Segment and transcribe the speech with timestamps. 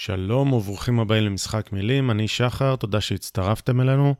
[0.00, 4.14] שלום וברוכים הבאים למשחק מילים, אני שחר, תודה שהצטרפתם אלינו.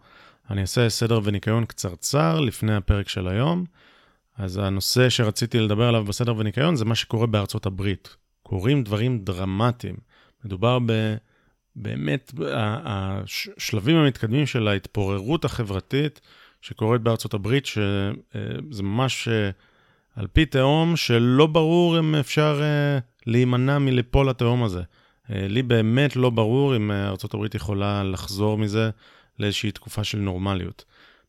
[0.50, 3.64] אני אעשה סדר וניקיון קצרצר לפני הפרק של היום.
[4.36, 8.16] אז הנושא שרציתי לדבר עליו בסדר וניקיון זה מה שקורה בארצות הברית.
[8.42, 9.96] קורים דברים דרמטיים.
[10.44, 11.14] מדובר ב...
[11.76, 12.32] באמת,
[12.84, 16.20] השלבים המתקדמים של ההתפוררות החברתית
[16.62, 19.28] שקורית בארצות הברית, שזה ממש
[20.16, 24.82] על פי תהום שלא ברור אם אפשר אה, להימנע מליפול לתהום הזה.
[25.30, 28.90] אה, לי באמת לא ברור אם אה, ארה"ב יכולה לחזור מזה
[29.38, 30.84] לאיזושהי תקופה של נורמליות.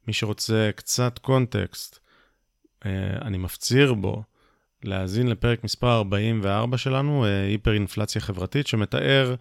[0.07, 1.99] מי שרוצה קצת קונטקסט,
[2.85, 4.23] אה, אני מפציר בו
[4.83, 9.35] להאזין לפרק מספר 44 שלנו, היפר אינפלציה חברתית, שמתאר,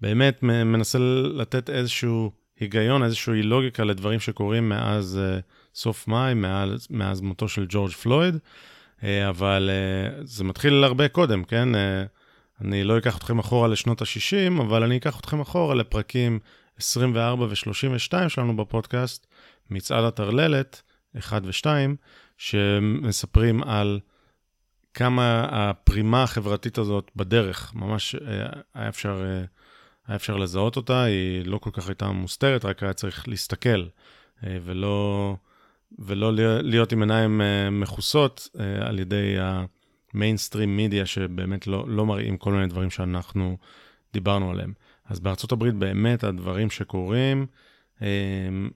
[0.00, 0.98] באמת מנסה
[1.34, 5.20] לתת איזשהו היגיון, איזושהי לוגיקה לדברים שקורים מאז
[5.74, 8.38] סוף מאי, מאז, מאז מותו של ג'ורג' פלויד,
[9.02, 9.70] אבל
[10.22, 11.68] זה מתחיל הרבה קודם, כן?
[12.60, 16.38] אני לא אקח אתכם אחורה לשנות ה-60, אבל אני אקח אתכם אחורה לפרקים
[16.78, 19.26] 24 ו-32 שלנו בפודקאסט,
[19.70, 20.82] מצעד הטרללת,
[21.18, 21.66] 1 ו-2,
[22.38, 24.00] שמספרים על
[24.94, 29.44] כמה הפרימה החברתית הזאת בדרך, ממש אה, היה אפשר, אה,
[30.06, 33.86] היה אפשר לזהות אותה, היא לא כל כך הייתה מוסתרת, רק היה צריך להסתכל,
[34.44, 35.36] אה, ולא,
[35.98, 38.48] ולא להיות עם עיניים מכוסות
[38.80, 39.64] על ידי ה...
[40.16, 43.56] מיינסטרים מידיה שבאמת לא, לא מראים כל מיני דברים שאנחנו
[44.12, 44.72] דיברנו עליהם.
[45.08, 47.46] אז בארצות הברית באמת הדברים שקורים,
[48.00, 48.68] הם, אה,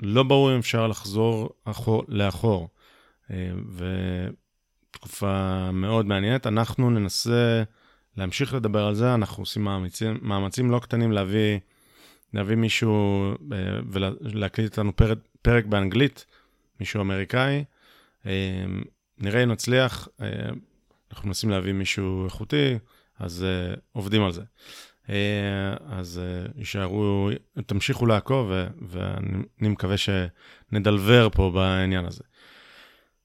[0.00, 2.68] לא ברור אם אפשר לחזור אחור, לאחור.
[3.30, 3.52] אה,
[4.90, 6.46] ותקופה מאוד מעניינת.
[6.46, 7.62] אנחנו ננסה
[8.16, 11.58] להמשיך לדבר על זה, אנחנו עושים מאמצים, מאמצים לא קטנים להביא,
[12.34, 16.26] להביא מישהו אה, ולהקליט איתנו פרק, פרק באנגלית,
[16.80, 17.64] מישהו אמריקאי.
[19.18, 20.08] נראה אם נצליח.
[21.12, 22.78] אנחנו מנסים להביא מישהו איכותי,
[23.18, 24.42] אז uh, עובדים על זה.
[25.06, 25.10] Uh,
[25.86, 27.30] אז uh, יישארו,
[27.66, 28.50] תמשיכו לעקוב,
[28.88, 32.22] ואני מקווה שנדלבר פה בעניין הזה.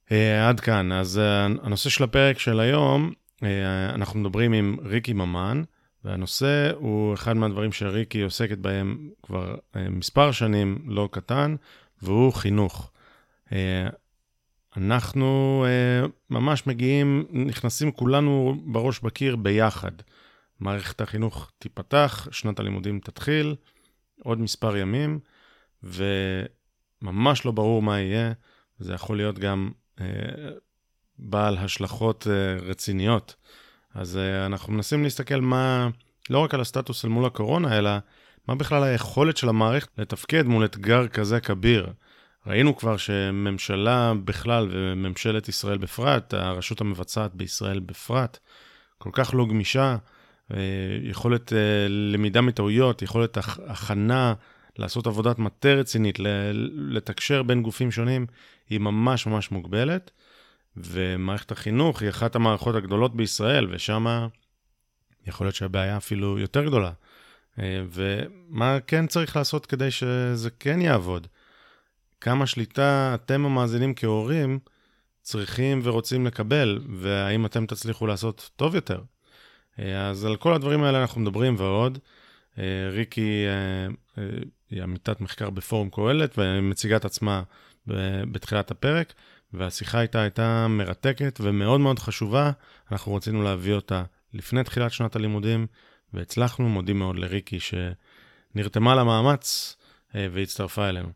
[0.05, 0.11] Uh,
[0.47, 3.43] עד כאן, אז uh, הנושא של הפרק של היום, uh,
[3.93, 5.63] אנחנו מדברים עם ריקי ממן,
[6.03, 11.55] והנושא הוא אחד מהדברים שריקי עוסקת בהם כבר uh, מספר שנים לא קטן,
[12.01, 12.91] והוא חינוך.
[13.49, 13.51] Uh,
[14.77, 19.91] אנחנו uh, ממש מגיעים, נכנסים כולנו בראש בקיר ביחד.
[20.59, 23.55] מערכת החינוך תיפתח, שנת הלימודים תתחיל,
[24.23, 25.19] עוד מספר ימים,
[25.83, 28.31] וממש לא ברור מה יהיה.
[28.79, 30.01] זה יכול להיות גם uh,
[31.17, 33.35] בעל השלכות uh, רציניות.
[33.93, 35.89] אז uh, אנחנו מנסים להסתכל מה,
[36.29, 37.91] לא רק על הסטטוס אל מול הקורונה, אלא
[38.47, 41.93] מה בכלל היכולת של המערכת לתפקד מול אתגר כזה כביר.
[42.47, 48.37] ראינו כבר שממשלה בכלל וממשלת ישראל בפרט, הרשות המבצעת בישראל בפרט,
[48.97, 49.97] כל כך לא גמישה,
[50.53, 50.57] אה,
[51.01, 53.37] יכולת אה, למידה מטעויות, יכולת
[53.67, 54.33] הכנה,
[54.77, 56.19] לעשות עבודת מטה רצינית,
[56.73, 58.25] לתקשר בין גופים שונים,
[58.69, 60.11] היא ממש ממש מוגבלת.
[60.77, 64.27] ומערכת החינוך היא אחת המערכות הגדולות בישראל, ושם
[65.27, 66.91] יכול להיות שהבעיה אפילו יותר גדולה.
[67.59, 71.27] אה, ומה כן צריך לעשות כדי שזה כן יעבוד?
[72.21, 74.59] כמה שליטה אתם המאזינים כהורים
[75.21, 79.01] צריכים ורוצים לקבל, והאם אתם תצליחו לעשות טוב יותר.
[79.79, 81.99] אה, אז על כל הדברים האלה אנחנו מדברים ועוד.
[82.57, 84.23] אה, ריקי אה,
[84.69, 87.43] היא עמיתת מחקר בפורום קהלת ומציגה את עצמה
[88.31, 89.13] בתחילת הפרק,
[89.53, 92.51] והשיחה איתה הייתה מרתקת ומאוד מאוד חשובה.
[92.91, 94.03] אנחנו רצינו להביא אותה
[94.33, 95.67] לפני תחילת שנת הלימודים,
[96.13, 99.75] והצלחנו, מודים מאוד לריקי שנרתמה למאמץ
[100.13, 101.09] והצטרפה אלינו.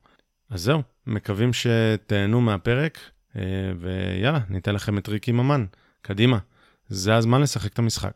[0.49, 2.99] אז זהו, מקווים שתהנו מהפרק,
[3.35, 3.41] אה,
[3.79, 5.65] ויאללה, ניתן לכם את ריקי ממן.
[6.01, 6.37] קדימה,
[6.89, 8.13] זה הזמן לשחק את המשחק.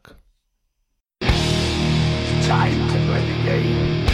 [2.48, 4.06] Time to play the game.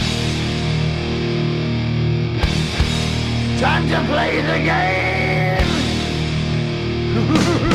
[3.60, 5.22] Time to play the game.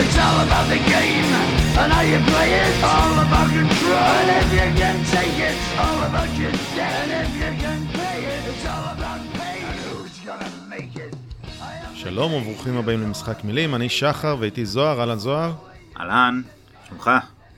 [0.00, 1.30] It's all about the game
[1.80, 2.72] and how you play it.
[2.92, 4.10] All about control.
[4.20, 6.94] And if you can take it, it's all about your debt.
[7.04, 9.62] And if you can pay it, it's all about pain.
[9.70, 11.16] And who's gonna make it?
[11.94, 15.52] שלום וברוכים הבאים למשחק מילים, אני שחר ואיתי זוהר, אהלן זוהר.
[16.00, 16.42] אהלן,
[16.88, 17.10] שלומך?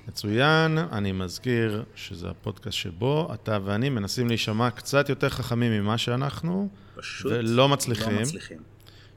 [0.09, 6.69] מצוין, אני מזכיר שזה הפודקאסט שבו אתה ואני מנסים להישמע קצת יותר חכמים ממה שאנחנו,
[6.97, 8.15] פשוט ולא מצליחים.
[8.15, 8.59] לא מצליחים.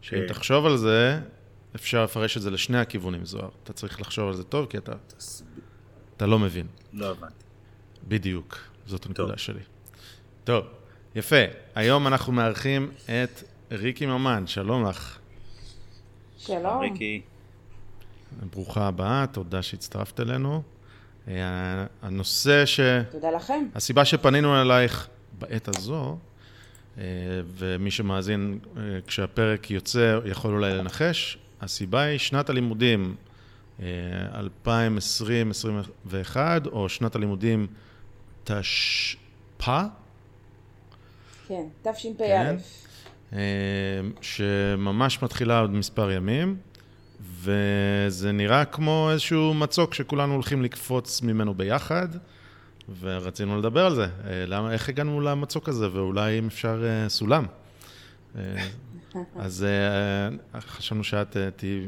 [0.01, 1.19] שאם תחשוב על זה,
[1.75, 3.49] אפשר לפרש את זה לשני הכיוונים, זוהר.
[3.63, 4.91] אתה צריך לחשוב על זה טוב, כי אתה,
[6.17, 6.67] אתה לא מבין.
[6.93, 7.43] לא הבנתי.
[8.07, 9.59] בדיוק, זאת הנקודה שלי.
[10.43, 10.65] טוב,
[11.15, 11.35] יפה.
[11.75, 15.19] היום אנחנו מארחים את ריקי ממן, שלום לך.
[16.37, 16.79] שלום.
[16.79, 17.21] ריקי.
[18.49, 20.63] ברוכה הבאה, תודה שהצטרפת אלינו.
[21.27, 22.79] אה, הנושא ש...
[23.11, 23.67] תודה לכם.
[23.75, 25.07] הסיבה שפנינו אלייך
[25.39, 26.17] בעת הזו,
[26.97, 27.03] אה,
[27.57, 33.15] ומי שמאזין אה, כשהפרק יוצא יכול אולי לנחש, הסיבה היא שנת הלימודים
[33.79, 33.81] 2020-2021,
[36.65, 37.67] או שנת הלימודים
[38.43, 39.83] תשפ"א.
[41.47, 42.55] כן, תשפ"א.
[43.31, 43.35] כן.
[44.21, 46.57] שממש מתחילה עוד מספר ימים,
[47.41, 52.07] וזה נראה כמו איזשהו מצוק שכולנו הולכים לקפוץ ממנו ביחד,
[52.99, 54.07] ורצינו לדבר על זה.
[54.47, 57.45] למה, איך הגענו למצוק הזה, ואולי אם אפשר סולם.
[59.35, 59.65] אז
[60.59, 61.87] חשבנו שאת תהיי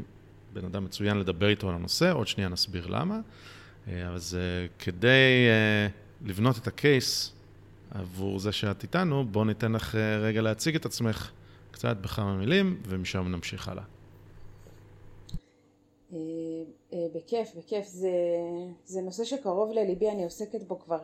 [0.52, 3.20] בן אדם מצוין לדבר איתו על הנושא, עוד שנייה נסביר למה.
[3.86, 4.38] אז
[4.78, 5.46] כדי
[6.22, 7.32] לבנות את הקייס
[7.90, 11.30] עבור זה שאת איתנו, בואו ניתן לך רגע להציג את עצמך
[11.70, 13.84] קצת בכמה מילים, ומשם נמשיך הלאה.
[17.14, 17.86] בכיף, בכיף.
[17.86, 18.10] זה,
[18.84, 21.00] זה נושא שקרוב לליבי, אני עוסקת בו כבר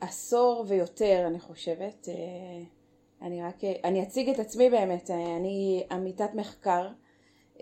[0.00, 2.08] עשור ויותר, אני חושבת.
[3.22, 6.88] אני רק, אני אציג את עצמי באמת, אני עמיתת מחקר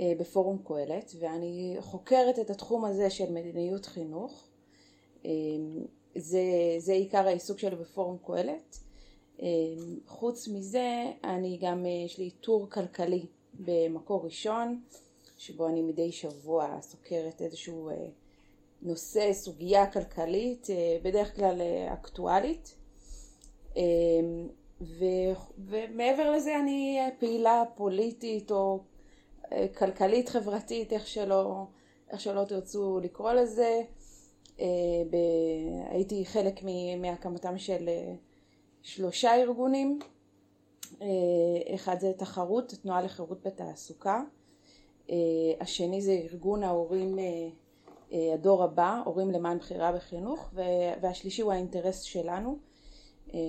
[0.03, 4.49] בפורום קהלת, ואני חוקרת את התחום הזה של מדיניות חינוך.
[6.17, 6.43] זה,
[6.79, 8.79] זה עיקר העיסוק שלי בפורום קהלת.
[10.07, 14.81] חוץ מזה, אני גם, יש לי טור כלכלי במקור ראשון,
[15.39, 17.91] שבו אני מדי שבוע סוקרת איזשהו
[18.83, 20.67] נושא, סוגיה כלכלית,
[21.03, 21.61] בדרך כלל
[21.93, 22.75] אקטואלית.
[24.81, 25.05] ו,
[25.59, 28.81] ומעבר לזה אני פעילה פוליטית או
[29.79, 31.65] כלכלית חברתית, איך שלא,
[32.11, 33.83] איך שלא תרצו לקרוא לזה.
[35.11, 35.17] ב...
[35.91, 36.61] הייתי חלק
[37.01, 37.89] מהקמתם של
[38.83, 39.99] שלושה ארגונים,
[41.75, 44.23] אחד זה תחרות, תנועה לחירות בתעסוקה,
[45.61, 47.19] השני זה ארגון ההורים
[48.11, 50.51] הדור הבא, הורים למען בחירה בחינוך,
[51.01, 52.59] והשלישי הוא האינטרס שלנו,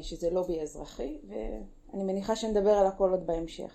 [0.02, 3.72] שזה לובי אזרחי, ואני מניחה שנדבר על הכל עוד בהמשך.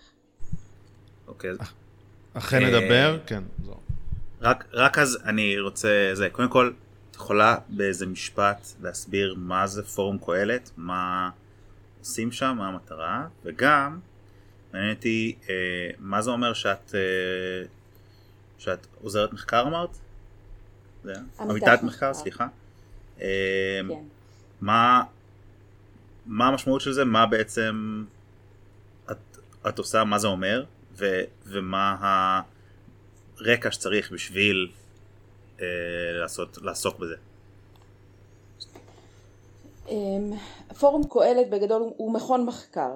[1.29, 1.51] אוקיי.
[2.35, 3.75] אכן נדבר, כן, זהו.
[4.41, 6.73] רק, רק אז אני רוצה, זה, קודם כל,
[7.11, 11.31] את יכולה באיזה משפט להסביר מה זה פורום קהלת, מה
[12.01, 14.01] עושים שם, מה המטרה, וגם
[14.73, 15.55] מעניין אותי אה,
[15.99, 17.67] מה זה אומר שאת, אה,
[18.59, 19.91] שאת עוזרת מחקר אמרת?
[21.41, 22.47] עמיתת מחקר, סליחה.
[23.21, 23.95] אה, כן.
[24.61, 25.03] מה,
[26.27, 28.05] מה המשמעות של זה, מה בעצם
[29.11, 29.39] את,
[29.69, 30.65] את עושה, מה זה אומר,
[30.97, 31.97] ו, ומה
[33.39, 34.73] הרקע שצריך בשביל
[35.61, 35.67] אה,
[36.21, 37.15] לעשות, לעסוק בזה.
[40.81, 42.93] פורום קהלת בגדול הוא מכון מחקר,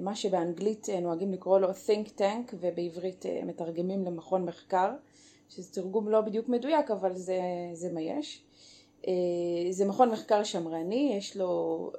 [0.00, 4.90] מה שבאנגלית נוהגים לקרוא לו think tank ובעברית מתרגמים למכון מחקר,
[5.48, 7.40] שזה תרגום לא בדיוק מדויק אבל זה,
[7.72, 8.42] זה מה יש.
[9.70, 11.92] זה מכון מחקר שמרני, יש לו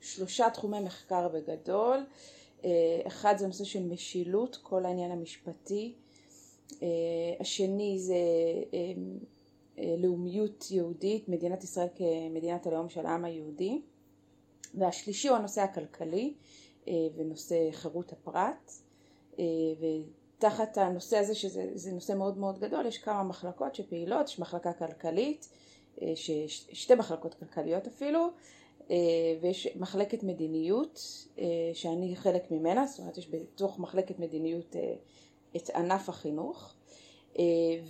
[0.00, 2.06] שלושה תחומי מחקר בגדול,
[3.06, 5.94] אחד זה נושא של משילות, כל העניין המשפטי,
[7.40, 8.16] השני זה
[9.98, 13.82] לאומיות יהודית, מדינת ישראל כמדינת הלאום של העם היהודי,
[14.74, 16.34] והשלישי הוא הנושא הכלכלי
[17.16, 18.72] ונושא חירות הפרט,
[20.38, 25.48] ותחת הנושא הזה שזה נושא מאוד מאוד גדול יש כמה מחלקות שפעילות, יש מחלקה כלכלית,
[26.72, 28.28] שתי מחלקות כלכליות אפילו,
[29.40, 31.00] ויש מחלקת מדיניות
[31.74, 34.76] שאני חלק ממנה, זאת אומרת יש בתוך מחלקת מדיניות
[35.56, 36.74] את ענף החינוך.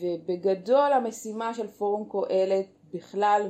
[0.00, 3.48] ובגדול המשימה של פורום קהלת בכלל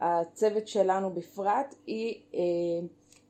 [0.00, 2.20] והצוות שלנו בפרט היא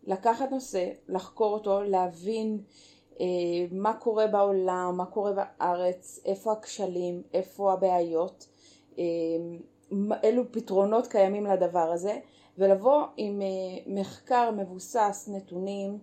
[0.06, 2.58] לקחת נושא, לחקור אותו, להבין
[3.70, 8.48] מה קורה בעולם, מה קורה בארץ, איפה הכשלים, איפה הבעיות,
[10.22, 12.18] אילו פתרונות קיימים לדבר הזה
[12.58, 13.42] ולבוא עם
[13.86, 15.98] מחקר מבוסס נתונים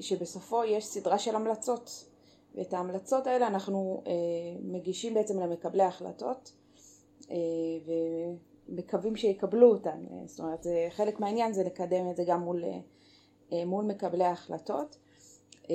[0.00, 2.04] שבסופו יש סדרה של המלצות.
[2.54, 4.12] ואת ההמלצות האלה אנחנו אה,
[4.62, 6.52] מגישים בעצם למקבלי ההחלטות
[7.30, 7.36] אה,
[8.68, 12.64] ומקווים שיקבלו אותן, אה, זאת אומרת חלק מהעניין זה לקדם את זה גם מול,
[13.52, 14.96] אה, מול מקבלי ההחלטות.
[15.70, 15.74] אה,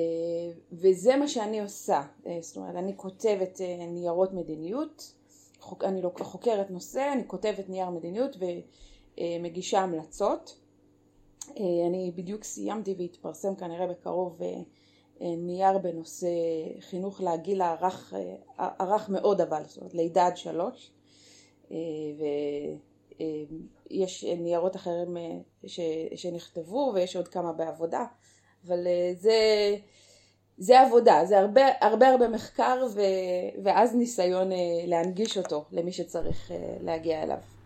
[0.72, 5.12] וזה מה שאני עושה, אה, זאת אומרת אני כותבת אה, ניירות מדיניות,
[5.82, 8.36] אני חוקרת נושא, אני כותבת נייר מדיניות
[9.20, 10.58] ומגישה המלצות,
[11.48, 14.56] אה, אני בדיוק סיימתי והתפרסם כנראה בקרוב אה,
[15.20, 16.28] נייר בנושא
[16.80, 18.14] חינוך לגיל הרך,
[18.58, 20.90] הרך מאוד אבל, זאת אומרת לידה עד שלוש.
[23.90, 25.16] יש ניירות אחרים
[25.66, 25.80] ש,
[26.14, 28.04] שנכתבו ויש עוד כמה בעבודה,
[28.66, 29.36] אבל זה,
[30.58, 33.00] זה עבודה, זה הרבה הרבה, הרבה מחקר ו,
[33.64, 34.50] ואז ניסיון
[34.86, 37.57] להנגיש אותו למי שצריך להגיע אליו.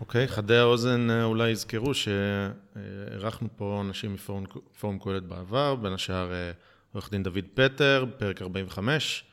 [0.00, 6.32] אוקיי, okay, חדי האוזן אולי יזכרו שאירחנו פה אנשים מפורום קהלת בעבר, בין השאר
[6.92, 9.24] עורך דין דוד פטר, פרק 45,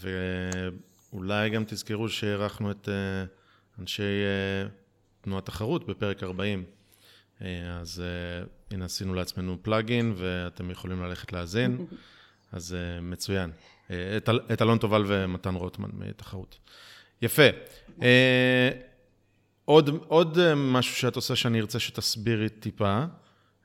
[0.00, 3.24] ואולי גם תזכרו שאירחנו את אה,
[3.78, 4.68] אנשי אה,
[5.20, 6.64] תנועת תחרות בפרק 40.
[7.42, 8.02] אה, אז
[8.70, 11.86] הנה עשינו לעצמנו פלאגין ואתם יכולים ללכת להאזין,
[12.52, 13.50] אז מצוין.
[14.52, 16.58] את אלון תובל ומתן רוטמן מתחרות.
[17.22, 17.42] יפה.
[19.70, 23.04] עוד, עוד משהו שאת עושה שאני ארצה שתסבירי טיפה.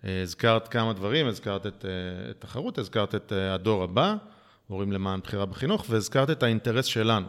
[0.04, 1.86] הזכרת כמה דברים, הזכרת את,
[2.30, 4.16] את תחרות, הזכרת את הדור הבא,
[4.68, 7.28] הורים למען בחירה בחינוך, והזכרת את האינטרס שלנו.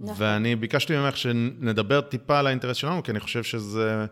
[0.00, 0.14] נכון.
[0.18, 4.06] ואני ביקשתי ממך שנדבר טיפה על האינטרס שלנו, כי אני חושב שזה,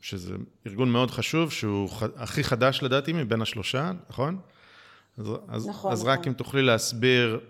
[0.00, 0.34] שזה
[0.66, 4.38] ארגון מאוד חשוב, שהוא הכי חדש לדעתי מבין השלושה, נכון?
[5.18, 5.26] אז,
[5.68, 6.12] נכון, אז נכון.
[6.12, 7.40] רק אם תוכלי להסביר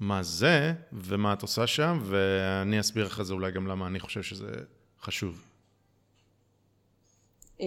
[0.00, 4.22] מה זה ומה את עושה שם, ואני אסביר אחרי זה אולי גם למה אני חושב
[4.22, 4.52] שזה
[5.00, 5.42] חשוב.
[7.60, 7.66] אה,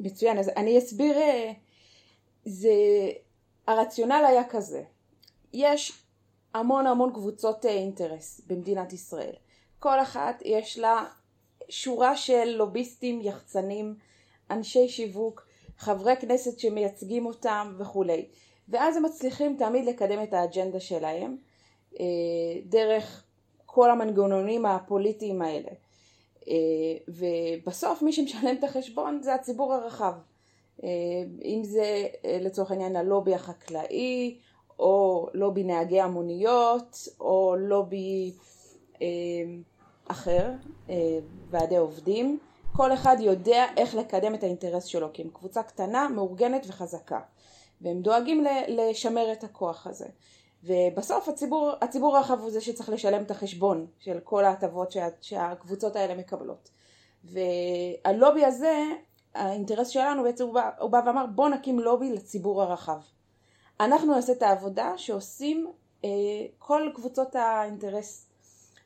[0.00, 1.52] מצוין, אז אני אסביר, אה,
[2.44, 2.70] זה,
[3.66, 4.82] הרציונל היה כזה,
[5.52, 5.92] יש
[6.54, 9.32] המון המון קבוצות אה, אינטרס במדינת ישראל,
[9.78, 11.04] כל אחת יש לה
[11.68, 13.94] שורה של לוביסטים, יחצנים,
[14.50, 15.46] אנשי שיווק,
[15.78, 18.26] חברי כנסת שמייצגים אותם וכולי,
[18.68, 21.36] ואז הם מצליחים תמיד לקדם את האג'נדה שלהם
[22.64, 23.24] דרך
[23.66, 25.70] כל המנגנונים הפוליטיים האלה.
[26.48, 26.54] אה,
[27.08, 30.12] ובסוף מי שמשלם את החשבון זה הציבור הרחב.
[30.84, 30.88] אה,
[31.44, 34.38] אם זה אה, לצורך העניין הלובי החקלאי,
[34.78, 38.32] או לובי נהגי המוניות, או לובי
[40.08, 40.50] אחר,
[41.50, 42.38] ועדי עובדים.
[42.76, 47.20] כל אחד יודע איך לקדם את האינטרס שלו, כי הם קבוצה קטנה, מאורגנת וחזקה.
[47.84, 50.06] והם דואגים לשמר את הכוח הזה.
[50.64, 55.96] ובסוף הציבור, הציבור הרחב הוא זה שצריך לשלם את החשבון של כל ההטבות שה, שהקבוצות
[55.96, 56.70] האלה מקבלות.
[57.24, 58.82] והלובי הזה,
[59.34, 63.00] האינטרס שלנו בעצם הוא בא, הוא בא ואמר בוא נקים לובי לציבור הרחב.
[63.80, 65.66] אנחנו נעשה את העבודה שעושים
[66.04, 66.10] אה,
[66.58, 68.26] כל קבוצות האינטרס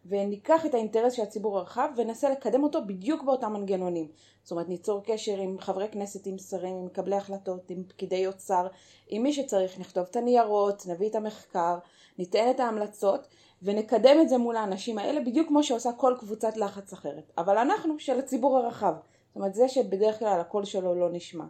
[0.07, 4.09] וניקח את האינטרס של הציבור הרחב וננסה לקדם אותו בדיוק באותם מנגנונים.
[4.49, 8.67] זאת אומרת ניצור קשר עם חברי כנסת, עם שרים, עם מקבלי החלטות, עם פקידי אוצר,
[9.09, 11.79] עם מי שצריך, נכתוב את הניירות, נביא את המחקר,
[12.19, 13.29] ניתן את ההמלצות
[13.63, 17.33] ונקדם את זה מול האנשים האלה בדיוק כמו שעושה כל קבוצת לחץ אחרת.
[17.39, 18.95] אבל אנחנו של הציבור הרחב.
[19.29, 21.45] זאת אומרת זה שבדרך כלל הקול שלו לא נשמע.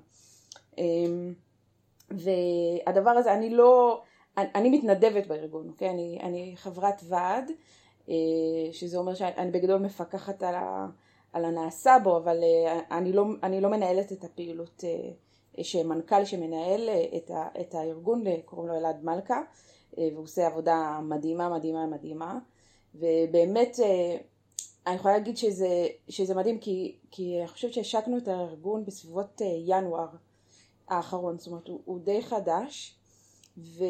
[0.79, 1.35] אמ,
[2.11, 4.03] והדבר הזה, אני לא,
[4.37, 5.91] אני מתנדבת בארגון, אוקיי?
[5.91, 7.51] אני, אני חברת ועד.
[8.09, 8.15] אה,
[8.73, 10.87] שזה אומר שאני בגדול מפקחת על, ה,
[11.33, 16.89] על הנעשה בו, אבל אה, אני לא, אני לא מנהלת את הפעילות אה, שמנכ"ל שמנהל
[17.17, 19.43] את, ה, את הארגון, קוראים לו אלעד מלכה,
[19.99, 22.39] והוא עושה עבודה מדהימה מדהימה מדהימה,
[22.95, 23.77] ובאמת
[24.87, 30.09] אני יכולה להגיד שזה, שזה מדהים כי, כי אני חושבת שהשקנו את הארגון בסביבות ינואר
[30.89, 32.99] האחרון, זאת אומרת הוא, הוא די חדש,
[33.59, 33.85] ו...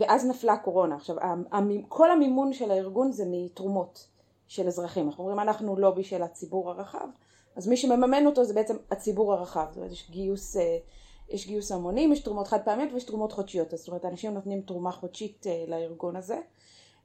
[0.00, 0.94] ואז נפלה הקורונה.
[0.94, 1.16] עכשיו,
[1.88, 4.08] כל המימון של הארגון זה מתרומות
[4.52, 5.06] של אזרחים.
[5.06, 7.08] אנחנו אומרים, אנחנו לובי של הציבור הרחב,
[7.56, 9.66] אז מי שמממן אותו זה בעצם הציבור הרחב.
[9.68, 10.78] זאת אומרת, יש גיוס, אה,
[11.28, 13.70] יש גיוס המונים, יש תרומות חד פעמיות ויש תרומות חודשיות.
[13.70, 16.38] זאת אומרת, אנשים נותנים תרומה חודשית אה, לארגון הזה.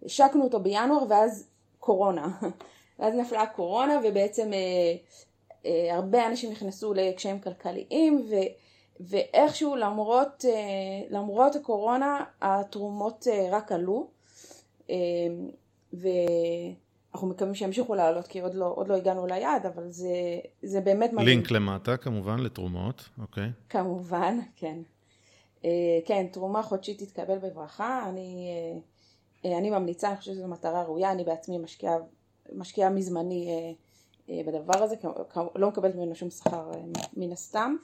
[0.05, 1.47] השקנו אותו בינואר ואז
[1.79, 2.27] קורונה.
[2.99, 4.59] ואז נפלה הקורונה ובעצם אה,
[5.65, 8.35] אה, הרבה אנשים נכנסו לקשיים כלכליים ו...
[8.99, 10.51] ואיכשהו למרות, אה,
[11.09, 14.07] למרות הקורונה התרומות אה, רק עלו
[14.89, 14.95] אה,
[17.17, 20.09] ואנחנו מקווים שימשיכו לעלות כי עוד לא, עוד לא הגענו ליעד אבל זה,
[20.63, 21.27] זה באמת מדהים.
[21.27, 23.49] לינק למטה כמובן לתרומות, אוקיי.
[23.69, 24.79] כמובן, כן.
[26.05, 28.49] כן, תרומה חודשית תתקבל בברכה, אני,
[29.45, 31.97] אני ממליצה, אני חושבת שזו מטרה ראויה, אני בעצמי משקיעה
[32.55, 33.73] משקיע מזמני
[34.29, 34.95] בדבר הזה,
[35.55, 36.71] לא מקבלת ממנו שום שכר
[37.17, 37.75] מן הסתם.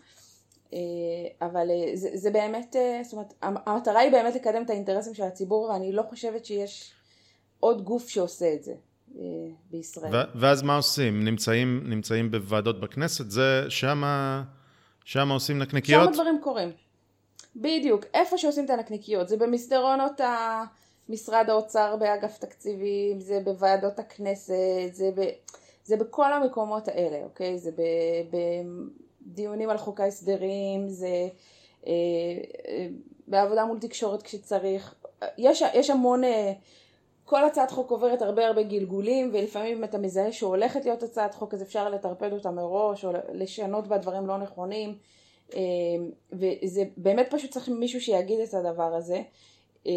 [0.73, 5.13] אה, אבל אה, זה, זה באמת, אה, זאת אומרת, המטרה היא באמת לקדם את האינטרסים
[5.13, 6.93] של הציבור ואני לא חושבת שיש
[7.59, 8.73] עוד גוף שעושה את זה
[9.71, 10.11] בישראל.
[10.35, 11.25] ואז מה עושים?
[11.25, 13.31] נמצאים, נמצאים בוועדות בכנסת?
[13.31, 14.43] זה שמה,
[15.05, 16.03] שמה עושים נקניקיות?
[16.03, 16.71] שם הדברים קורים.
[17.55, 20.21] בדיוק, איפה שעושים את הנקניקיות, זה במסדרונות
[21.09, 24.53] משרד האוצר באגף תקציבים, זה בוועדות הכנסת,
[24.91, 25.21] זה, ב,
[25.83, 27.59] זה בכל המקומות האלה, אוקיי?
[27.59, 27.81] זה ב,
[28.31, 28.37] ב,
[29.21, 31.27] דיונים על חוק ההסדרים, זה
[31.87, 31.91] אה,
[32.67, 32.87] אה,
[33.27, 34.95] בעבודה מול תקשורת כשצריך,
[35.37, 36.53] יש, יש המון, אה,
[37.25, 41.53] כל הצעת חוק עוברת הרבה הרבה גלגולים, ולפעמים אם אתה מזהה שהולכת להיות הצעת חוק,
[41.53, 44.95] אז אפשר לטרפד אותה מראש, או לשנות בה דברים לא נכונים,
[45.55, 45.59] אה,
[46.31, 49.21] וזה באמת פשוט צריך מישהו שיגיד את הדבר הזה.
[49.87, 49.91] אה,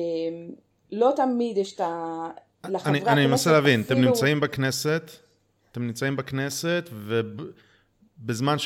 [0.93, 2.29] לא תמיד יש את ה...
[2.65, 4.01] אני, אני מנסה להבין, אפילו...
[4.01, 5.11] אתם נמצאים בכנסת,
[5.73, 6.91] אתם נמצאים בכנסת,
[8.21, 8.57] ובזמן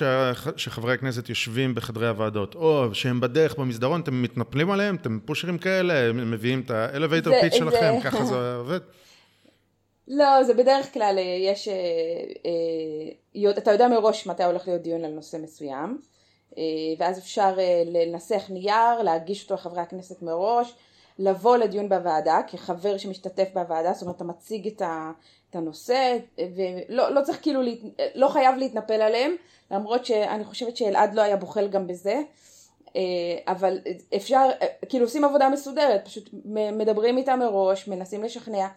[0.56, 6.12] שחברי הכנסת יושבים בחדרי הוועדות, או שהם בדרך במסדרון, אתם מתנפלים עליהם, אתם פושרים כאלה,
[6.12, 8.10] מביאים את האלווייטר פיץ שלכם, זה...
[8.10, 8.80] ככה זה עובד?
[10.08, 11.74] לא, זה בדרך כלל, אה, יש, אה,
[13.44, 15.98] אה, אתה יודע מראש מתי הולך להיות דיון על נושא מסוים,
[16.98, 20.74] ואז אפשר לנסח נייר, להגיש אותו לחברי הכנסת מראש,
[21.18, 25.10] לבוא לדיון בוועדה כחבר שמשתתף בוועדה, זאת אומרת אתה מציג את, ה,
[25.50, 26.18] את הנושא
[26.56, 27.60] ולא לא צריך כאילו,
[28.14, 29.36] לא חייב להתנפל עליהם
[29.70, 32.22] למרות שאני חושבת שאלעד לא היה בוחל גם בזה.
[32.96, 33.78] אה, אבל
[34.16, 34.50] אפשר,
[34.88, 36.30] כאילו עושים עבודה מסודרת, פשוט
[36.72, 38.68] מדברים איתם מראש, מנסים לשכנע.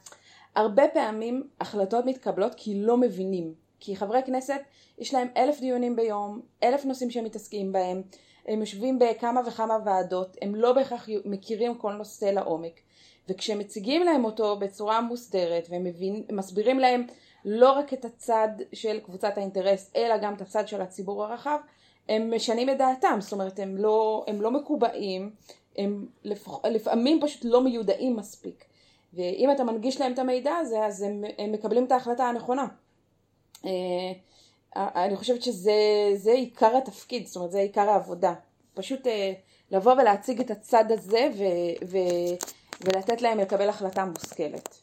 [0.56, 4.62] הרבה פעמים החלטות מתקבלות כי לא מבינים, כי חברי כנסת
[4.98, 8.02] יש להם אלף דיונים ביום, אלף נושאים שהם מתעסקים בהם,
[8.48, 12.80] הם יושבים בכמה וכמה ועדות, הם לא בהכרח מכירים כל נושא לעומק,
[13.30, 17.08] וכשמציגים להם אותו בצורה מוסדרת ומסבירים להם
[17.46, 21.58] לא רק את הצד של קבוצת האינטרס, אלא גם את הצד של הציבור הרחב,
[22.10, 25.32] הם משנים את דעתם, זאת אומרת הם לא, הם לא מקובעים,
[25.78, 26.48] הם לפ...
[26.70, 28.66] לפעמים פשוט לא מיודעים מספיק,
[29.14, 32.68] ואם אתה מנגיש להם את המידע הזה, אז הם, הם מקבלים את ההחלטה הנכונה.
[33.66, 33.72] אה,
[34.76, 38.34] אני חושבת שזה עיקר התפקיד, זאת אומרת זה עיקר העבודה.
[38.74, 39.34] פשוט אה,
[39.72, 41.44] לבוא ולהציג את הצד הזה ו,
[41.88, 41.98] ו,
[42.86, 44.82] ולתת להם לקבל החלטה מושכלת.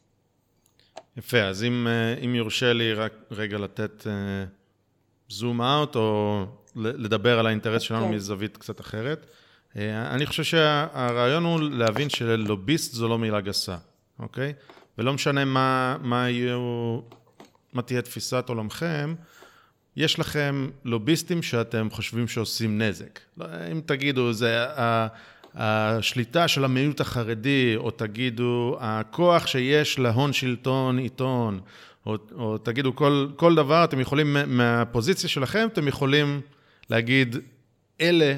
[1.16, 4.06] יפה, אז אם, אה, אם יורשה לי רק רגע לתת
[5.28, 6.44] זום אה, אאוט או
[6.76, 8.12] לדבר על האינטרס שלנו כן.
[8.12, 9.26] מזווית קצת אחרת.
[9.76, 13.76] אני חושב שהרעיון הוא להבין שלוביסט זו לא מילה גסה,
[14.18, 14.52] אוקיי?
[14.98, 17.00] ולא משנה מה, מה, יהיו,
[17.72, 19.14] מה תהיה תפיסת עולמכם,
[19.96, 23.20] יש לכם לוביסטים שאתם חושבים שעושים נזק.
[23.36, 24.64] לא, אם תגידו, זה
[25.54, 31.60] השליטה של המיעוט החרדי, או תגידו, הכוח שיש להון שלטון עיתון,
[32.06, 36.40] או, או תגידו כל, כל דבר, אתם יכולים, מהפוזיציה שלכם, אתם יכולים
[36.90, 37.36] להגיד,
[38.00, 38.36] אלה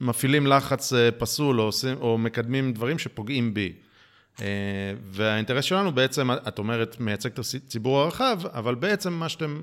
[0.00, 3.72] מפעילים לחץ אה, פסול, או, עושים, או מקדמים דברים שפוגעים בי.
[4.40, 4.46] אה,
[5.10, 9.60] והאינטרס שלנו בעצם, את אומרת, מייצג את הציבור הרחב, אבל בעצם מה שאתם...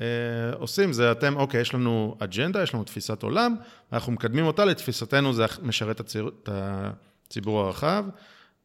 [0.00, 0.06] אה,
[0.54, 3.56] עושים זה אתם, אוקיי, יש לנו אג'נדה, יש לנו תפיסת עולם,
[3.92, 6.48] אנחנו מקדמים אותה, לתפיסתנו זה משרת את
[7.26, 8.04] הציבור הרחב,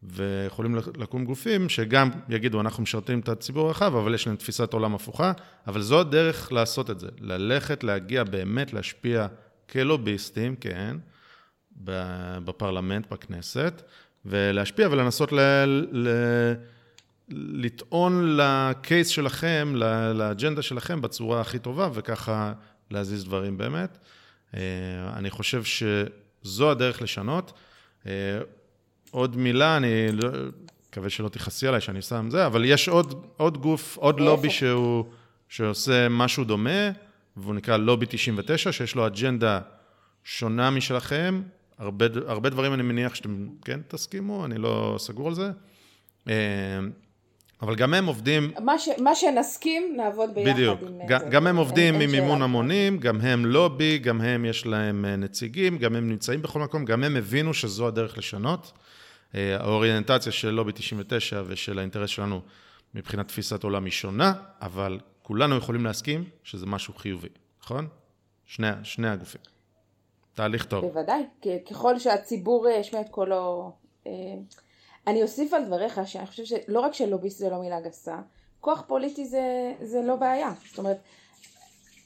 [0.02, 4.94] ויכולים לקום גופים שגם יגידו, אנחנו משרתים את הציבור הרחב, אבל יש להם תפיסת עולם
[4.94, 5.32] הפוכה,
[5.66, 9.26] אבל זו הדרך לעשות את זה, ללכת, להגיע באמת, להשפיע
[9.70, 10.96] כלוביסטים, כן,
[12.44, 13.82] בפרלמנט, בכנסת,
[14.24, 15.40] ולהשפיע ולנסות ל...
[15.92, 16.08] ל
[17.28, 19.72] לטעון לקייס שלכם,
[20.14, 22.52] לאג'נדה שלכם בצורה הכי טובה, וככה
[22.90, 23.98] להזיז דברים באמת.
[24.54, 24.60] אה,
[25.16, 27.52] אני חושב שזו הדרך לשנות.
[28.06, 28.12] אה,
[29.10, 30.30] עוד מילה, אני לא,
[30.90, 35.04] מקווה שלא תכעסי עליי שאני שם זה, אבל יש עוד, עוד גוף, עוד לובי שהוא,
[35.48, 36.90] שעושה משהו דומה,
[37.36, 39.60] והוא נקרא לובי 99, שיש לו אג'נדה
[40.24, 41.42] שונה משלכם.
[41.78, 45.50] הרבה, הרבה דברים אני מניח שאתם כן תסכימו, אני לא סגור על זה.
[47.62, 48.52] אה, אבל גם הם עובדים...
[48.60, 50.80] מה, ש, מה שנסכים, נעבוד ביחד בדיוק.
[50.82, 50.98] עם...
[50.98, 51.22] בדיוק.
[51.30, 55.78] גם הם עובדים עם מימון המונים, גם הם לובי, גם הם יש להם אה, נציגים,
[55.78, 58.72] גם הם נמצאים בכל מקום, גם הם הבינו שזו הדרך לשנות.
[59.34, 62.40] אה, האוריינטציה של לובי 99 ושל האינטרס שלנו
[62.94, 67.28] מבחינת תפיסת עולם היא שונה, אבל כולנו יכולים להסכים שזה משהו חיובי,
[67.62, 67.88] נכון?
[68.44, 69.40] שני, שני הגופים.
[70.34, 70.84] תהליך טוב.
[70.84, 71.22] בוודאי,
[71.70, 73.72] ככל שהציבור ישמיע את קולו...
[75.06, 78.18] אני אוסיף על דבריך שאני חושבת שלא רק שלוביסט זה לא מילה גסה,
[78.60, 80.52] כוח פוליטי זה, זה לא בעיה.
[80.68, 80.98] זאת אומרת,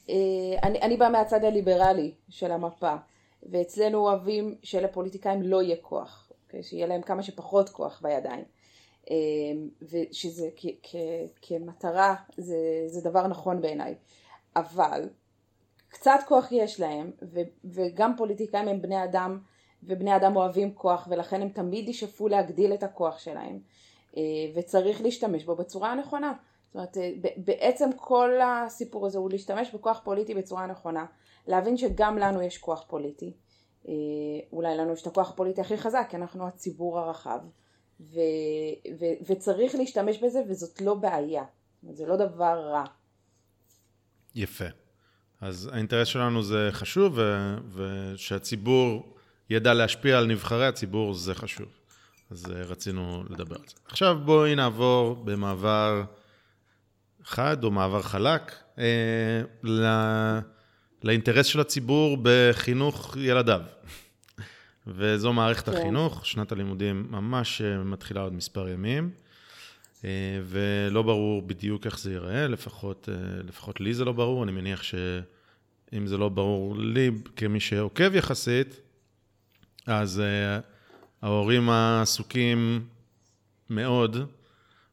[0.09, 0.15] אה,
[0.63, 2.95] אני, אני באה מהצד הליברלי של המפה,
[3.43, 6.31] ואצלנו אוהבים שלפוליטיקאים לא יהיה כוח?
[6.45, 6.63] אוקיי?
[6.63, 8.43] שיהיה להם כמה שפחות כוח בידיים.
[9.09, 9.15] אה,
[9.81, 10.49] ושזה
[11.41, 13.95] כמטרה זה, זה דבר נכון בעיניי.
[14.55, 15.09] אבל
[15.89, 19.39] קצת כוח יש להם, ו, וגם פוליטיקאים הם בני אדם
[19.83, 23.59] ובני אדם אוהבים כוח ולכן הם תמיד ישאפו להגדיל את הכוח שלהם
[24.17, 24.21] אה,
[24.55, 26.33] וצריך להשתמש בו בצורה הנכונה.
[26.67, 31.05] זאת אומרת, אה, בעצם כל הסיפור הזה הוא להשתמש בכוח פוליטי בצורה נכונה,
[31.47, 33.33] להבין שגם לנו יש כוח פוליטי,
[33.87, 33.93] אה,
[34.51, 37.39] אולי לנו יש את הכוח הפוליטי הכי חזק, כי אנחנו הציבור הרחב,
[37.99, 38.19] ו,
[38.99, 41.43] ו, וצריך להשתמש בזה וזאת לא בעיה,
[41.91, 42.83] זה לא דבר רע.
[44.35, 44.65] יפה.
[45.41, 47.17] אז האינטרס שלנו זה חשוב,
[47.73, 49.15] ושהציבור
[49.49, 51.67] ידע להשפיע על נבחרי הציבור, זה חשוב.
[52.31, 53.75] אז רצינו לדבר על זה.
[53.85, 56.03] עכשיו בואי נעבור במעבר
[57.23, 58.55] חד או מעבר חלק
[59.63, 59.89] לא,
[61.03, 63.61] לאינטרס של הציבור בחינוך ילדיו.
[64.87, 65.77] וזו מערכת כן.
[65.77, 69.11] החינוך, שנת הלימודים ממש מתחילה עוד מספר ימים.
[70.05, 70.09] אה,
[70.45, 74.83] ולא ברור בדיוק איך זה ייראה, לפחות, אה, לפחות לי זה לא ברור, אני מניח
[74.83, 78.79] שאם זה לא ברור לי כמי שעוקב יחסית,
[79.91, 80.59] אז אה,
[81.21, 82.87] ההורים העסוקים
[83.69, 84.17] מאוד,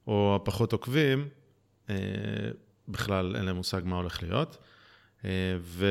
[0.07, 1.29] או הפחות עוקבים,
[2.89, 4.59] בכלל אין להם מושג מה הולך להיות.
[5.59, 5.87] ו...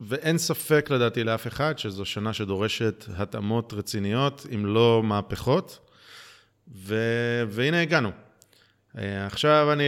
[0.00, 5.78] ואין ספק לדעתי לאף אחד שזו שנה שדורשת התאמות רציניות, אם לא מהפכות.
[6.74, 6.96] ו...
[7.48, 8.10] והנה הגענו.
[8.98, 9.84] אה, עכשיו אני...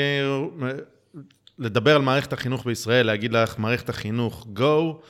[1.59, 5.05] לדבר על מערכת החינוך בישראל, להגיד לך, מערכת החינוך, go,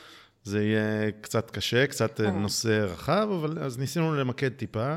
[0.45, 2.31] זה יהיה קצת קשה, קצת אה.
[2.31, 4.97] נושא רחב, אבל אז ניסינו למקד טיפה,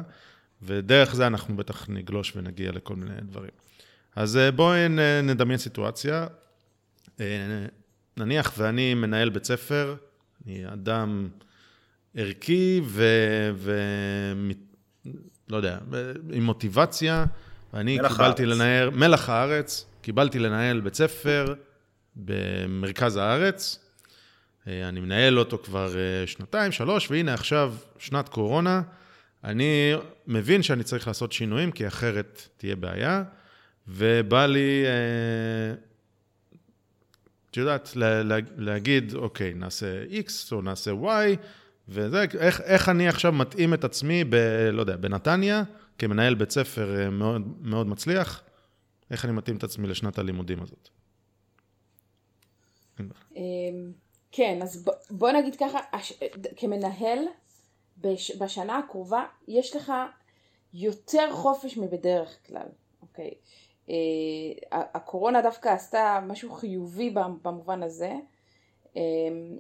[0.61, 3.51] ודרך זה אנחנו בטח נגלוש ונגיע לכל מיני דברים.
[4.15, 4.89] אז אה, בואי
[5.23, 6.27] נדמיין סיטואציה.
[8.17, 9.95] נניח ואני מנהל בית ספר,
[10.45, 11.29] אני אדם
[12.15, 13.05] ערכי ו...
[13.55, 13.81] ו...
[15.49, 15.77] לא יודע,
[16.31, 17.25] עם מוטיבציה,
[17.73, 18.55] ואני קיבלתי הארץ.
[18.55, 21.53] לנהל, מלח הארץ, קיבלתי לנהל בית ספר
[22.15, 23.86] במרכז הארץ.
[24.67, 28.81] אה, אני מנהל אותו כבר אה, שנתיים, שלוש, והנה עכשיו שנת קורונה.
[29.43, 29.93] אני
[30.27, 33.23] מבין שאני צריך לעשות שינויים, כי אחרת תהיה בעיה,
[33.87, 35.73] ובא לי, אה,
[37.51, 37.91] את יודעת,
[38.57, 41.37] להגיד, אוקיי, נעשה X או נעשה Y,
[41.89, 44.35] וזה, איך, איך אני עכשיו מתאים את עצמי, ב,
[44.73, 45.63] לא יודע, בנתניה,
[45.97, 48.43] כמנהל בית ספר מאוד, מאוד מצליח,
[49.11, 50.89] איך אני מתאים את עצמי לשנת הלימודים הזאת?
[54.31, 55.79] כן, אז בוא נגיד ככה,
[56.55, 57.27] כמנהל,
[58.39, 59.93] בשנה הקרובה יש לך
[60.73, 62.67] יותר חופש מבדרך כלל,
[63.01, 63.33] אוקיי?
[63.89, 63.95] אה,
[64.71, 67.09] הקורונה דווקא עשתה משהו חיובי
[67.41, 68.13] במובן הזה.
[68.95, 69.57] אמ,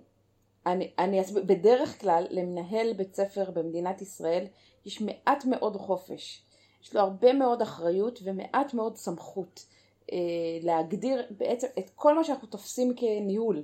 [0.65, 4.45] אני, אני בדרך כלל למנהל בית ספר במדינת ישראל
[4.85, 6.41] יש מעט מאוד חופש.
[6.83, 9.65] יש לו הרבה מאוד אחריות ומעט מאוד סמכות
[10.11, 10.17] אה,
[10.61, 13.63] להגדיר בעצם את כל מה שאנחנו תופסים כניהול.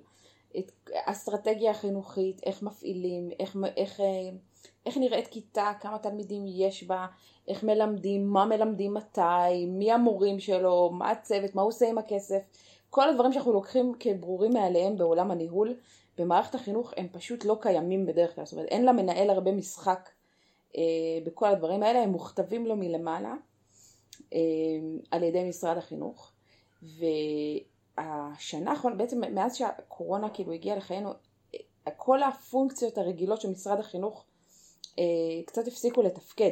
[0.57, 4.05] את האסטרטגיה החינוכית, איך מפעילים, איך, איך, אה,
[4.85, 7.05] איך נראית כיתה, כמה תלמידים יש בה,
[7.47, 12.41] איך מלמדים, מה מלמדים מתי, מי המורים שלו, מה הצוות, מה הוא עושה עם הכסף.
[12.89, 15.75] כל הדברים שאנחנו לוקחים כברורים מאליהם בעולם הניהול
[16.17, 20.09] במערכת החינוך הם פשוט לא קיימים בדרך כלל, זאת אומרת אין למנהל הרבה משחק
[20.77, 20.81] אה,
[21.23, 23.33] בכל הדברים האלה, הם מוכתבים לו מלמעלה
[24.33, 24.39] אה,
[25.11, 26.31] על ידי משרד החינוך
[27.97, 31.13] והשנה האחרונה, בעצם מאז שהקורונה כאילו הגיעה לחיינו,
[31.97, 34.25] כל הפונקציות הרגילות של משרד החינוך
[34.99, 35.03] אה,
[35.45, 36.51] קצת הפסיקו לתפקד.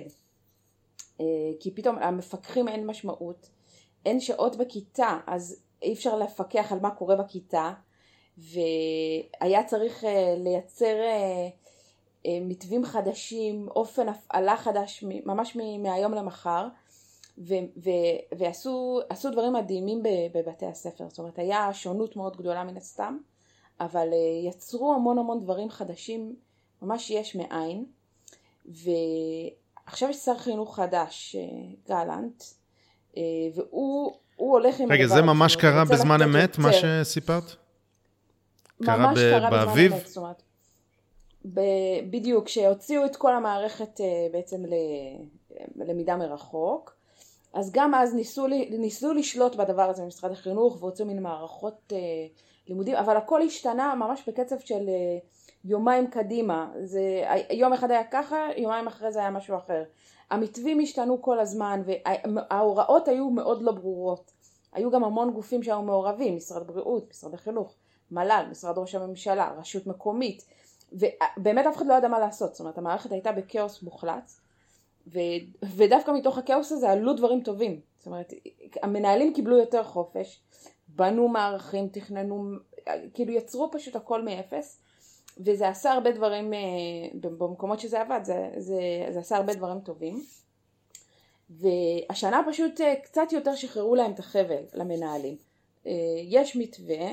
[1.19, 1.25] אה,
[1.59, 3.49] כי פתאום המפקחים אין משמעות,
[4.05, 7.73] אין שעות בכיתה אז אי אפשר לפקח על מה קורה בכיתה
[8.37, 11.49] והיה צריך אה, לייצר אה,
[12.25, 16.67] אה, מתווים חדשים, אופן הפעלה חדש ממש מהיום למחר
[17.47, 23.17] ו- ו- ועשו דברים מדהימים בבתי הספר, זאת אומרת היה שונות מאוד גדולה מן הסתם,
[23.79, 24.07] אבל
[24.43, 26.35] יצרו המון המון דברים חדשים
[26.81, 27.85] ממש יש מאין
[28.65, 31.35] ועכשיו יש שר חינוך חדש,
[31.87, 32.43] גלנט,
[33.55, 34.91] והוא הולך עם...
[34.91, 37.43] רגע, זה ממש קרה בזמן אמת, מה שסיפרת?
[38.85, 39.13] קרה
[39.49, 39.93] באביב?
[42.09, 44.63] בדיוק, שהוציאו את כל המערכת אה, בעצם
[45.75, 46.95] ללמידה מרחוק,
[47.53, 51.97] אז גם אז ניסו, ניסו לשלוט בדבר הזה במשרד החינוך והוציאו מין מערכות אה,
[52.67, 55.17] לימודים, אבל הכל השתנה ממש בקצב של אה,
[55.65, 57.01] יומיים קדימה, זה,
[57.51, 59.83] יום אחד היה ככה, יומיים אחרי זה היה משהו אחר.
[60.29, 64.31] המתווים השתנו כל הזמן וההוראות היו מאוד לא ברורות.
[64.73, 67.75] היו גם המון גופים שהיו מעורבים, משרד בריאות, משרד החינוך.
[68.11, 70.45] מל"ל, משרד ראש הממשלה, רשות מקומית,
[70.91, 74.31] ובאמת אף אחד לא ידע מה לעשות, זאת אומרת המערכת הייתה בכאוס מוחלט,
[75.07, 75.19] ו,
[75.75, 78.33] ודווקא מתוך הכאוס הזה עלו דברים טובים, זאת אומרת
[78.83, 80.41] המנהלים קיבלו יותר חופש,
[80.87, 82.51] בנו מערכים, תכננו,
[83.13, 84.79] כאילו יצרו פשוט הכל מאפס,
[85.37, 86.59] וזה עשה הרבה דברים, אה,
[87.13, 90.23] במקומות שזה עבד, זה, זה, זה עשה הרבה דברים טובים.
[91.49, 95.35] והשנה פשוט אה, קצת יותר שחררו להם את החבל למנהלים.
[95.87, 95.91] אה,
[96.23, 97.11] יש מתווה,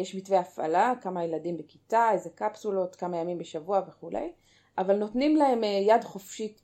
[0.00, 4.32] יש מתווה הפעלה, כמה ילדים בכיתה, איזה קפסולות, כמה ימים בשבוע וכולי,
[4.78, 6.62] אבל נותנים להם אה, יד חופשית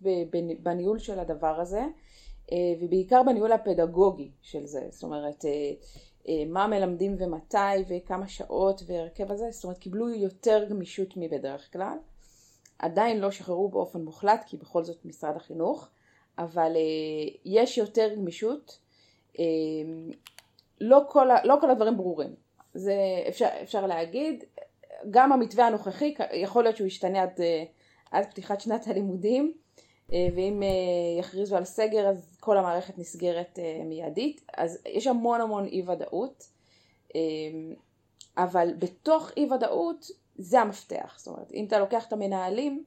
[0.63, 1.85] בניהול של הדבר הזה,
[2.53, 5.45] אה, ובעיקר בניהול הפדגוגי של זה, זאת אומרת,
[6.49, 11.97] מה מלמדים ומתי וכמה שעות והרכב הזה, זאת אומרת קיבלו יותר גמישות מבדרך כלל.
[12.79, 15.89] עדיין לא שחררו באופן מוחלט, כי בכל זאת משרד החינוך,
[16.39, 18.79] אבל אה, יש יותר גמישות.
[19.39, 19.45] אה,
[20.81, 22.35] לא כל, לא כל הדברים ברורים,
[22.75, 22.95] זה
[23.29, 24.45] אפשר, אפשר להגיד.
[25.11, 27.65] גם המתווה הנוכחי, יכול להיות שהוא ישתנה עד, אה,
[28.11, 29.53] עד פתיחת שנת הלימודים,
[30.09, 30.63] ואם
[31.19, 36.49] יכריזו על סגר אז כל המערכת נסגרת מיידית, אז יש המון המון אי ודאות,
[38.37, 42.85] אבל בתוך אי ודאות זה המפתח, זאת אומרת אם אתה לוקח את המנהלים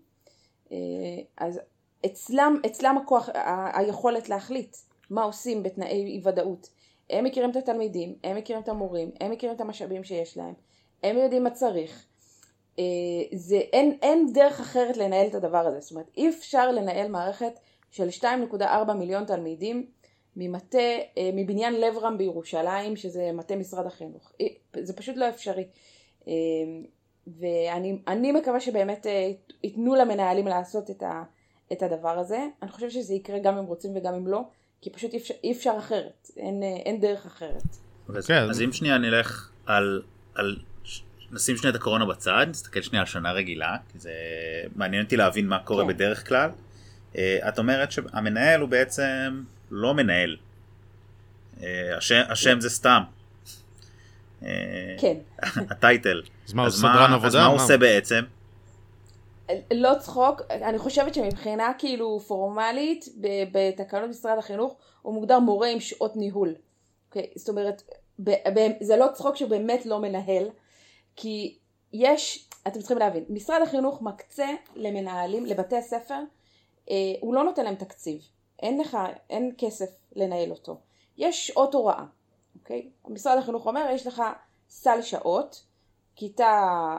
[1.38, 1.60] אז
[2.06, 4.78] אצלם, אצלם הכוח, ה- היכולת להחליט
[5.10, 6.70] מה עושים בתנאי אי ודאות.
[7.10, 10.54] הם מכירים את התלמידים, הם מכירים את המורים, הם מכירים את המשאבים שיש להם,
[11.04, 12.06] הם יודעים מה צריך.
[12.80, 12.84] אה,
[13.38, 17.60] זה, אין, אין דרך אחרת לנהל את הדבר הזה, זאת אומרת אי אפשר לנהל מערכת
[17.92, 19.86] של 2.4 מיליון תלמידים
[20.36, 20.78] ממטה,
[21.18, 24.32] אה, מבניין לב רם בירושלים, שזה מטה משרד החינוך.
[24.82, 25.66] זה פשוט לא אפשרי.
[26.28, 26.34] אה,
[27.40, 29.06] ואני מקווה שבאמת
[29.64, 31.24] ייתנו למנהלים לעשות את ה...
[31.72, 32.48] את הדבר הזה.
[32.62, 34.42] אני חושבת שזה יקרה גם אם רוצים וגם אם לא,
[34.82, 37.64] כי פשוט אי אפשר, אי אפשר אחרת, אין, אין דרך אחרת.
[38.16, 38.50] אז, כן.
[38.50, 40.02] אז אם שנייה נלך על,
[40.36, 40.58] על,
[41.32, 44.12] נשים שנייה את הקורונה בצד, נסתכל שנייה על שנה רגילה, כי זה
[44.76, 45.90] מעניין אותי להבין מה קורה כן.
[45.90, 46.50] בדרך כלל.
[47.14, 50.38] Uh, את אומרת שהמנהל הוא בעצם לא מנהל.
[51.58, 51.64] Uh,
[51.98, 53.04] השם, השם זה סתם.
[54.44, 54.50] אה,
[55.00, 55.18] כן.
[55.72, 56.22] הטייטל.
[56.48, 57.28] אז מה, הוא סדרן עבודה?
[57.28, 58.24] אז מה הוא עושה בעצם?
[59.74, 63.06] לא צחוק, אני חושבת שמבחינה כאילו פורמלית
[63.52, 66.50] בתקנות משרד החינוך הוא מוגדר מורה עם שעות ניהול.
[66.50, 66.60] Okay,
[67.10, 67.28] אוקיי?
[67.36, 67.84] זאת אומרת,
[68.82, 70.44] זה לא צחוק שבאמת לא מנהל,
[71.22, 71.58] כי
[71.94, 76.20] יש, אתם צריכים להבין, משרד החינוך מקצה למנהלים, לבתי הספר,
[76.90, 78.22] אה, הוא לא נותן להם תקציב,
[78.60, 78.98] אין לך,
[79.30, 80.78] אין כסף לנהל אותו.
[81.18, 82.04] יש שעות הוראה,
[82.60, 82.90] אוקיי?
[83.08, 84.24] משרד החינוך אומר, יש לך
[84.70, 85.66] סל שעות,
[86.16, 86.98] כיתה,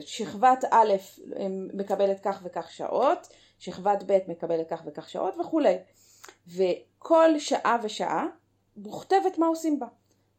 [0.00, 0.92] שכבת א'
[1.72, 5.76] מקבלת כך וכך שעות, שכבת ב' מקבלת כך וכך שעות וכולי.
[6.48, 8.26] וכל שעה ושעה
[8.76, 9.86] מוכתבת מה עושים בה.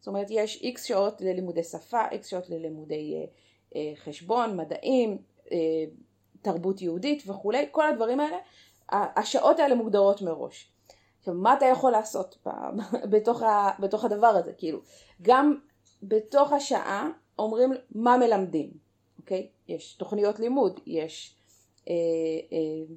[0.03, 3.25] זאת אומרת יש איקס שעות ללימודי שפה, איקס שעות ללימודי אה,
[3.75, 5.17] אה, חשבון, מדעים,
[5.51, 5.57] אה,
[6.41, 8.37] תרבות יהודית וכולי, כל הדברים האלה,
[8.91, 10.71] השעות האלה מוגדרות מראש.
[11.19, 12.37] עכשיו מה אתה יכול לעשות
[13.11, 14.79] בתוך, ה, בתוך הדבר הזה, כאילו,
[15.21, 15.57] גם
[16.03, 18.71] בתוך השעה אומרים מה מלמדים,
[19.17, 19.47] אוקיי?
[19.67, 21.35] יש תוכניות לימוד, יש
[21.87, 21.93] אה,
[22.51, 22.95] אה,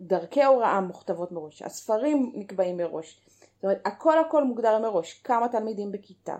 [0.00, 3.20] דרכי הוראה מוכתבות מראש, הספרים נקבעים מראש,
[3.64, 6.36] זאת אומרת הכל הכל מוגדר מראש, כמה תלמידים בכיתה,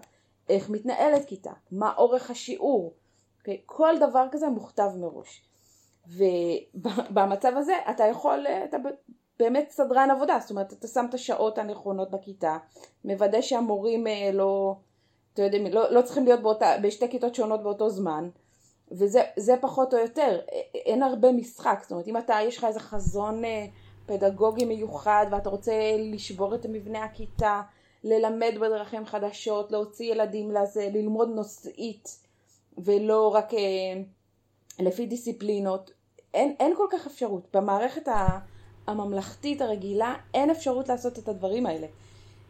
[0.48, 2.94] איך מתנהלת כיתה, מה אורך השיעור,
[3.38, 3.60] אוקיי?
[3.66, 5.44] כל דבר כזה מוכתב מראש.
[6.06, 8.76] ובמצב הזה אתה יכול, אתה
[9.38, 12.56] באמת סדרן עבודה, זאת אומרת אתה שם את השעות הנכונות בכיתה,
[13.04, 14.76] מוודא שהמורים אה, לא
[15.32, 18.28] אתם יודעים, לא, לא צריכים להיות באותה, בשתי כיתות שונות באותו זמן,
[18.90, 20.40] וזה פחות או יותר,
[20.74, 23.66] אין הרבה משחק, זאת אומרת אם אתה, יש לך איזה חזון אה,
[24.06, 27.62] פדגוגי מיוחד ואתה רוצה לשבור את מבנה הכיתה,
[28.04, 32.18] ללמד בדרכים חדשות, להוציא ילדים לזה, ללמוד נושאית
[32.78, 34.02] ולא רק אה,
[34.78, 35.90] לפי דיסציפלינות,
[36.34, 38.08] אין, אין כל כך אפשרות, במערכת
[38.86, 41.86] הממלכתית הרגילה אין אפשרות לעשות את הדברים האלה.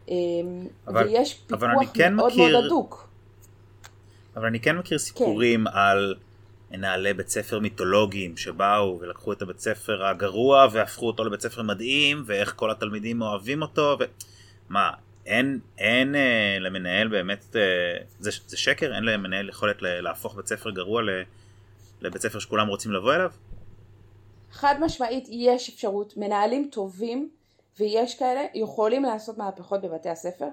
[0.09, 1.61] אמ, אבל, ויש פיקוח
[1.95, 3.09] כן מאוד מכיר, מאוד הדוק.
[4.37, 5.77] אבל אני כן מכיר סיפורים כן.
[5.79, 6.15] על
[6.77, 12.23] מנהלי בית ספר מיתולוגיים שבאו ולקחו את הבית ספר הגרוע והפכו אותו לבית ספר מדהים
[12.27, 14.05] ואיך כל התלמידים אוהבים אותו ו...
[14.69, 14.91] מה
[15.27, 17.61] אין אין אה, למנהל באמת אה,
[18.19, 21.03] זה, זה שקר אין למנהל יכולת להפוך בית ספר גרוע
[22.01, 23.31] לבית ספר שכולם רוצים לבוא אליו?
[24.51, 27.31] חד משמעית יש אפשרות מנהלים טובים
[27.79, 30.49] ויש כאלה, יכולים לעשות מהפכות בבתי הספר,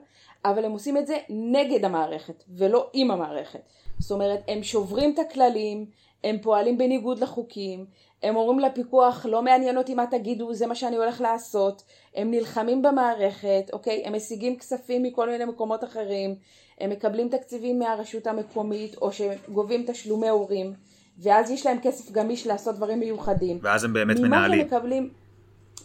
[0.46, 3.60] אבל הם עושים את זה נגד המערכת ולא עם המערכת.
[4.00, 5.86] זאת אומרת, הם שוברים את הכללים,
[6.24, 7.86] הם פועלים בניגוד לחוקים,
[8.24, 11.84] הם אומרים לפיקוח, לא מעניין אותי מה תגידו, זה מה שאני הולך לעשות,
[12.16, 14.04] הם נלחמים במערכת, אוקיי?
[14.06, 16.36] הם משיגים כספים מכל מיני מקומות אחרים,
[16.80, 20.74] הם מקבלים תקציבים מהרשות המקומית, או שגובים תשלומי הורים,
[21.18, 23.60] ואז יש להם כסף גמיש לעשות דברים מיוחדים.
[23.62, 24.60] ואז הם באמת מנהלים.
[24.60, 25.10] שהם מקבלים...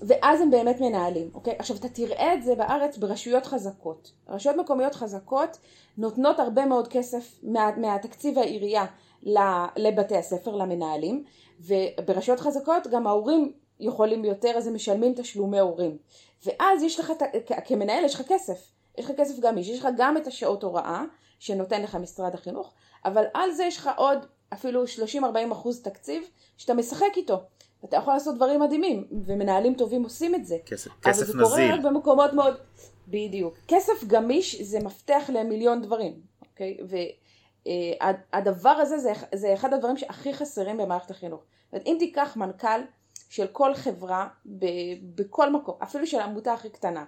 [0.02, 1.54] ואז הם באמת מנהלים, אוקיי?
[1.58, 4.12] עכשיו אתה תראה את זה בארץ ברשויות חזקות.
[4.28, 5.58] רשויות מקומיות חזקות
[5.98, 8.84] נותנות הרבה מאוד כסף מה, מהתקציב העירייה
[9.76, 11.24] לבתי הספר, למנהלים,
[11.60, 15.96] וברשויות חזקות גם ההורים יכולים יותר אז הם משלמים תשלומי הורים.
[16.46, 17.12] ואז יש לך,
[17.64, 21.04] כמנהל יש לך כסף, יש לך כסף גמיש, יש לך גם את השעות הוראה
[21.38, 24.18] שנותן לך משרד החינוך, אבל על זה יש לך עוד
[24.52, 26.22] אפילו 30-40 אחוז תקציב
[26.56, 27.42] שאתה משחק איתו.
[27.84, 30.56] אתה יכול לעשות דברים מדהימים, ומנהלים טובים עושים את זה.
[30.66, 31.40] כסף, כסף נזיל.
[31.40, 32.54] אבל זה קורה רק במקומות מאוד...
[33.08, 33.54] בדיוק.
[33.68, 36.76] כסף גמיש זה מפתח למיליון דברים, אוקיי?
[36.92, 37.04] אה,
[38.32, 41.40] הדבר הזה זה, זה אחד הדברים שהכי חסרים במערכת החינוך.
[41.86, 42.80] אם תיקח מנכ"ל
[43.28, 44.66] של כל חברה ב,
[45.14, 47.04] בכל מקום, אפילו של העמותה הכי קטנה,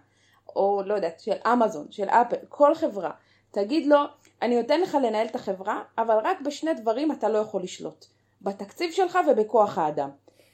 [0.57, 3.11] או לא יודעת, של אמזון, של אפל, כל חברה,
[3.51, 3.99] תגיד לו,
[4.43, 8.05] אני נותן לך לנהל את החברה, אבל רק בשני דברים אתה לא יכול לשלוט,
[8.43, 10.11] בתקציב שלך ובכוח האדם.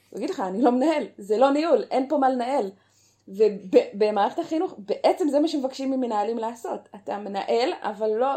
[0.09, 2.71] הוא יגיד לך, אני לא מנהל, זה לא ניהול, אין פה מה לנהל.
[3.27, 6.89] ובמערכת החינוך, בעצם זה מה שמבקשים ממנהלים לעשות.
[6.95, 8.29] אתה מנהל, אבל לא,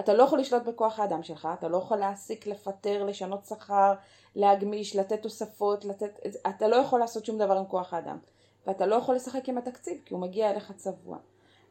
[0.00, 3.92] אתה לא יכול לשלוט בכוח האדם שלך, אתה לא יכול להעסיק, לפטר, לשנות שכר,
[4.36, 8.18] להגמיש, לתת תוספות, לתת, אתה לא יכול לעשות שום דבר עם כוח האדם.
[8.66, 11.18] ואתה לא יכול לשחק עם התקציב, כי הוא מגיע אליך צבוע.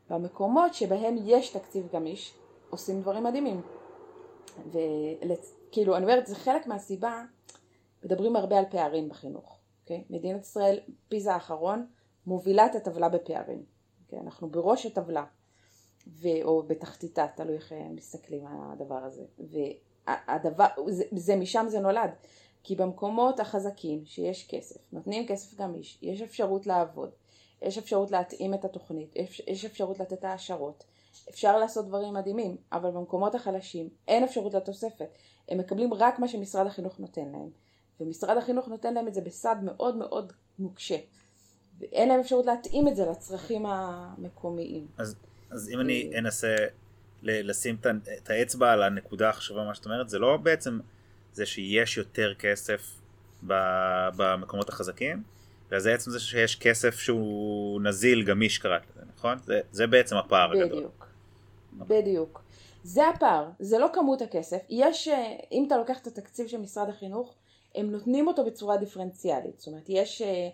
[0.09, 2.33] במקומות שבהם יש תקציב גמיש,
[2.69, 3.62] עושים דברים מדהימים.
[4.71, 7.23] וכאילו, אני אומרת, זה חלק מהסיבה,
[8.03, 9.53] מדברים הרבה על פערים בחינוך.
[9.53, 9.81] Okay?
[9.81, 10.03] אוקיי?
[10.09, 11.88] מדינת ישראל, פיזה האחרון,
[12.27, 13.63] מובילה את הטבלה בפערים.
[13.63, 14.03] Okay?
[14.05, 14.19] אוקיי?
[14.19, 15.25] אנחנו בראש הטבלה,
[16.07, 16.27] ו...
[16.43, 19.23] או בתחתיתה, תלוי איך מסתכלים על הדבר הזה.
[19.39, 22.11] והדבר, זה, זה משם זה נולד.
[22.63, 27.09] כי במקומות החזקים שיש כסף, נותנים כסף גמיש, יש אפשרות לעבוד,
[27.61, 30.83] יש אפשרות להתאים את התוכנית, יש, יש אפשרות לתת העשרות,
[31.29, 35.17] אפשר לעשות דברים מדהימים, אבל במקומות החלשים אין אפשרות לתוספת,
[35.49, 37.49] הם מקבלים רק מה שמשרד החינוך נותן להם,
[37.99, 40.97] ומשרד החינוך נותן להם את זה בסד מאוד מאוד נוקשה,
[41.79, 44.87] ואין להם אפשרות להתאים את זה לצרכים המקומיים.
[44.97, 45.15] אז,
[45.53, 46.55] אז אם אני אנסה
[47.23, 47.75] לשים
[48.23, 50.79] את האצבע על הנקודה החשובה מה שאת אומרת, זה לא בעצם
[51.33, 53.01] זה שיש יותר כסף
[54.15, 55.23] במקומות החזקים,
[55.71, 59.37] אלא זה עצם זה שיש כסף שהוא נזיל גמיש קראת לזה, נכון?
[59.43, 60.79] זה, זה בעצם הפער בדיוק, הגדול.
[60.79, 61.07] בדיוק,
[61.89, 62.43] בדיוק.
[62.83, 64.57] זה הפער, זה לא כמות הכסף.
[64.69, 67.35] יש, אה, אם אתה לוקח את התקציב של משרד החינוך,
[67.75, 69.59] הם נותנים אותו בצורה דיפרנציאלית.
[69.59, 70.49] זאת אומרת, יש, אה,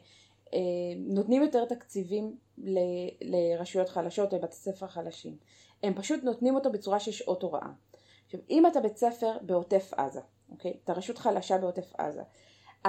[0.53, 0.59] אה,
[0.97, 2.79] נותנים יותר תקציבים ל,
[3.21, 5.37] לרשויות חלשות, לבתי ספר חלשים.
[5.83, 7.67] הם פשוט נותנים אותו בצורה של שעות הוראה.
[8.25, 10.73] עכשיו, אם אתה בית ספר בעוטף עזה, אוקיי?
[10.83, 12.23] אתה רשות חלשה בעוטף עזה.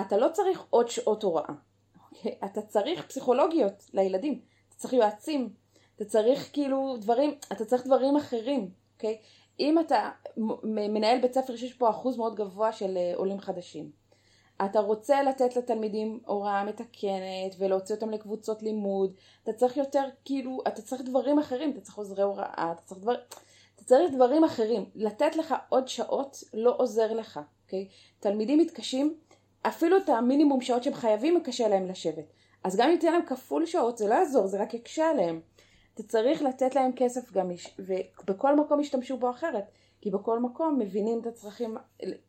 [0.01, 1.55] אתה לא צריך עוד שעות הוראה,
[2.11, 2.39] אוקיי?
[2.45, 5.53] אתה צריך פסיכולוגיות לילדים, אתה צריך יועצים,
[5.97, 9.19] אתה צריך כאילו דברים, אתה צריך דברים אחרים, אוקיי?
[9.61, 10.11] אם אתה
[10.63, 13.91] מנהל בית ספר שיש פה אחוז מאוד גבוה של אה, עולים חדשים,
[14.65, 20.83] אתה רוצה לתת לתלמידים הוראה מתקנת ולהוציא אותם לקבוצות לימוד, אתה צריך יותר כאילו, אתה
[20.83, 23.21] צריך דברים אחרים, אתה צריך עוזרי הוראה, אתה צריך דברים...
[23.75, 24.85] אתה צריך דברים אחרים.
[24.95, 27.89] לתת לך עוד שעות לא עוזר לך, אוקיי?
[28.21, 29.15] תלמידים מתקשים,
[29.63, 32.25] אפילו את המינימום שעות שהם חייבים, קשה להם לשבת.
[32.65, 35.41] אז גם אם תהיה להם כפול שעות, זה לא יעזור, זה רק יקשה עליהם.
[35.95, 39.65] אתה צריך לתת להם כסף גמיש, ובכל מקום ישתמשו בו אחרת.
[40.01, 41.77] כי בכל מקום מבינים את הצרכים,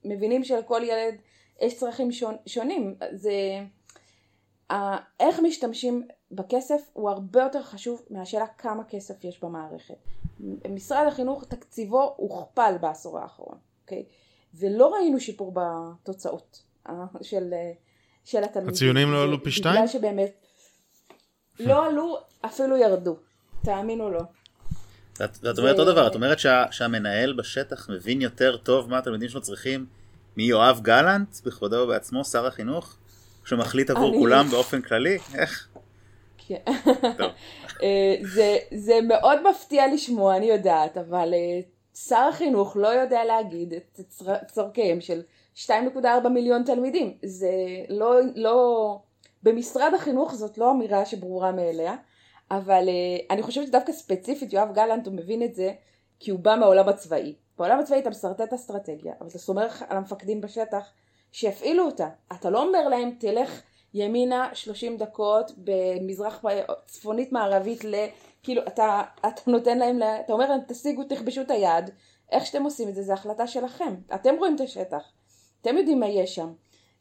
[0.06, 1.16] מבינים שלכל ילד
[1.62, 2.10] יש צרכים
[2.46, 2.96] שונים.
[3.12, 3.32] זה...
[5.20, 9.96] איך משתמשים בכסף הוא הרבה יותר חשוב מהשאלה כמה כסף יש במערכת.
[10.70, 14.06] משרד החינוך תקציבו הוכפל בעשור האחרון, אוקיי?
[14.54, 17.54] ולא ראינו שיפור בתוצאות אה, של,
[18.26, 18.74] של התלמידים.
[18.74, 19.76] הציונים לא עלו פי שתיים?
[19.76, 20.46] בגלל שבאמת
[21.60, 23.18] לא עלו, אפילו ירדו,
[23.64, 24.22] תאמינו לו.
[25.20, 26.38] ואת אומרת עוד דבר, את אומרת
[26.72, 29.86] שהמנהל בשטח מבין יותר טוב מה התלמידים שלו צריכים
[30.38, 32.96] מיואב גלנט בכבודו ובעצמו, שר החינוך?
[33.46, 35.18] שמחליט עבור כולם באופן כללי?
[35.36, 35.68] איך?
[36.38, 36.62] כן.
[37.84, 41.60] אה, זה, זה מאוד מפתיע לשמוע, אני יודעת, אבל אה,
[41.96, 44.00] שר החינוך לא יודע להגיד את
[44.52, 45.22] צורכיהם של
[45.56, 47.18] 2.4 מיליון תלמידים.
[47.24, 47.52] זה
[47.90, 49.00] לא, לא,
[49.44, 51.96] במשרד החינוך זאת לא אמירה שברורה מאליה,
[52.52, 55.72] אבל אה, אני חושבת שדווקא ספציפית יואב גלנט הוא מבין את זה
[56.20, 57.36] כי הוא בא מהעולם הצבאי.
[57.62, 60.86] בעולם הצבאי אתה משרטט אסטרטגיה, אבל אתה סומך על המפקדים בשטח
[61.32, 62.10] שיפעילו אותה.
[62.34, 63.62] אתה לא אומר להם תלך
[63.94, 66.44] ימינה 30 דקות במזרח
[66.86, 67.96] צפונית מערבית ל...
[68.44, 71.90] כאילו אתה, אתה נותן להם, אתה אומר להם תשיגו תכבשו את היד,
[72.32, 75.04] איך שאתם עושים את זה זה החלטה שלכם, אתם רואים את השטח,
[75.62, 76.54] אתם יודעים מה יש שם.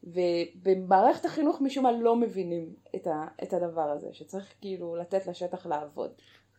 [0.03, 5.65] ובמערכת החינוך משום מה לא מבינים את, ה, את הדבר הזה, שצריך כאילו לתת לשטח
[5.65, 6.11] לעבוד.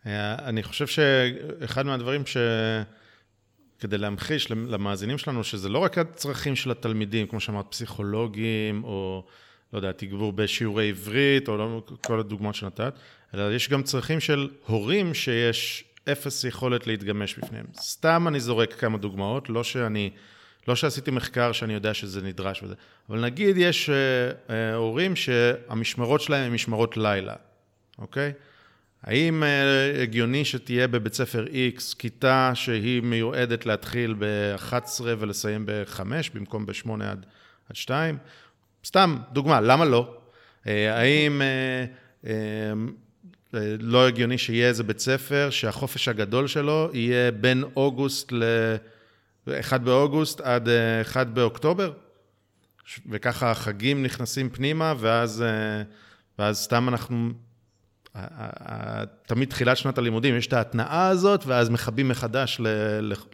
[0.06, 2.36] אה, אני חושב שאחד מהדברים ש...
[3.83, 9.25] כדי להמחיש למאזינים שלנו, שזה לא רק הצרכים של התלמידים, כמו שאמרת, פסיכולוגים, או
[9.73, 12.95] לא יודע, תגבור בשיעורי עברית, או לא, כל הדוגמאות שנתת,
[13.35, 17.66] אלא יש גם צרכים של הורים שיש אפס יכולת להתגמש בפניהם.
[17.76, 20.11] סתם אני זורק כמה דוגמאות, לא שאני,
[20.68, 22.74] לא שעשיתי מחקר שאני יודע שזה נדרש וזה,
[23.09, 23.95] אבל נגיד יש אה,
[24.51, 27.35] אה, הורים שהמשמרות שלהם הן משמרות לילה,
[27.99, 28.33] אוקיי?
[29.03, 31.44] האם אה, הגיוני שתהיה בבית ספר
[31.76, 36.00] X כיתה שהיא מיועדת להתחיל ב-11 ולסיים ב-5
[36.34, 37.26] במקום ב-8 עד,
[37.68, 38.18] עד 2?
[38.84, 40.16] סתם, דוגמה, למה לא?
[40.66, 41.42] אה, האם
[42.24, 42.72] אה,
[43.78, 48.32] לא הגיוני שיהיה איזה בית ספר שהחופש הגדול שלו יהיה בין אוגוסט
[49.61, 50.68] 1 באוגוסט עד
[51.03, 51.92] 1 באוקטובר,
[53.11, 55.44] וככה החגים נכנסים פנימה, ואז,
[56.38, 57.32] ואז סתם אנחנו
[59.26, 62.60] תמיד תחילת שנת הלימודים, יש את ההתנאה הזאת, ואז מכבים מחדש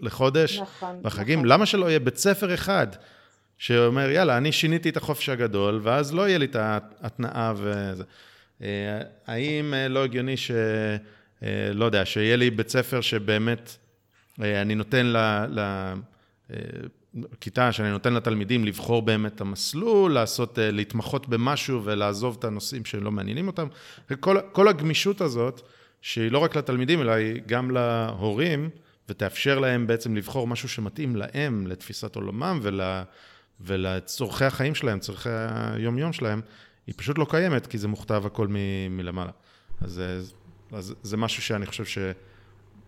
[0.00, 1.38] לחודש נכון, בחגים.
[1.38, 1.52] נכון.
[1.52, 2.86] למה שלא יהיה בית ספר אחד
[3.58, 8.04] שאומר, יאללה, אני שיניתי את החופש הגדול, ואז לא יהיה לי את ההתנאה וזה.
[8.62, 10.50] אה, האם אה, לא הגיוני ש...
[11.42, 13.76] אה, לא יודע, שיהיה לי בית ספר שבאמת
[14.38, 15.16] אני נותן ל...
[15.50, 15.92] ל...
[17.40, 22.84] כיתה שאני נותן לתלמידים לבחור באמת את המסלול, לעשות, אה, להתמחות במשהו ולעזוב את הנושאים
[22.84, 23.66] שלא מעניינים אותם.
[24.20, 25.60] כל, כל הגמישות הזאת,
[26.02, 28.70] שהיא לא רק לתלמידים, אלא היא גם להורים,
[29.08, 32.80] ותאפשר להם בעצם לבחור משהו שמתאים להם, לתפיסת עולמם ול,
[33.60, 35.28] ולצורכי החיים שלהם, צורכי
[35.74, 36.40] היום-יום שלהם,
[36.86, 38.56] היא פשוט לא קיימת, כי זה מוכתב הכל מ,
[38.96, 39.30] מלמעלה.
[39.80, 40.02] אז,
[40.72, 41.98] אז זה משהו שאני חושב ש...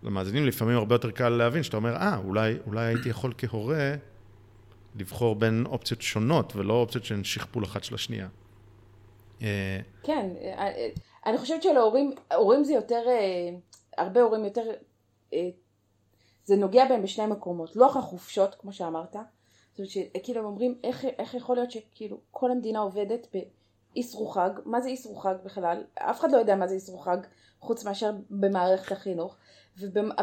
[0.02, 3.94] למאזינים לפעמים הרבה יותר קל להבין, שאתה אומר, אה, אולי, אולי הייתי יכול כהורה
[4.96, 8.28] לבחור בין אופציות שונות, ולא אופציות שהן שכפול אחת של השנייה.
[9.42, 10.88] אה, כן, אה,
[11.26, 13.50] אני חושבת שלהורים, הורים זה יותר, אה,
[13.98, 14.70] הרבה הורים יותר,
[16.44, 17.76] זה נוגע בהם בשני מקומות.
[17.76, 22.50] לוח החופשות, כמו שאמרת, זאת אומרת שכאילו הם אומרים, איך, איך יכול להיות שכאילו כל
[22.50, 23.26] המדינה עובדת
[23.94, 25.84] באיסרו חג, מה זה איסרו חג בכלל?
[25.94, 27.18] אף אחד לא יודע מה זה איסרו חג,
[27.60, 29.36] חוץ מאשר במערכת החינוך.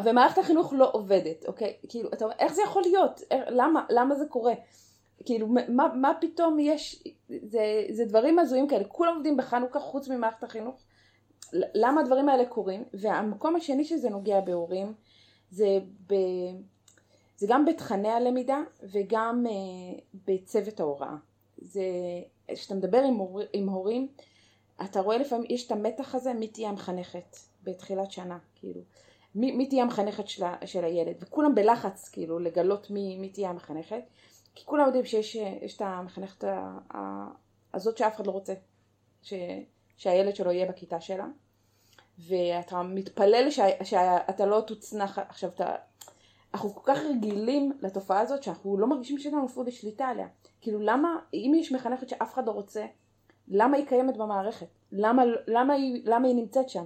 [0.04, 1.74] ומערכת החינוך לא עובדת, אוקיי?
[1.90, 3.22] כאילו, אתה אומר, איך זה יכול להיות?
[3.50, 3.86] למה?
[3.90, 4.54] למה זה קורה?
[5.26, 10.44] כאילו, מה, מה פתאום יש, זה, זה דברים הזויים כאלה, כולם עובדים בחנוכה חוץ ממערכת
[10.44, 10.76] החינוך,
[11.54, 12.84] למה הדברים האלה קורים?
[12.94, 14.94] והמקום השני שזה נוגע בהורים,
[15.52, 16.14] זה, ב,
[17.38, 21.16] זה גם בתכני הלמידה וגם uh, בצוות ההוראה.
[21.58, 21.82] זה,
[22.48, 24.08] כשאתה מדבר עם, הור, עם הורים,
[24.86, 28.82] אתה רואה לפעמים, יש את המתח הזה, מי תהיה המחנכת בתחילת שנה, כאילו.
[29.38, 34.02] מי, מי תהיה המחנכת של, של הילד, וכולם בלחץ כאילו לגלות מי, מי תהיה המחנכת,
[34.56, 36.44] כי כולם יודעים שיש את המחנכת
[37.74, 38.54] הזאת שאף אחד לא רוצה
[39.22, 39.34] ש,
[39.98, 41.26] שהילד שלו יהיה בכיתה שלה,
[42.20, 45.76] ואתה מתפלל שה, שאתה לא תוצנח, עכשיו אתה,
[46.54, 50.28] אנחנו כל כך רגילים לתופעה הזאת שאנחנו לא מרגישים שיש לנו אפילו שליטה עליה,
[50.62, 52.86] כאילו למה, אם יש מחנכת שאף אחד לא רוצה,
[53.48, 54.68] למה היא קיימת במערכת?
[54.92, 56.86] למה, למה, היא, למה היא נמצאת שם?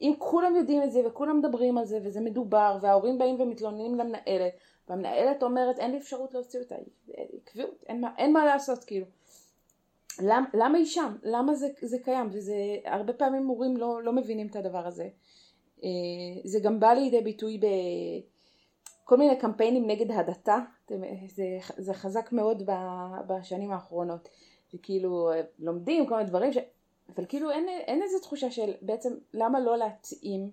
[0.00, 4.52] אם כולם יודעים את זה וכולם מדברים על זה וזה מדובר וההורים באים ומתלוננים למנהלת
[4.88, 6.74] והמנהלת אומרת אין לי אפשרות להוציא אותה,
[7.44, 9.06] קביעות, אין, אין מה לעשות כאילו.
[10.22, 11.16] למ, למה היא שם?
[11.22, 12.28] למה זה, זה קיים?
[12.32, 15.08] וזה הרבה פעמים מורים לא, לא מבינים את הדבר הזה.
[15.84, 15.88] אה,
[16.44, 17.60] זה גם בא לידי ביטוי
[19.02, 20.58] בכל מיני קמפיינים נגד הדתה,
[21.28, 22.62] זה, זה חזק מאוד
[23.26, 24.28] בשנים האחרונות.
[24.74, 26.58] וכאילו לומדים כל מיני דברים ש...
[27.14, 30.50] אבל כאילו אין, אין איזה תחושה של בעצם למה לא להתאים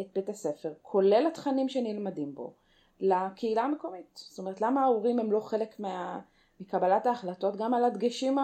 [0.00, 2.52] את בית הספר, כולל התכנים שנלמדים בו,
[3.00, 4.24] לקהילה המקומית.
[4.30, 6.20] זאת אומרת, למה ההורים הם לא חלק מה,
[6.60, 8.38] מקבלת ההחלטות, גם על הדגשים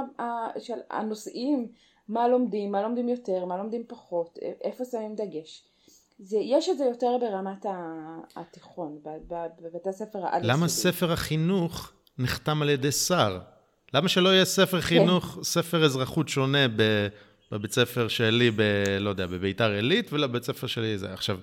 [0.59, 1.69] של הנושאים,
[2.09, 5.65] מה לומדים, מה לומדים יותר, מה לומדים פחות, איפה שמים דגש.
[6.19, 7.67] זה, יש את זה יותר ברמת
[8.37, 8.99] התיכון,
[9.63, 13.39] בבית הספר העל למה ספר החינוך נחתם על ידי שר?
[13.95, 14.87] למה שלא יהיה ספר כן.
[14.87, 15.43] חינוך, כן.
[15.43, 16.67] ספר אזרחות שונה
[17.53, 18.63] בבית ספר שלי, ב,
[19.01, 21.13] לא יודע, בביתר עילית, ולבית ספר שלי זה.
[21.13, 21.39] עכשיו,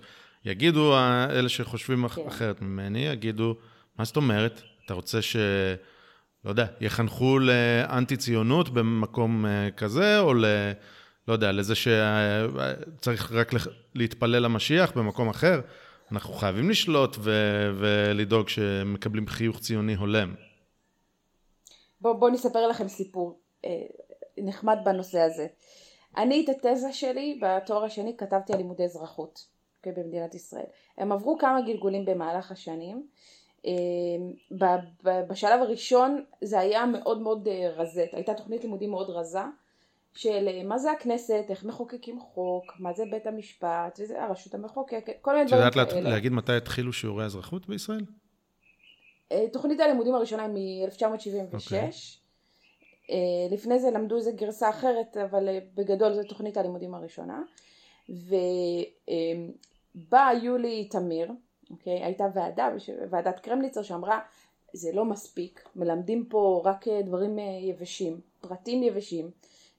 [0.45, 0.97] יגידו
[1.29, 2.27] אלה שחושבים כן.
[2.27, 3.55] אחרת ממני, יגידו,
[3.99, 4.61] מה זאת אומרת?
[4.85, 5.35] אתה רוצה ש...
[6.45, 10.45] לא יודע, יחנכו לאנטי ציונות במקום אה, כזה, או ל...
[11.27, 13.51] לא יודע, לזה שצריך רק
[13.95, 15.61] להתפלל למשיח במקום אחר.
[16.11, 17.31] אנחנו חייבים לשלוט ו...
[17.79, 20.35] ולדאוג שמקבלים חיוך ציוני הולם.
[22.01, 23.69] בואו בוא נספר לכם סיפור אה,
[24.37, 25.47] נחמד בנושא הזה.
[26.17, 30.65] אני את התזה שלי בתואר השני כתבתי על לימודי אזרחות okay, אוקיי, במדינת ישראל.
[30.97, 33.07] הם עברו כמה גלגולים במהלך השנים.
[33.65, 33.71] אה,
[35.29, 39.39] בשלב הראשון זה היה מאוד מאוד אה, רזה, הייתה תוכנית לימודים מאוד רזה
[40.13, 45.13] של אה, מה זה הכנסת, איך מחוקקים חוק, מה זה בית המשפט, וזה הרשות המחוקקת,
[45.21, 45.83] כל מיני דברים כאלה.
[45.83, 48.05] את יודעת להגיד מתי התחילו שיעורי אזרחות בישראל?
[49.53, 51.55] תוכנית הלימודים הראשונה היא מ-1976.
[51.55, 52.24] Okay.
[53.09, 53.15] אה,
[53.51, 57.43] לפני זה למדו איזה גרסה אחרת, אבל אה, בגדול זו תוכנית הלימודים הראשונה.
[58.09, 61.31] ובאה יולי תמיר,
[61.71, 62.03] אוקיי?
[62.03, 62.69] הייתה ועדה,
[63.09, 64.19] ועדת קרמליצר שאמרה
[64.73, 69.31] זה לא מספיק, מלמדים פה רק אה, דברים יבשים, פרטים יבשים,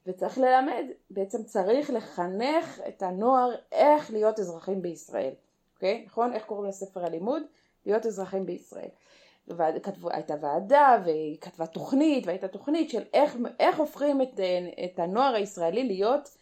[0.06, 5.32] וצריך ללמד, בעצם צריך לחנך את הנוער איך להיות אזרחים בישראל,
[5.74, 6.04] אוקיי?
[6.06, 6.32] נכון?
[6.32, 7.42] איך קוראים לספר הלימוד?
[7.86, 8.88] להיות אזרחים בישראל.
[9.82, 14.40] כתבו, הייתה ועדה והיא כתבה תוכנית והייתה תוכנית של איך, איך הופכים את,
[14.84, 16.36] את הנוער הישראלי להיות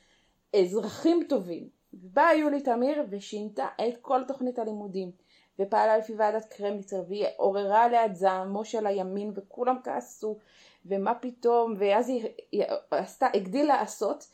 [0.60, 1.68] אזרחים טובים.
[1.92, 5.10] באה יולי תמיר ושינתה את כל תוכנית הלימודים
[5.58, 10.38] ופעלה לפי ועדת קרמניצר והיא עוררה עליה את זעמו של הימין וכולם כעסו
[10.86, 14.30] ומה פתאום ואז היא, היא עשתה, הגדילה לעשות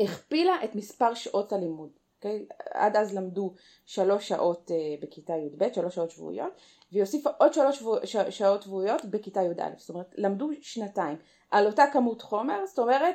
[0.00, 1.90] והכפילה את מספר שעות הלימוד.
[2.24, 2.46] אוקיי?
[2.70, 3.54] עד אז למדו
[3.86, 6.52] שלוש שעות uh, בכיתה י"ב, שלוש שעות שבועיות,
[6.92, 11.16] והיא הוסיפה עוד שלוש שבוע, ש, שעות שבועיות בכיתה י"א, זאת אומרת למדו שנתיים
[11.50, 13.14] על אותה כמות חומר, זאת אומרת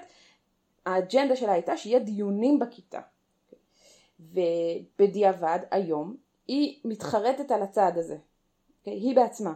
[0.86, 3.00] האג'נדה שלה הייתה שיהיה דיונים בכיתה.
[4.20, 6.16] ובדיעבד היום
[6.48, 8.90] היא מתחרטת על הצעד הזה, okay?
[8.90, 9.54] היא בעצמה,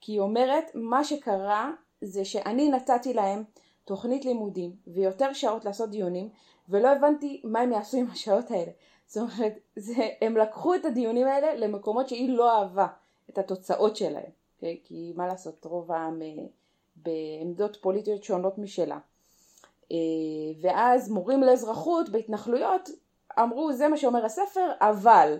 [0.00, 3.44] כי היא אומרת מה שקרה זה שאני נתתי להם
[3.84, 6.28] תוכנית לימודים ויותר שעות לעשות דיונים
[6.68, 8.70] ולא הבנתי מה הם יעשו עם השעות האלה.
[9.06, 12.86] זאת אומרת, זה, הם לקחו את הדיונים האלה למקומות שהיא לא אהבה
[13.30, 14.56] את התוצאות שלהם, okay?
[14.56, 14.80] אוקיי?
[14.84, 16.44] כי מה לעשות, רוב העם אה,
[16.96, 18.98] בעמדות פוליטיות שונות משלה.
[19.92, 19.96] אה,
[20.60, 22.88] ואז מורים לאזרחות בהתנחלויות
[23.40, 25.38] אמרו זה מה שאומר הספר אבל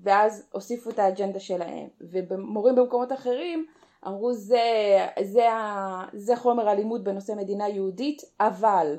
[0.00, 3.66] ואז הוסיפו את האג'נדה שלהם ומורים במקומות אחרים
[4.06, 4.60] אמרו זה,
[5.22, 5.46] זה,
[6.12, 8.96] זה חומר הלימוד בנושא מדינה יהודית אבל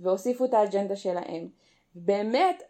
[0.00, 1.48] והוסיפו את האג'נדה שלהם.
[1.94, 2.62] באמת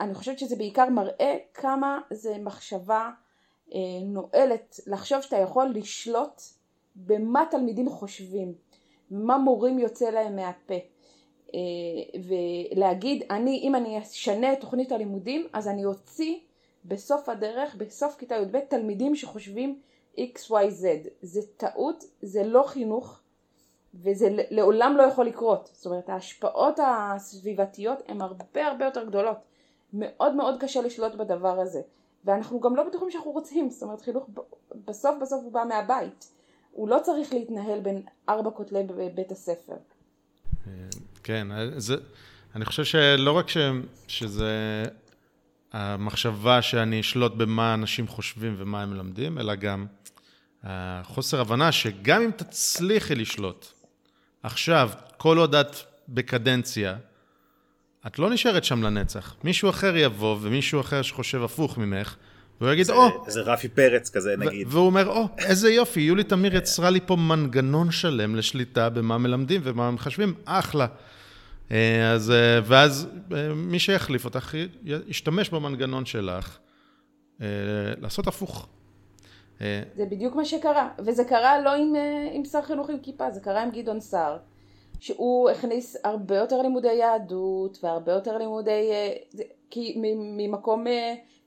[0.00, 3.10] אני חושבת שזה בעיקר מראה כמה זה מחשבה
[3.74, 6.42] אה, נואלת לחשוב שאתה יכול לשלוט
[6.96, 8.54] במה תלמידים חושבים
[9.10, 10.74] ומה מורים יוצא להם מהפה.
[11.54, 12.20] אה,
[12.76, 16.38] ולהגיד אני אם אני אשנה את תוכנית הלימודים אז אני אוציא
[16.84, 19.80] בסוף הדרך בסוף כיתה י"ב תלמידים שחושבים
[20.18, 20.84] XYZ
[21.22, 23.17] זה טעות זה לא חינוך
[24.02, 25.70] וזה לעולם לא יכול לקרות.
[25.72, 29.36] זאת אומרת ההשפעות הסביבתיות הן הרבה הרבה יותר גדולות.
[29.92, 31.80] מאוד מאוד קשה לשלוט בדבר הזה.
[32.24, 33.70] ואנחנו גם לא בטוחים שאנחנו רוצים.
[33.70, 34.28] זאת אומרת חינוך
[34.84, 36.32] בסוף בסוף הוא בא מהבית.
[36.72, 38.82] הוא לא צריך להתנהל בין ארבע כותלי
[39.14, 39.76] בית הספר.
[41.22, 41.96] כן, זה,
[42.54, 43.56] אני חושב שלא רק ש,
[44.08, 44.82] שזה
[45.72, 49.86] המחשבה שאני אשלוט במה אנשים חושבים ומה הם מלמדים, אלא גם
[51.02, 53.77] חוסר הבנה שגם אם תצליחי לשלוט
[54.48, 55.76] עכשיו, כל עוד את
[56.08, 56.96] בקדנציה,
[58.06, 59.34] את לא נשארת שם לנצח.
[59.44, 62.16] מישהו אחר יבוא, ומישהו אחר שחושב הפוך ממך,
[62.60, 63.08] והוא יגיד, או...
[63.08, 64.66] Oh, איזה רפי פרץ כזה, נגיד.
[64.70, 69.18] והוא אומר, או, oh, איזה יופי, יולי תמיר יצרה לי פה מנגנון שלם לשליטה במה
[69.18, 70.86] מלמדים ומה מחשבים, אחלה.
[71.70, 76.58] אה, אז, אה, ואז אה, מי שיחליף אותך ישתמש במנגנון שלך
[78.00, 78.68] לעשות הפוך.
[79.94, 81.94] זה בדיוק מה שקרה, וזה קרה לא עם,
[82.32, 84.38] עם שר חינוך עם כיפה, זה קרה עם גדעון סער,
[85.00, 88.90] שהוא הכניס הרבה יותר לימודי יהדות והרבה יותר לימודי,
[89.70, 90.84] כי ממקום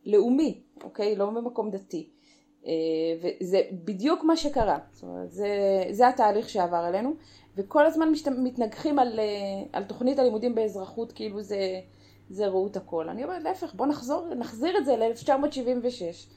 [0.06, 1.16] לאומי, אוקיי?
[1.16, 2.10] לא ממקום דתי.
[3.22, 5.50] וזה בדיוק מה שקרה, זאת אומרת, זה,
[5.92, 7.14] זה התהליך שעבר עלינו.
[7.56, 8.28] וכל הזמן משת...
[8.28, 9.26] מתנגחים על, אה,
[9.74, 11.80] על תוכנית הלימודים באזרחות כאילו זה,
[12.30, 13.10] זה ראות הכל.
[13.10, 16.30] אני אומרת להפך, בוא נחזור, נחזיר את זה ל-1976,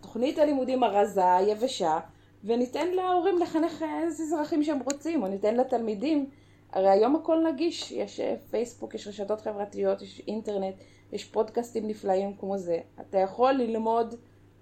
[0.00, 1.98] תוכנית הלימודים הרזה, היבשה,
[2.44, 6.30] וניתן להורים לחנך איזה אזרחים שהם רוצים, או ניתן לתלמידים.
[6.72, 10.74] הרי היום הכל נגיש, יש אה, פייסבוק, יש רשתות חברתיות, יש אינטרנט,
[11.12, 12.78] יש פודקאסטים נפלאים כמו זה.
[13.00, 14.14] אתה יכול ללמוד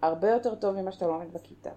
[0.03, 1.71] הרבה יותר טוב ממה שאתה לומד בכיתה.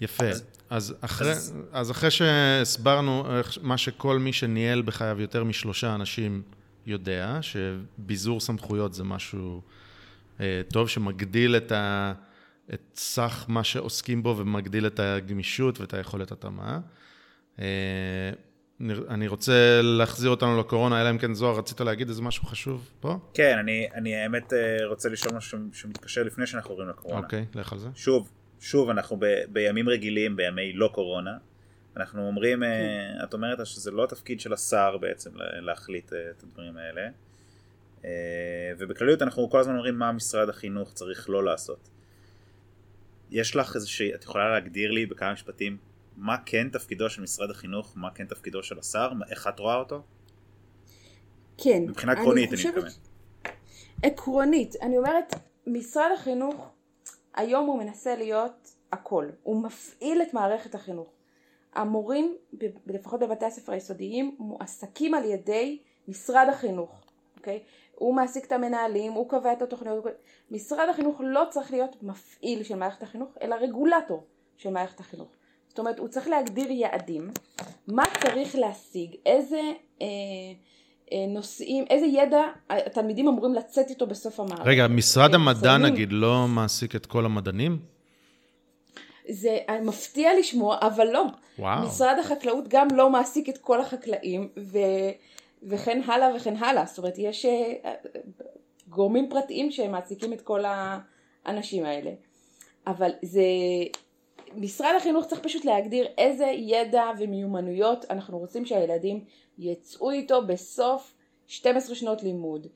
[0.00, 0.24] יפה.
[0.28, 1.54] אז, אז, אחרי, אז...
[1.72, 3.24] אז אחרי שהסברנו
[3.62, 6.42] מה שכל מי שניהל בחייו יותר משלושה אנשים
[6.86, 9.83] יודע, שביזור סמכויות זה משהו אה,
[10.68, 12.12] טוב, שמגדיל את, ה,
[12.74, 16.80] את סך מה שעוסקים בו ומגדיל את הגמישות ואת היכולת התאמה.
[17.58, 18.30] אה,
[19.08, 23.18] אני רוצה להחזיר אותנו לקורונה, אלא אם כן זוהר, רצית להגיד איזה משהו חשוב פה?
[23.34, 27.20] כן, אני, אני האמת אה, רוצה לשאול משהו שמתקשר לפני שאנחנו עוברים לקורונה.
[27.20, 27.88] אוקיי, לך על זה.
[27.94, 28.30] שוב,
[28.60, 31.36] שוב, אנחנו ב, בימים רגילים, בימי לא קורונה,
[31.96, 32.62] אנחנו אומרים,
[33.24, 35.30] את אומרת שזה לא התפקיד של השר בעצם
[35.60, 37.08] להחליט את הדברים האלה,
[38.78, 41.88] ובכלליות אנחנו כל הזמן אומרים מה משרד החינוך צריך לא לעשות.
[43.30, 45.76] יש לך איזושהי, את יכולה להגדיר לי בכמה משפטים
[46.16, 50.02] מה כן תפקידו של משרד החינוך, מה כן תפקידו של השר, איך את רואה אותו?
[51.58, 51.82] כן.
[51.88, 52.62] מבחינה עקרונית אני.
[52.62, 52.90] אני מתכוון.
[54.02, 55.34] עקרונית, אני אומרת,
[55.66, 56.70] משרד החינוך
[57.34, 61.10] היום הוא מנסה להיות הכל, הוא מפעיל את מערכת החינוך.
[61.74, 62.36] המורים,
[62.86, 65.78] לפחות בבתי הספר היסודיים, מועסקים על ידי
[66.08, 67.04] משרד החינוך,
[67.36, 67.62] אוקיי?
[67.94, 70.04] הוא מעסיק את המנהלים, הוא קובע את התוכניות.
[70.50, 74.24] משרד החינוך לא צריך להיות מפעיל של מערכת החינוך, אלא רגולטור
[74.56, 75.28] של מערכת החינוך.
[75.68, 77.30] זאת אומרת, הוא צריך להגדיר יעדים,
[77.88, 79.60] מה צריך להשיג, איזה
[80.02, 80.06] אה,
[81.12, 84.66] אה, נושאים, איזה ידע התלמידים אמורים לצאת איתו בסוף המערכת.
[84.66, 87.78] רגע, משרד אה, המדע נגיד לא מעסיק את כל המדענים?
[89.28, 91.24] זה מפתיע לשמוע, אבל לא.
[91.58, 91.86] וואו.
[91.86, 94.78] משרד החקלאות גם לא מעסיק את כל החקלאים, ו...
[95.64, 96.86] וכן הלאה וכן הלאה.
[96.86, 97.94] זאת אומרת, יש אה,
[98.88, 100.64] גורמים פרטיים שמעסיקים את כל
[101.44, 102.10] האנשים האלה.
[102.86, 103.42] אבל זה,
[104.56, 109.24] משרד החינוך צריך פשוט להגדיר איזה ידע ומיומנויות אנחנו רוצים שהילדים
[109.58, 111.14] יצאו איתו בסוף
[111.46, 112.66] 12 שנות לימוד.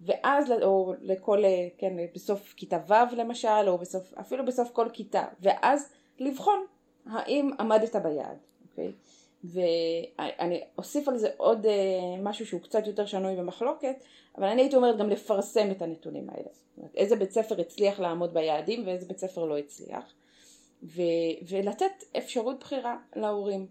[0.00, 1.42] ואז, או לכל,
[1.78, 6.66] כן, בסוף כיתה ו' למשל, או בסוף, אפילו בסוף כל כיתה, ואז לבחון
[7.06, 8.36] האם עמדת ביעד,
[8.70, 8.92] אוקיי?
[9.44, 11.72] ואני אוסיף על זה עוד אה,
[12.22, 13.96] משהו שהוא קצת יותר שנוי במחלוקת,
[14.38, 16.48] אבל אני הייתי אומרת גם לפרסם את הנתונים האלה.
[16.52, 20.14] זאת אומרת, איזה בית ספר הצליח לעמוד ביעדים ואיזה בית ספר לא הצליח.
[20.82, 21.02] ו,
[21.48, 23.66] ולתת אפשרות בחירה להורים.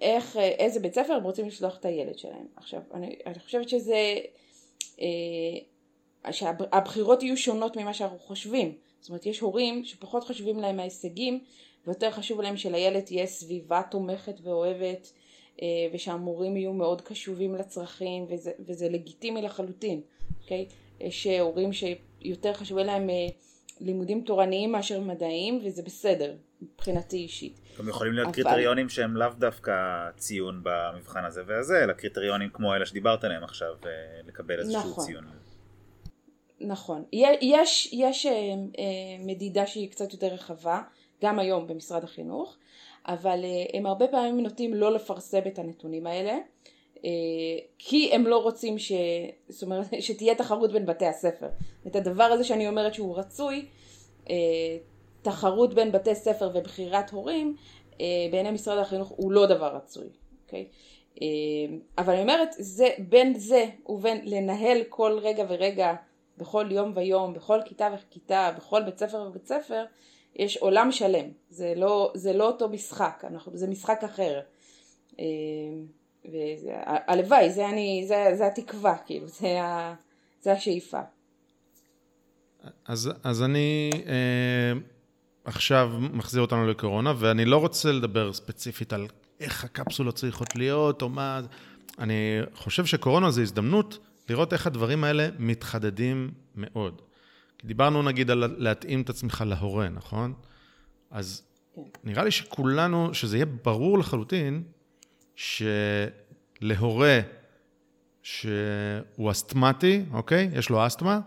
[0.00, 2.46] איך, אה, איזה בית ספר הם רוצים לשלוח את הילד שלהם.
[2.56, 4.14] עכשיו, אני, אני חושבת שזה,
[5.00, 8.74] אה, שהבחירות יהיו שונות ממה שאנחנו חושבים.
[9.00, 11.40] זאת אומרת, יש הורים שפחות חשובים להם ההישגים,
[11.86, 15.12] ויותר חשוב להם שלילד תהיה סביבה תומכת ואוהבת,
[15.62, 20.00] אה, ושהמורים יהיו מאוד קשובים לצרכים, וזה, וזה לגיטימי לחלוטין,
[20.42, 20.66] אוקיי?
[21.00, 23.28] יש הורים שיותר חשובים להם אה,
[23.80, 27.60] לימודים תורניים מאשר מדעיים, וזה בסדר, מבחינתי אישית.
[27.78, 28.34] גם יכולים להיות אבל...
[28.34, 29.72] קריטריונים שהם לאו דווקא
[30.16, 33.90] ציון במבחן הזה והזה, אלא קריטריונים כמו אלה שדיברת עליהם עכשיו, אה,
[34.26, 35.04] לקבל איזשהו נכון.
[35.04, 35.24] ציון.
[36.60, 37.04] נכון.
[37.42, 38.26] יש, יש
[39.18, 40.82] מדידה שהיא קצת יותר רחבה,
[41.22, 42.56] גם היום במשרד החינוך,
[43.06, 46.38] אבל אה, הם הרבה פעמים נוטים לא לפרסם את הנתונים האלה,
[47.04, 47.10] אה,
[47.78, 48.92] כי הם לא רוצים ש...
[49.48, 51.48] זאת אומרת, שתהיה תחרות בין בתי הספר.
[51.86, 53.66] את הדבר הזה שאני אומרת שהוא רצוי,
[54.30, 54.34] אה,
[55.22, 57.56] תחרות בין בתי ספר ובחירת הורים,
[58.30, 60.06] בעיני משרד החינוך הוא לא דבר רצוי,
[60.44, 60.66] אוקיי?
[61.98, 65.94] אבל אני אומרת, זה, בין זה ובין לנהל כל רגע ורגע,
[66.38, 69.84] בכל יום ויום, בכל כיתה וכיתה, בכל בית ספר ובית ספר,
[70.38, 74.40] יש עולם שלם, זה לא, זה לא אותו משחק, אנחנו, זה משחק אחר.
[75.20, 75.24] אה,
[76.32, 79.94] והלוואי, זה, אני, זה, זה התקווה, כאילו, זה, ה,
[80.42, 81.00] זה השאיפה.
[82.86, 84.72] אז, אז אני אה,
[85.44, 89.06] עכשיו מחזיר אותנו לקורונה, ואני לא רוצה לדבר ספציפית על
[89.40, 91.40] איך הקפסולות צריכות להיות, או מה...
[91.98, 97.02] אני חושב שקורונה זה הזדמנות לראות איך הדברים האלה מתחדדים מאוד.
[97.66, 100.34] דיברנו נגיד על להתאים את עצמך להורה, נכון?
[101.10, 101.42] אז
[101.74, 101.82] כן.
[102.04, 104.62] נראה לי שכולנו, שזה יהיה ברור לחלוטין,
[105.36, 107.20] שלהורה
[108.22, 110.50] שהוא אסתמטי, אוקיי?
[110.52, 111.20] יש לו אסתמה,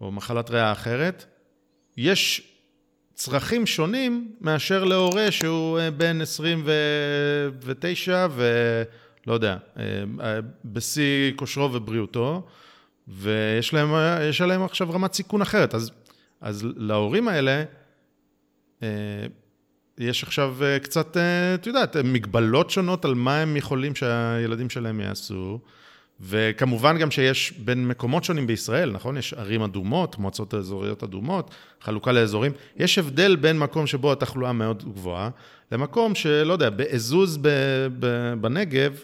[0.00, 1.24] או מחלת ריאה אחרת,
[1.96, 2.52] יש
[3.14, 12.46] צרכים שונים מאשר להורה שהוא אה, בן 29 ולא יודע, אה, אה, בשיא כושרו ובריאותו.
[13.08, 13.90] ויש להם,
[14.46, 15.74] להם עכשיו רמת סיכון אחרת.
[15.74, 15.90] אז,
[16.40, 17.64] אז להורים האלה,
[18.82, 18.88] אה,
[19.98, 25.00] יש עכשיו אה, קצת, אה, את יודעת, מגבלות שונות על מה הם יכולים שהילדים שלהם
[25.00, 25.58] יעשו.
[26.20, 29.16] וכמובן גם שיש בין מקומות שונים בישראל, נכון?
[29.16, 31.50] יש ערים אדומות, מועצות אזוריות אדומות,
[31.80, 32.52] חלוקה לאזורים.
[32.76, 35.30] יש הבדל בין מקום שבו התחלואה מאוד גבוהה,
[35.72, 37.38] למקום שלא יודע, באזוז
[38.40, 39.00] בנגב,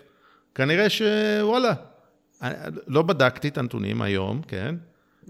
[0.55, 1.73] כנראה שוואלה,
[2.87, 4.75] לא בדקתי את הנתונים היום, כן?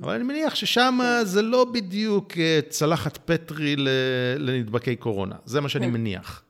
[0.03, 0.99] אבל אני מניח ששם.
[1.23, 3.77] זה לא בדיוק אה, צלחת פטרי
[4.39, 5.93] לנדבקי קורונה, זה מה שאני כן.
[5.93, 6.43] מניח.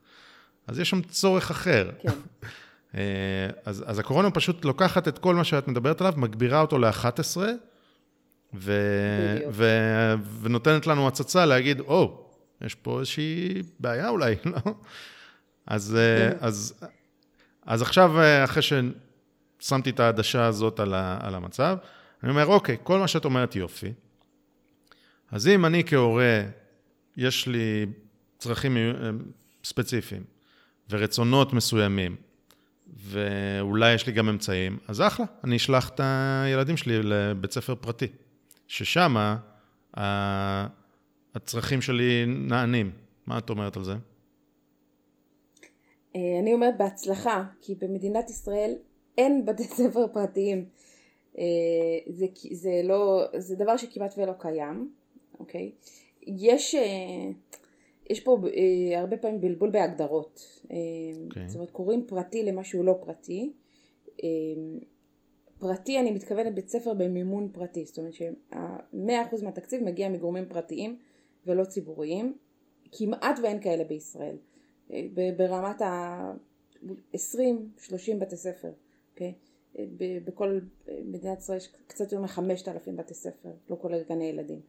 [0.67, 1.89] אז יש שם צורך אחר.
[2.01, 2.09] כן.
[2.95, 3.01] אה,
[3.65, 7.37] אז, אז הקורונה פשוט לוקחת את כל מה שאת מדברת עליו, מגבירה אותו ל-11,
[8.53, 8.73] ו,
[9.51, 9.65] ו,
[10.41, 12.27] ונותנת לנו הצצה להגיד, או,
[12.61, 14.73] oh, יש פה איזושהי בעיה אולי, לא?
[15.67, 16.37] אז, אה, כן.
[16.39, 16.73] אז,
[17.65, 18.11] אז עכשיו,
[18.43, 18.73] אחרי ש...
[19.59, 21.77] שמתי את העדשה הזאת על, ה, על המצב.
[22.23, 23.93] אני אומר, אוקיי, כל מה שאת אומרת יופי.
[25.31, 26.41] אז אם אני כהורה,
[27.17, 27.85] יש לי
[28.37, 28.91] צרכים אה,
[29.63, 30.23] ספציפיים
[30.89, 32.15] ורצונות מסוימים,
[32.97, 38.07] ואולי יש לי גם אמצעים, אז אחלה, אני אשלח את הילדים שלי לבית ספר פרטי,
[38.67, 39.35] ששם
[41.35, 42.91] הצרכים שלי נענים.
[43.27, 43.93] מה את אומרת על זה?
[46.15, 48.73] אה, אני אומרת בהצלחה, כי במדינת ישראל
[49.17, 50.65] אין בתי ספר פרטיים.
[51.37, 51.43] אה,
[52.07, 54.91] זה, זה, לא, זה דבר שכמעט ולא קיים,
[55.39, 55.71] אוקיי?
[56.21, 57.31] יש, אה,
[58.09, 60.61] יש פה אה, הרבה פעמים בלבול בהגדרות.
[60.63, 60.71] Okay.
[61.25, 61.47] אוקיי.
[61.47, 63.53] זאת אומרת, קוראים פרטי למה שהוא לא פרטי.
[65.59, 67.85] פרטי, אני מתכוונת בית ספר במימון פרטי.
[67.85, 70.97] זאת אומרת ש-100% מהתקציב מגיע מגורמים פרטיים
[71.45, 72.37] ולא ציבוריים.
[72.91, 74.37] כמעט ואין כאלה בישראל.
[75.37, 77.17] ברמת ה-20-30
[78.19, 78.71] בתי ספר.
[79.15, 79.33] אוקיי?
[80.25, 80.59] בכל
[81.05, 84.59] מדינת ישראל יש קצת יותר מחמשת אלפים בתי ספר, לא כולל גני ילדים.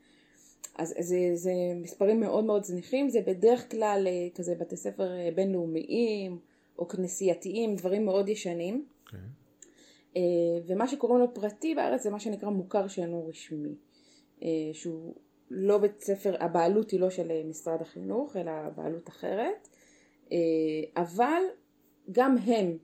[0.78, 5.28] אז זה, זה מספרים מאוד מאוד זניחים, זה בדרך כלל אה, כזה בתי ספר אה,
[5.34, 6.38] בינלאומיים
[6.78, 8.84] או כנסייתיים, דברים מאוד ישנים.
[8.84, 9.07] Okay.
[9.07, 9.20] אוקיי.
[10.66, 13.74] ומה שקוראים לו פרטי בארץ זה מה שנקרא מוכר שאינו רשמי,
[14.72, 15.14] שהוא
[15.51, 19.68] לא בית ספר, הבעלות היא לא של משרד החינוך אלא בעלות אחרת,
[20.97, 21.42] אבל
[22.12, 22.76] גם הם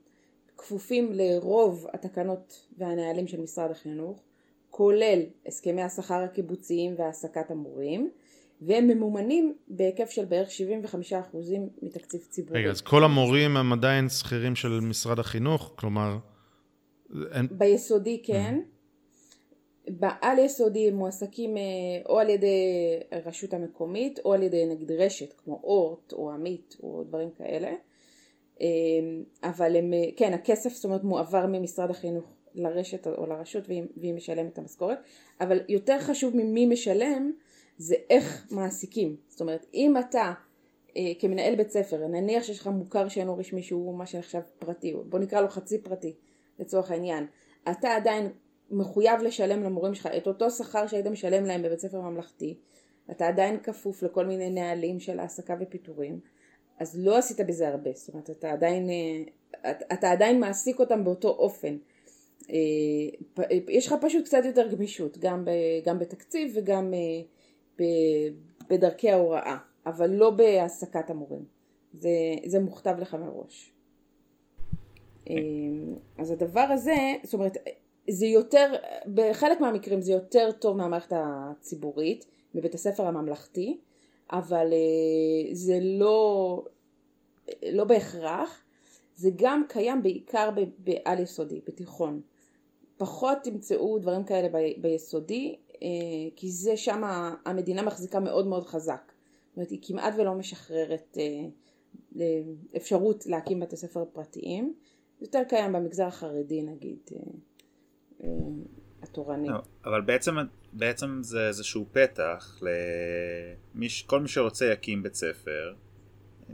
[0.62, 4.22] כפופים לרוב התקנות והנהלים של משרד החינוך,
[4.70, 8.10] כולל הסכמי השכר הקיבוציים והעסקת המורים,
[8.60, 11.36] והם ממומנים בהיקף של בערך 75%
[11.82, 12.60] מתקציב ציבורי.
[12.60, 15.72] רגע, אז כל המורים הם עדיין שכירים של משרד החינוך?
[15.76, 16.16] כלומר...
[17.32, 17.48] אין...
[17.50, 18.60] ביסודי כן.
[18.60, 19.90] Mm.
[19.90, 21.62] בעל יסודי הם מועסקים אה,
[22.08, 22.64] או על ידי
[23.12, 27.72] הרשות המקומית או על ידי נגיד רשת כמו אורט או עמית או דברים כאלה.
[28.62, 28.68] אה,
[29.42, 34.14] אבל הם, אה, כן, הכסף זאת אומרת מועבר ממשרד החינוך לרשת או לרשות והיא, והיא
[34.14, 34.98] משלמת את המשכורת,
[35.40, 37.32] אבל יותר חשוב ממי משלם
[37.78, 39.16] זה איך מעסיקים.
[39.28, 40.32] זאת אומרת, אם אתה
[40.96, 45.18] אה, כמנהל בית ספר, נניח שיש לך מוכר שאינו רשמי שהוא מה שנחשב פרטי, בוא
[45.18, 46.14] נקרא לו חצי פרטי
[46.58, 47.26] לצורך העניין,
[47.70, 48.32] אתה עדיין
[48.70, 52.58] מחויב לשלם למורים שלך את אותו שכר שהיית משלם להם בבית ספר ממלכתי,
[53.10, 56.20] אתה עדיין כפוף לכל מיני נהלים של העסקה ופיטורים,
[56.78, 61.28] אז לא עשית בזה הרבה, זאת אומרת אתה עדיין, אה, אתה עדיין מעסיק אותם באותו
[61.28, 61.76] אופן.
[62.50, 62.56] אה,
[63.68, 65.44] יש לך פשוט קצת יותר גמישות, גם,
[65.84, 66.92] גם בתקציב וגם
[68.70, 69.56] בדרכי ההוראה,
[69.86, 71.44] אבל לא בהעסקת המורים.
[71.94, 72.10] זה,
[72.46, 73.72] זה מוכתב לך מראש.
[76.18, 77.56] אז הדבר הזה, זאת אומרת,
[78.10, 78.72] זה יותר,
[79.14, 83.80] בחלק מהמקרים זה יותר טוב מהמערכת הציבורית, בבית הספר הממלכתי,
[84.32, 86.64] אבל אה, זה לא,
[87.72, 88.64] לא בהכרח,
[89.16, 92.20] זה גם קיים בעיקר בעל יסודי, בתיכון.
[92.96, 95.88] פחות תמצאו דברים כאלה ב, ביסודי, אה,
[96.36, 97.02] כי זה שם
[97.44, 99.12] המדינה מחזיקה מאוד מאוד חזק.
[99.48, 102.26] זאת אומרת, היא כמעט ולא משחררת אה,
[102.76, 104.74] אפשרות להקים בתי ספר פרטיים.
[105.20, 107.10] יותר קיים במגזר החרדי נגיד,
[109.02, 109.48] התורני.
[109.48, 110.34] לא, אבל בעצם,
[110.72, 112.60] בעצם זה איזשהו פתח
[113.74, 115.72] לכל מי שרוצה יקים בית ספר,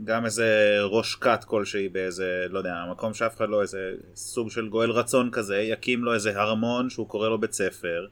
[0.03, 4.69] גם איזה ראש כת כלשהי באיזה, לא יודע, מקום שאף אחד לא, איזה סוג של
[4.69, 8.07] גואל רצון כזה, יקים לו איזה הרמון שהוא קורא לו בית ספר,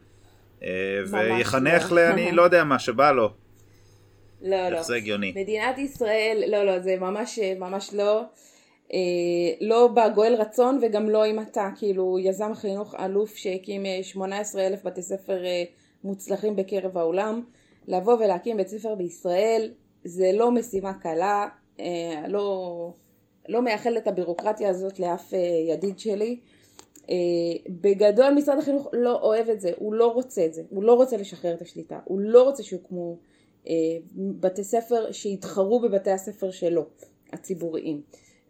[0.64, 0.70] אה,
[1.12, 2.02] ויחנך לא.
[2.02, 3.30] לאני לא יודע מה שבא לו.
[4.42, 4.78] לא, לא.
[4.78, 5.34] איך זה הגיוני?
[5.36, 8.24] מדינת ישראל, לא, לא, זה ממש, ממש לא.
[8.94, 9.00] אה,
[9.62, 14.84] לא בגואל רצון וגם לא אם אתה כאילו יזם חינוך אלוף שהקים 18 אה, אלף
[14.84, 15.64] בתי ספר אה,
[16.08, 17.44] מוצלחים בקרב העולם
[17.88, 19.72] לבוא ולהקים בית ספר בישראל
[20.04, 21.48] זה לא משימה קלה
[21.80, 22.94] אה, לא,
[23.50, 25.40] לא מייחל את הבירוקרטיה הזאת לאף אה,
[25.70, 26.40] ידיד שלי
[27.10, 27.16] אה,
[27.70, 31.18] בגדול משרד החינוך לא אוהב את זה, הוא לא רוצה את זה, הוא לא רוצה
[31.18, 33.18] לשחרר את השליטה, הוא לא רוצה שיוקמו
[34.16, 36.86] בתי ספר שיתחרו בבתי הספר שלו,
[37.34, 38.02] הציבוריים.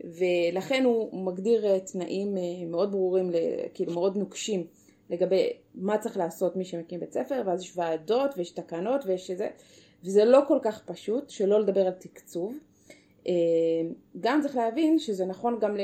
[0.03, 2.37] ולכן הוא מגדיר תנאים
[2.67, 3.31] מאוד ברורים,
[3.73, 4.67] כאילו מאוד נוקשים
[5.09, 9.49] לגבי מה צריך לעשות מי שמקים בית ספר, ואז יש ועדות ויש תקנות ויש זה,
[10.03, 12.57] וזה לא כל כך פשוט, שלא לדבר על תקצוב.
[13.27, 13.33] אה,
[14.19, 15.77] גם צריך להבין שזה נכון גם,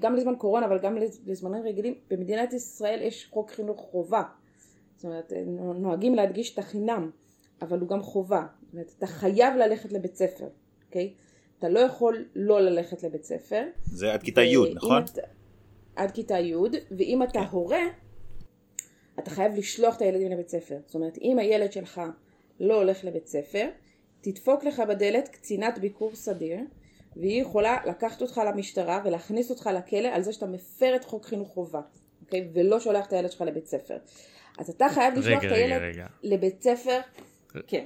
[0.00, 4.22] גם לזמן קורונה אבל גם לזמנים רגילים במדינת ישראל יש חוק חינוך חובה
[4.96, 5.32] זאת אומרת
[5.76, 7.10] נוהגים להדגיש את החינם
[7.62, 10.48] אבל הוא גם חובה זאת אומרת אתה חייב ללכת לבית ספר
[10.86, 11.14] אוקיי?
[11.58, 15.02] אתה לא יכול לא ללכת לבית ספר זה עד כיתה י' נכון?
[15.02, 15.18] את,
[15.96, 16.54] עד כיתה י'
[16.90, 17.82] ואם אתה הורה
[19.22, 22.00] אתה חייב לשלוח את הילדים לבית ספר זאת אומרת אם הילד שלך
[22.60, 23.66] לא הולך לבית ספר
[24.20, 26.58] תדפוק לך בדלת קצינת ביקור סדיר
[27.16, 31.48] והיא יכולה לקחת אותך למשטרה ולהכניס אותך לכלא על זה שאתה מפר את חוק חינוך
[31.48, 31.80] חובה,
[32.24, 32.48] אוקיי?
[32.54, 33.96] ולא שולח את הילד שלך לבית ספר.
[34.58, 36.06] אז אתה חייב לשלוח את הילד רגע.
[36.22, 37.00] לבית ספר,
[37.66, 37.84] כן.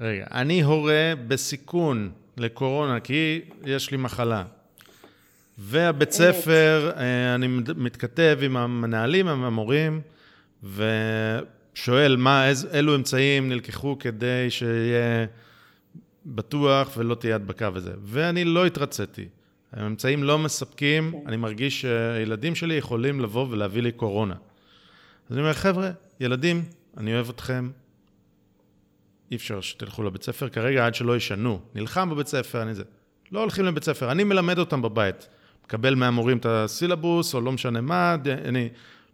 [0.00, 4.44] רגע, אני הורה בסיכון לקורונה כי יש לי מחלה.
[5.58, 7.46] והבית ספר, אה, אני
[7.76, 10.00] מתכתב עם המנהלים, עם המורים,
[10.62, 15.26] ושואל מה, איז, אילו אמצעים נלקחו כדי שיהיה
[16.26, 17.92] בטוח ולא תהיה הדבקה וזה.
[18.02, 19.28] ואני לא התרציתי.
[19.72, 21.18] האמצעים לא מספקים, כן.
[21.28, 24.34] אני מרגיש שהילדים שלי יכולים לבוא ולהביא לי קורונה.
[25.30, 25.90] אז אני אומר, חבר'ה,
[26.20, 26.64] ילדים,
[26.96, 27.70] אני אוהב אתכם,
[29.30, 31.60] אי אפשר שתלכו לבית ספר כרגע עד שלא ישנו.
[31.74, 32.84] נלחם בבית ספר, אני זה.
[33.32, 35.28] לא הולכים לבית ספר, אני מלמד אותם בבית.
[35.64, 38.68] מקבל מהמורים את הסילבוס, או לא משנה מה, אני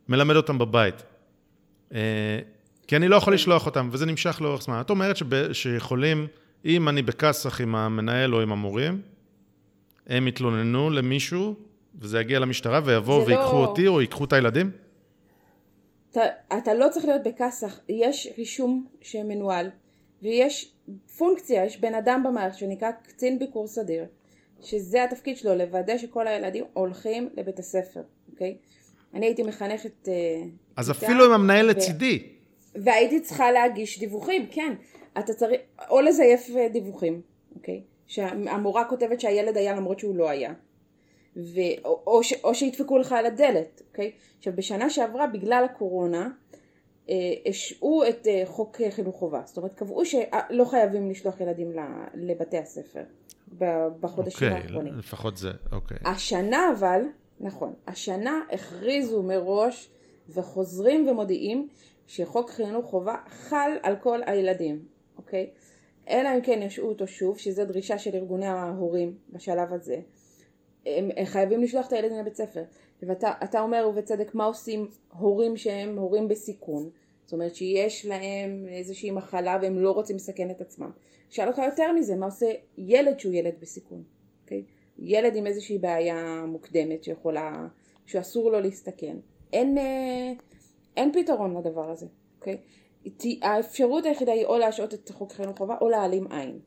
[0.09, 1.03] מלמד אותם בבית.
[1.95, 2.39] אה,
[2.87, 4.81] כי אני לא יכול לשלוח אותם, וזה נמשך לאורך זמן.
[4.81, 6.27] את אומרת שב, שיכולים
[6.65, 9.01] אם אני בכסח עם המנהל או עם המורים,
[10.07, 11.55] הם יתלוננו למישהו,
[11.99, 13.67] וזה יגיע למשטרה, ויבואו ויקחו לא...
[13.67, 14.71] אותי או ייקחו את הילדים?
[16.11, 16.21] אתה,
[16.59, 19.71] אתה לא צריך להיות בכסח, יש רישום שמנוהל,
[20.23, 20.73] ויש
[21.19, 24.05] פונקציה, יש בן אדם במערכת שנקרא קצין ביקור סדיר,
[24.63, 28.03] שזה התפקיד שלו, לוודא שכל הילדים הולכים לבית הספר,
[28.33, 28.57] אוקיי?
[29.15, 30.09] אני הייתי מחנכת...
[30.09, 30.43] אה,
[30.77, 32.23] אז אפילו אם המנהל לצידי.
[32.75, 34.75] והייתי צריכה להגיש דיווחים, כן.
[35.19, 37.21] אתה צריך, או לזייף אה, דיווחים,
[37.55, 37.83] אוקיי?
[38.07, 40.53] שהמורה כותבת שהילד היה למרות שהוא לא היה.
[41.37, 41.61] ו...
[41.85, 42.33] או, או, ש...
[42.45, 44.11] או שידפקו לך על הדלת, אוקיי?
[44.39, 46.31] עכשיו בשנה שעברה בגלל הקורונה
[47.11, 47.15] אה,
[47.47, 51.73] השעו את חוק חינוך חובה, זאת אומרת קבעו שלא חייבים לשלוח ילדים
[52.15, 53.03] לבתי הספר
[54.01, 54.99] בחודשים אוקיי, האחרונים.
[54.99, 55.99] לפחות זה, אוקיי.
[56.05, 57.01] השנה אבל,
[57.41, 59.91] נכון, השנה הכריזו מראש
[60.29, 61.69] וחוזרים ומודיעים
[62.07, 64.85] שחוק חינוך חובה חל על כל הילדים,
[65.17, 65.51] אוקיי?
[66.09, 70.01] אלא אם כן ישעו אותו שוב, שזו דרישה של ארגוני ההורים בשלב הזה.
[70.87, 72.63] הם חייבים לשלוח את הילדים לבית ספר.
[73.03, 76.91] ואתה אומר ובצדק מה עושים הורים שהם הורים בסיכון.
[77.31, 80.91] זאת אומרת שיש להם איזושהי מחלה והם לא רוצים לסכן את עצמם.
[81.29, 82.47] שאל אותך יותר מזה, מה עושה
[82.79, 84.03] ילד שהוא ילד בסיכון,
[84.43, 84.65] אוקיי?
[84.99, 87.67] ילד עם איזושהי בעיה מוקדמת שיכולה,
[88.07, 89.17] שאסור לו להסתכן.
[89.53, 90.33] אין, אה,
[90.97, 92.07] אין פתרון לדבר הזה,
[92.39, 92.57] אוקיי?
[93.43, 96.59] האפשרות היחידה היא או להשעות את חוק חינוך חובה או להעלים עין.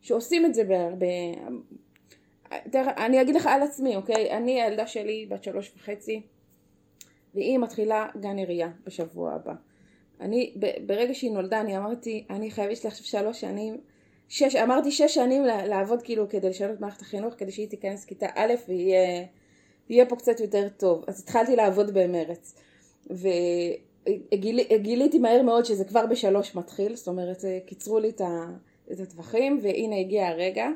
[0.00, 1.06] שעושים את זה בהרבה...
[2.76, 4.36] אני אגיד לך על עצמי, אוקיי?
[4.36, 6.22] אני הילדה שלי בת שלוש וחצי
[7.34, 9.54] והיא מתחילה גן עירייה בשבוע הבא.
[10.20, 10.54] אני,
[10.86, 13.76] ברגע שהיא נולדה אני אמרתי, אני חייבת יש לי עכשיו שלוש שנים,
[14.28, 18.26] שש, אמרתי שש שנים לעבוד כאילו כדי לשנות את מערכת החינוך כדי שהיא תיכנס כיתה
[18.34, 18.52] א'
[19.88, 21.04] ויהיה פה קצת יותר טוב.
[21.06, 22.54] אז התחלתי לעבוד במרץ.
[24.70, 28.08] וגיליתי מהר מאוד שזה כבר בשלוש מתחיל, זאת אומרת קיצרו לי
[28.92, 30.68] את הטווחים והנה הגיע הרגע.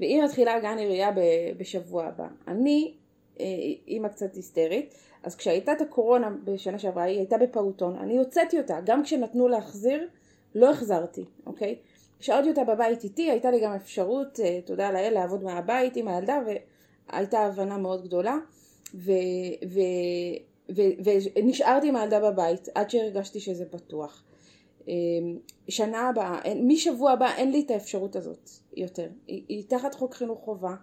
[0.00, 1.10] והיא מתחילה גן עירייה
[1.58, 2.26] בשבוע הבא.
[2.48, 2.94] אני
[3.40, 3.46] אה,
[3.88, 4.94] אימא קצת היסטרית,
[5.26, 10.08] אז כשהייתה את הקורונה בשנה שעברה, היא הייתה בפעוטון, אני הוצאתי אותה, גם כשנתנו להחזיר,
[10.54, 11.78] לא החזרתי, אוקיי?
[12.20, 16.38] השארתי אותה בבית איתי, הייתה לי גם אפשרות, אה, תודה לאל, לעבוד מהבית עם הילדה,
[16.46, 18.36] והייתה הבנה מאוד גדולה,
[18.94, 19.12] ו...
[19.68, 19.80] ו...
[21.36, 24.22] ונשארתי עם הילדה בבית עד שהרגשתי שזה בטוח.
[24.88, 29.08] אמ, שנה הבאה, משבוע הבא אין לי את האפשרות הזאת יותר.
[29.26, 30.74] היא, היא תחת חוק חינוך חובה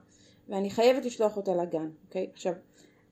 [0.50, 2.28] ואני חייבת לשלוח אותה לגן, אוקיי?
[2.34, 2.54] עכשיו,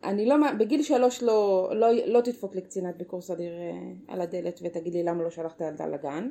[0.03, 4.59] אני לא, בגיל שלוש לא, לא, לא תדפוק לי קצינת ביקור סדיר אה, על הדלת
[4.63, 6.29] ותגיד לי למה לא שלחת ילדה לגן,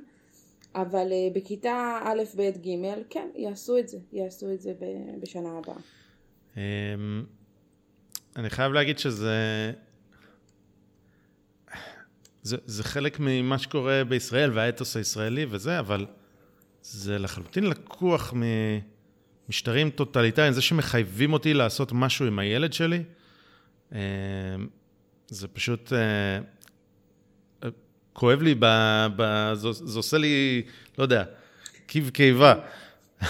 [0.75, 4.73] אבל אה, בכיתה א', ב', ג', כן, יעשו את זה, יעשו את זה
[5.21, 5.77] בשנה הבאה.
[6.57, 7.25] אמ,
[8.37, 9.73] אני חייב להגיד שזה
[12.43, 16.07] זה, זה חלק ממה שקורה בישראל והאתוס הישראלי וזה, אבל
[16.83, 18.35] זה לחלוטין לקוח
[19.49, 23.03] ממשטרים טוטליטריים, זה שמחייבים אותי לעשות משהו עם הילד שלי,
[25.28, 26.38] זה פשוט אה,
[28.12, 28.66] כואב לי, ב,
[29.16, 30.62] ב, זה, זה עושה לי,
[30.99, 31.24] לא יודע,
[31.86, 32.55] קיב קיבה.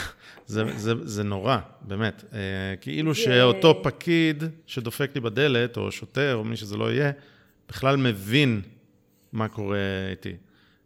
[0.47, 2.25] זה, זה, זה נורא, באמת.
[2.33, 2.39] אה,
[2.81, 7.13] כאילו שאותו פקיד שדופק לי בדלת, או שוטר, או מי שזה לא יהיה,
[7.69, 8.63] בכלל מבין
[9.33, 9.79] מה קורה
[10.11, 10.33] איתי.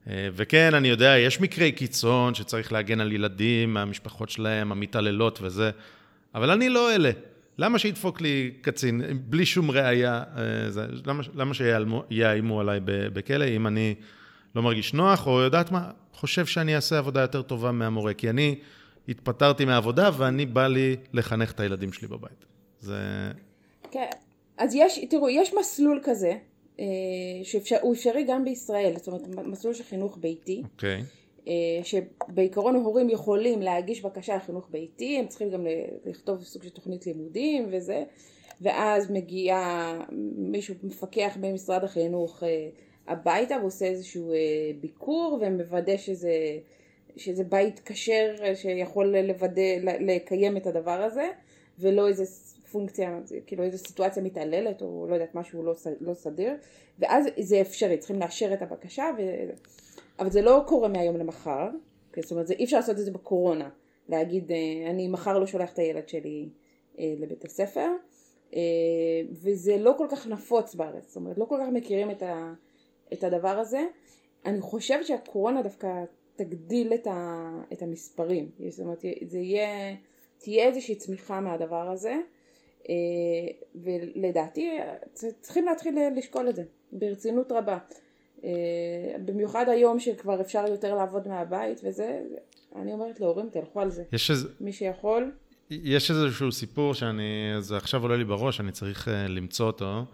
[0.09, 5.71] אה, וכן, אני יודע, יש מקרי קיצון שצריך להגן על ילדים מהמשפחות שלהם, המתעללות וזה,
[6.35, 7.11] אבל אני לא אלה.
[7.59, 10.23] למה שידפוק לי קצין בלי שום ראייה?
[10.37, 10.43] אה,
[11.07, 13.95] למה, למה שיאיימו עליי בכלא אם אני
[14.55, 18.59] לא מרגיש נוח, או יודעת מה, חושב שאני אעשה עבודה יותר טובה מהמורה, כי אני
[19.09, 22.45] התפטרתי מהעבודה ואני בא לי לחנך את הילדים שלי בבית.
[22.81, 22.99] זה...
[23.91, 24.09] כן,
[24.59, 26.37] אז יש, תראו, יש מסלול כזה,
[26.81, 26.85] אה,
[27.43, 30.63] שהוא אפשרי גם בישראל, זאת אומרת מסלול של חינוך ביתי.
[30.65, 31.01] אוקיי.
[31.01, 31.24] Okay.
[31.49, 35.67] אה, שבעיקרון הורים יכולים להגיש בקשה לחינוך ביתי, הם צריכים גם
[36.05, 38.05] לכתוב סוג של תוכנית לימודים וזה,
[38.61, 39.59] ואז מגיע
[40.37, 42.69] מישהו, מפקח במשרד החינוך אה,
[43.07, 44.33] הביתה ועושה איזשהו
[44.81, 46.59] ביקור ומוודא שזה,
[47.17, 49.63] שזה בית כשר שיכול לוודא,
[50.01, 51.29] לקיים את הדבר הזה,
[51.79, 52.25] ולא איזה
[52.75, 56.53] פונקציה, כאילו איזו סיטואציה מתעללת או לא יודעת משהו לא, לא סדיר
[56.99, 59.23] ואז זה אפשרי, צריכים לאשר את הבקשה ו...
[60.19, 61.69] אבל זה לא קורה מהיום למחר,
[62.17, 63.69] זאת אומרת זה, אי אפשר לעשות את זה בקורונה,
[64.09, 66.49] להגיד אה, אני מחר לא שולח את הילד שלי
[66.99, 67.89] אה, לבית הספר
[68.55, 68.61] אה,
[69.33, 72.53] וזה לא כל כך נפוץ בארץ, זאת אומרת לא כל כך מכירים את, ה,
[73.13, 73.85] את הדבר הזה,
[74.45, 76.05] אני חושבת שהקורונה דווקא
[76.37, 79.97] תגדיל את, ה, את המספרים, זאת אומרת זה יהיה,
[80.39, 82.17] תהיה איזושהי צמיחה מהדבר הזה
[83.75, 84.71] ולדעתי
[85.41, 86.63] צריכים להתחיל לשקול את זה
[86.93, 87.79] ברצינות רבה.
[88.45, 88.51] אה,
[89.25, 92.21] במיוחד היום שכבר אפשר יותר לעבוד מהבית וזה,
[92.77, 94.05] אני אומרת להורים תלכו על זה.
[94.13, 94.49] יש איזה...
[94.61, 95.33] מי שיכול.
[95.71, 100.05] יש איזשהו סיפור שאני, זה עכשיו עולה לי בראש, אני צריך למצוא אותו.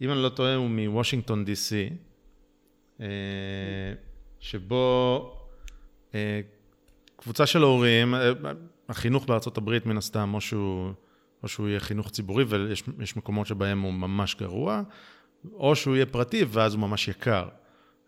[0.00, 1.90] אם אני לא טועה, הוא מוושינגטון די.סי,
[2.98, 3.02] uh,
[4.40, 5.34] שבו
[7.16, 8.14] קבוצה של הורים,
[8.88, 10.90] החינוך בארצות הברית מן הסתם, או שהוא...
[11.42, 12.44] או שהוא יהיה חינוך ציבורי,
[12.98, 14.82] ויש מקומות שבהם הוא ממש גרוע,
[15.52, 17.48] או שהוא יהיה פרטי ואז הוא ממש יקר.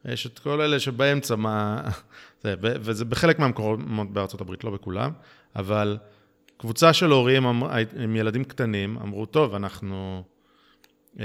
[0.04, 1.82] יש את כל אלה שבאמצע, מה...
[2.42, 5.12] זה, וזה בחלק מהמקומות בארצות הברית, לא בכולם,
[5.56, 5.98] אבל
[6.56, 7.46] קבוצה של הורים
[7.96, 10.24] עם ילדים קטנים אמרו, טוב, אנחנו
[11.20, 11.24] אה,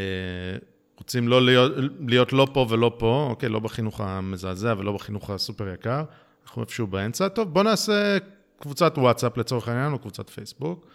[0.98, 1.72] רוצים לא להיות,
[2.08, 6.04] להיות לא פה ולא פה, אוקיי, לא בחינוך המזעזע ולא בחינוך הסופר יקר,
[6.46, 8.18] אנחנו איפשהו באמצע, טוב, בוא נעשה
[8.60, 10.88] קבוצת וואטסאפ לצורך העניין, או קבוצת פייסבוק,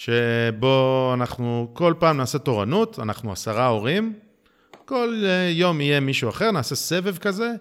[0.00, 4.12] שבו אנחנו כל פעם נעשה תורנות, אנחנו עשרה הורים,
[4.84, 7.52] כל אה, יום יהיה מישהו אחר, נעשה סבב כזה,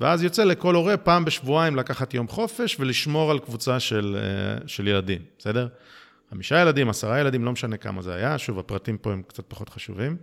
[0.00, 4.88] ואז יוצא לכל הורה פעם בשבועיים לקחת יום חופש ולשמור על קבוצה של, אה, של
[4.88, 5.68] ילדים, בסדר?
[6.30, 9.68] חמישה ילדים, עשרה ילדים, לא משנה כמה זה היה, שוב, הפרטים פה הם קצת פחות
[9.68, 10.16] חשובים.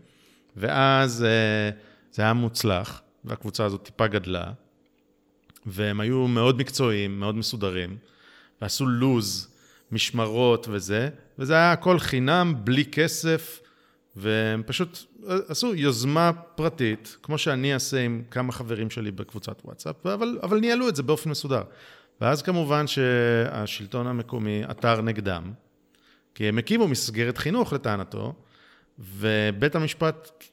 [0.57, 1.70] ואז אה,
[2.12, 4.51] זה היה מוצלח, והקבוצה הזאת טיפה גדלה,
[5.66, 7.97] והם היו מאוד מקצועיים, מאוד מסודרים,
[8.62, 9.51] ועשו לוז,
[9.91, 11.09] משמרות וזה,
[11.42, 13.60] וזה היה הכל חינם, בלי כסף,
[14.16, 15.00] והם פשוט
[15.48, 20.89] עשו יוזמה פרטית, כמו שאני אעשה עם כמה חברים שלי בקבוצת וואטסאפ, אבל, אבל ניהלו
[20.89, 21.64] את זה באופן מסודר.
[22.22, 25.52] ואז כמובן שהשלטון המקומי עתר נגדם,
[26.36, 28.34] כי הם הקימו מסגרת חינוך לטענתו,
[29.00, 30.44] ובית המשפט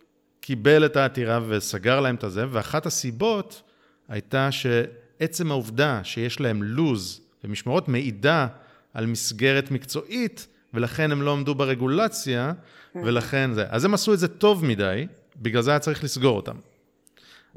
[0.40, 3.62] קיבל את העתירה וסגר להם את הזה, ואחת הסיבות
[4.08, 8.46] הייתה שעצם העובדה שיש להם לוז ומשמרות מעידה
[8.94, 12.52] על מסגרת מקצועית, ולכן הם לא עמדו ברגולציה,
[12.94, 13.64] ולכן זה.
[13.68, 15.06] אז הם עשו את זה טוב מדי,
[15.36, 16.56] בגלל זה היה צריך לסגור אותם.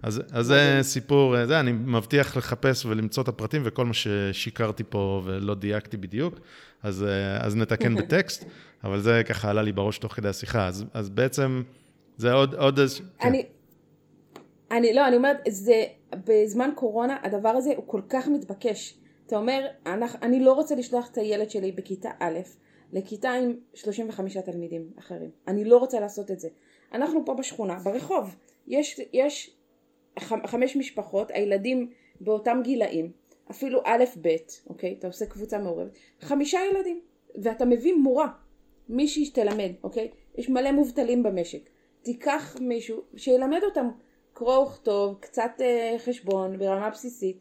[0.04, 5.22] אז, אז זה סיפור, זה, אני מבטיח לחפש ולמצוא את הפרטים וכל מה ששיקרתי פה
[5.26, 6.40] ולא דייקתי בדיוק,
[6.84, 7.06] אז,
[7.40, 8.46] אז נתקן בטקסט,
[8.84, 10.68] אבל זה ככה עלה לי בראש תוך כדי השיחה.
[10.68, 11.64] אז, אז בעצם
[12.18, 13.00] זה עוד, עוד איזה...
[13.20, 13.28] כן.
[13.28, 13.46] אני,
[14.72, 15.84] אני, לא, אני אומרת, זה,
[16.28, 18.94] בזמן קורונה הדבר הזה הוא כל כך מתבקש.
[19.28, 19.66] אתה אומר,
[20.22, 22.40] אני לא רוצה לשלוח את הילד שלי בכיתה א',
[22.94, 25.30] לכיתה עם 35 תלמידים אחרים.
[25.48, 26.50] אני לא רוצה לעשות את זה.
[26.94, 28.36] אנחנו פה בשכונה, ברחוב,
[28.68, 29.56] יש, יש
[30.20, 31.90] חמש משפחות, הילדים
[32.22, 33.12] באותם גילאים,
[33.52, 34.36] אפילו א' ב',
[34.70, 34.96] אוקיי?
[35.00, 37.02] אתה עושה קבוצה מעורבת, חמישה ילדים,
[37.36, 38.28] ואתה מביא מורה,
[38.90, 40.12] מישהי שתלמד, אוקיי?
[40.38, 41.70] יש מלא מובטלים במשק.
[42.02, 43.90] תיקח מישהו שילמד אותם
[44.34, 47.38] קרוא וכתוב, קצת אה, חשבון ברמה בסיסית,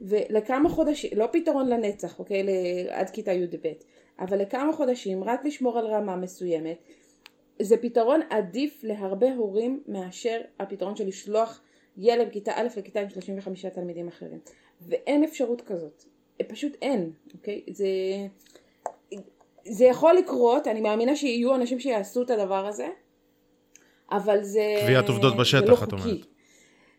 [0.00, 2.46] ולכמה חודשים, לא פתרון לנצח, אוקיי?
[2.90, 3.66] עד כיתה י"ב,
[4.20, 6.78] אבל לכמה חודשים רק לשמור על רמה מסוימת,
[7.62, 11.60] זה פתרון עדיף להרבה הורים מאשר הפתרון של לשלוח
[11.96, 14.38] ילד בכיתה א' לכיתה עם 35 תלמידים אחרים.
[14.80, 16.04] ואין אפשרות כזאת.
[16.48, 17.62] פשוט אין, אוקיי?
[17.70, 17.86] זה...
[19.64, 22.88] זה יכול לקרות, אני מאמינה שיהיו אנשים שיעשו את הדבר הזה,
[24.10, 24.74] אבל זה...
[24.84, 26.26] קביעת עובדות בשטח, את אומרת.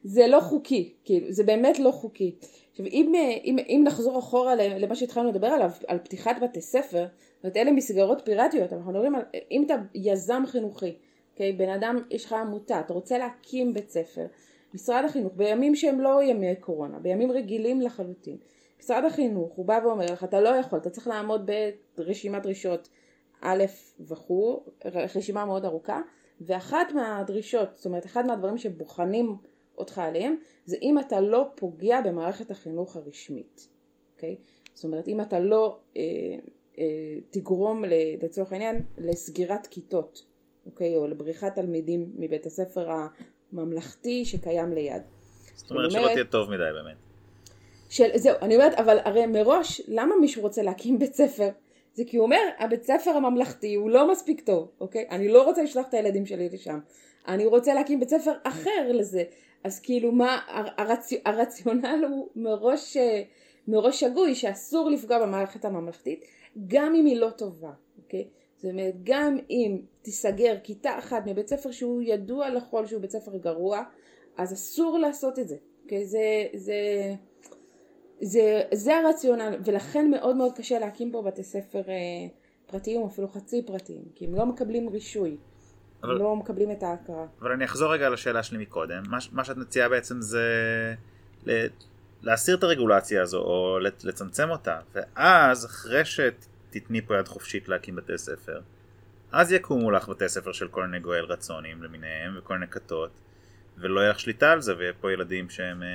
[0.04, 2.36] זה לא חוקי, כאילו, זה באמת לא חוקי.
[2.72, 7.44] עכשיו, אם, אם, אם נחזור אחורה למה שהתחלנו לדבר עליו, על פתיחת בתי ספר, זאת
[7.44, 9.22] אומרת, אלה מסגרות פיראטיות, אנחנו מדברים על,
[9.52, 10.94] אם אתה יזם חינוכי,
[11.34, 14.26] אוקיי, בן אדם, יש לך עמותה, אתה רוצה להקים בית ספר,
[14.74, 18.38] משרד החינוך, בימים שהם לא ימי קורונה, בימים רגילים לחלוטין,
[18.80, 21.50] משרד החינוך, הוא בא ואומר לך, אתה לא יכול, אתה צריך לעמוד
[21.98, 22.90] ברשימת דרישות
[23.42, 23.64] א'
[24.00, 24.64] וכו',
[25.16, 26.02] רשימה מאוד ארוכה,
[26.42, 29.36] ואחת מהדרישות, זאת אומרת, אחד מהדברים שבוחנים
[29.82, 33.68] אותך עליהם, זה אם אתה לא פוגע במערכת החינוך הרשמית,
[34.16, 34.36] אוקיי?
[34.74, 36.02] זאת אומרת, אם אתה לא אה,
[36.80, 36.84] אה,
[37.30, 37.84] תגרום
[38.22, 40.26] לצורך העניין לסגירת כיתות,
[40.66, 40.96] אוקיי?
[40.96, 42.90] או לבריחת תלמידים מבית הספר
[43.54, 45.02] הממלכתי שקיים ליד.
[45.56, 46.98] זאת אומרת שלא תהיה טוב מדי באמת.
[47.90, 51.50] של, זהו, אני אומרת, אבל הרי מראש, למה מישהו רוצה להקים בית ספר?
[51.94, 55.08] זה כי הוא אומר, הבית ספר הממלכתי הוא לא מספיק טוב, אוקיי?
[55.10, 56.80] אני לא רוצה לשלוח את הילדים שלי לשם.
[57.28, 59.24] אני רוצה להקים בית ספר אחר לזה.
[59.64, 60.40] אז כאילו מה,
[60.78, 61.10] הרצ...
[61.26, 62.98] הרציונל הוא מראש,
[63.68, 66.26] מראש שגוי, שאסור לפגוע במערכת הממלכתית,
[66.68, 68.28] גם אם היא לא טובה, אוקיי?
[68.56, 73.38] זאת אומרת, גם אם תיסגר כיתה אחת מבית ספר שהוא ידוע לכל שהוא בית ספר
[73.38, 73.84] גרוע,
[74.38, 76.06] אז אסור לעשות את זה, אוקיי?
[76.06, 76.76] זה, זה,
[78.22, 82.28] זה, זה הרציונל, ולכן מאוד מאוד קשה להקים פה בתי ספר אה,
[82.66, 85.38] פרטיים, אפילו חצי פרטיים, כי הם לא מקבלים רישוי.
[86.04, 86.14] אבל...
[86.14, 87.26] לא מקבלים את ההכרה.
[87.42, 89.04] אבל אני אחזור רגע לשאלה שלי מקודם.
[89.10, 90.46] מה, מה שאת מציעה בעצם זה
[91.48, 91.66] ל...
[92.24, 98.18] להסיר את הרגולציה הזו או לצמצם אותה, ואז אחרי שתתני פה יד חופשית להקים בתי
[98.18, 98.62] ספר,
[99.32, 103.12] אז יקומו לך בתי ספר של כל מיני גואל רצונים למיניהם וכל מיני כתות,
[103.78, 105.84] ולא יהיה לך שליטה על זה, ויהיה פה ילדים שהם...
[105.84, 105.88] אה,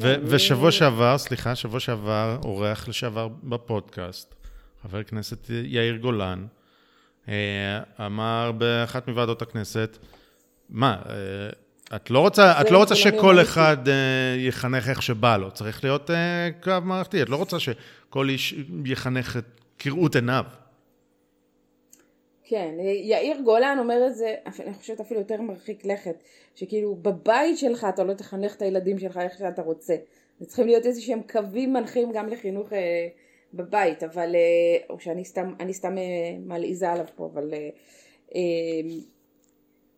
[0.00, 4.34] ו- ושבוע שעבר, סליחה, שבוע שעבר, אורח לשעבר בפודקאסט,
[4.82, 6.46] חבר כנסת יאיר גולן,
[8.06, 9.98] אמר באחת מוועדות הכנסת,
[10.70, 13.94] מה, אה, את לא רוצה, את לא רוצה שכל אחד אה,
[14.38, 16.10] יחנך איך שבא לו, צריך להיות
[16.62, 18.54] קו מערכתי, את לא רוצה שכל איש
[18.84, 19.44] יחנך את
[19.78, 20.44] כראות עיניו.
[22.44, 22.74] כן,
[23.04, 24.34] יאיר גולן אומר את זה,
[24.66, 26.22] אני חושבת אפילו יותר מרחיק לכת,
[26.54, 29.96] שכאילו בבית שלך אתה לא תחנך את הילדים שלך איך שאתה רוצה.
[30.46, 33.08] צריכים להיות איזה שהם קווים מנחים גם לחינוך אה,
[33.54, 36.02] בבית, אבל, אה, או שאני סתם, סתם אה,
[36.38, 37.68] מלעיזה עליו פה, אבל אה,
[38.34, 38.40] אה,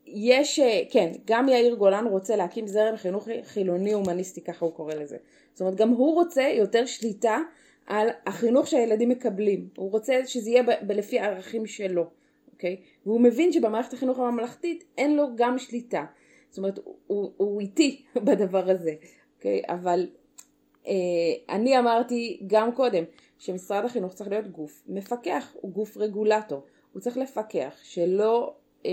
[0.06, 5.16] יש, כן, גם יאיר גולן רוצה להקים זרם חינוך חילוני הומניסטי, ככה הוא קורא לזה.
[5.52, 7.38] זאת אומרת, גם הוא רוצה יותר שליטה
[7.86, 9.68] על החינוך שהילדים מקבלים.
[9.76, 12.06] הוא רוצה שזה יהיה ב- ב- לפי הערכים שלו,
[12.52, 12.76] אוקיי?
[13.06, 16.04] והוא מבין שבמערכת החינוך הממלכתית אין לו גם שליטה.
[16.50, 18.94] זאת אומרת, הוא, הוא, איטי בדבר הזה,
[19.36, 19.62] אוקיי?
[19.68, 20.06] אבל
[20.86, 20.92] אה,
[21.48, 23.04] אני אמרתי גם קודם
[23.42, 26.62] שמשרד החינוך צריך להיות גוף מפקח, הוא גוף רגולטור.
[26.92, 28.54] הוא צריך לפקח שלא...
[28.86, 28.90] אה,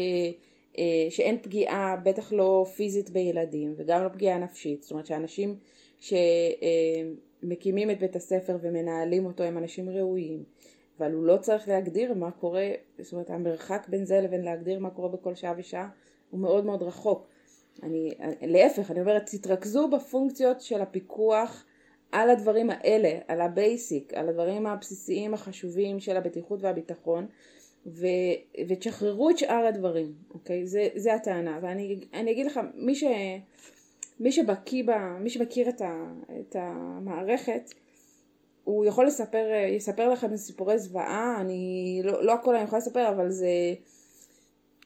[0.77, 5.55] אה, שאין פגיעה, בטח לא פיזית בילדים וגם לא פגיעה נפשית, זאת אומרת שאנשים
[5.99, 10.43] שמקימים את בית הספר ומנהלים אותו הם אנשים ראויים,
[10.99, 14.89] אבל הוא לא צריך להגדיר מה קורה, זאת אומרת המרחק בין זה לבין להגדיר מה
[14.89, 15.89] קורה בכל שעה ושעה
[16.29, 17.27] הוא מאוד מאוד רחוק.
[17.83, 21.65] אני, להפך, אני אומרת תתרכזו בפונקציות של הפיקוח
[22.11, 27.27] על הדברים האלה, על ה basic, על הדברים הבסיסיים החשובים של הבטיחות והביטחון
[27.85, 28.07] ו,
[28.67, 30.67] ותשחררו את שאר הדברים, אוקיי?
[30.67, 31.59] זה, זה הטענה.
[31.61, 33.03] ואני אגיד לך, מי, ש,
[34.19, 37.73] מי שבקיא בה, מי שמכיר את, ה, את המערכת,
[38.63, 43.29] הוא יכול לספר, יספר לכם סיפורי זוועה, אני, לא, לא הכל אני יכולה לספר, אבל
[43.29, 43.47] זה,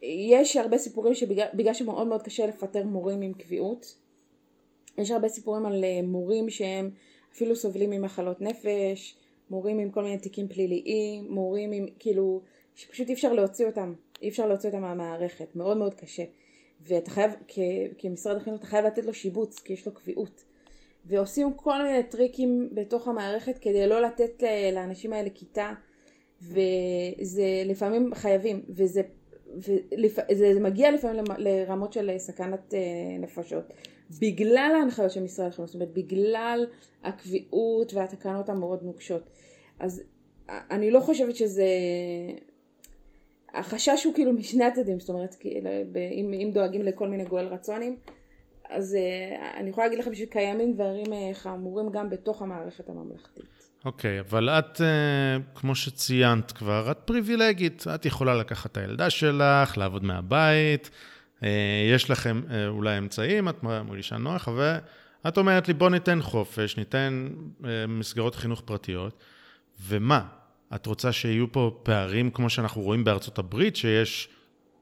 [0.02, 3.96] יש הרבה סיפורים שבגלל שמאוד מאוד קשה לפטר מורים עם קביעות,
[4.98, 6.90] יש הרבה סיפורים על אה, מורים שהם
[7.34, 9.16] אפילו סובלים ממחלות נפש,
[9.50, 12.42] מורים עם כל מיני תיקים פליליים, מורים עם, כאילו,
[12.76, 16.24] שפשוט אי אפשר להוציא אותם, אי אפשר להוציא אותם מהמערכת, מאוד מאוד קשה.
[16.82, 17.60] ואתה חייב, כ,
[17.98, 20.44] כמשרד החינוך אתה חייב לתת לו שיבוץ, כי יש לו קביעות.
[21.06, 25.74] ועושים כל מיני טריקים בתוך המערכת כדי לא לתת לאנשים האלה כיתה,
[26.42, 29.02] וזה לפעמים חייבים, וזה,
[29.68, 32.80] ולפ, זה מגיע לפעמים לרמות של סכנת אה,
[33.20, 33.74] נפשות.
[34.22, 36.66] בגלל ההנחיות של משרד החינוך, זאת אומרת בגלל
[37.04, 39.30] הקביעות והתקנות המאוד נוקשות.
[39.80, 40.04] אז
[40.50, 41.66] אני לא חושבת שזה
[43.54, 45.70] החשש הוא כאילו משני הצדדים, זאת אומרת, כאילו,
[46.12, 47.98] אם, אם דואגים לכל מיני גואל רצונים,
[48.70, 53.44] אז uh, אני יכולה להגיד לכם שקיימים דברים uh, חמורים גם בתוך המערכת הממלכתית.
[53.86, 59.10] אוקיי, okay, אבל את, uh, כמו שציינת כבר, את פריבילגית, את יכולה לקחת את הילדה
[59.10, 60.90] שלך, לעבוד מהבית,
[61.94, 67.30] יש לכם uh, אולי אמצעים, את מרגישה נוח, ואת אומרת לי, בוא ניתן חופש, ניתן
[67.62, 69.24] uh, מסגרות חינוך פרטיות,
[69.82, 70.22] ומה?
[70.76, 74.30] את רוצה שיהיו פה פערים כמו שאנחנו רואים בארצות הברית, שיש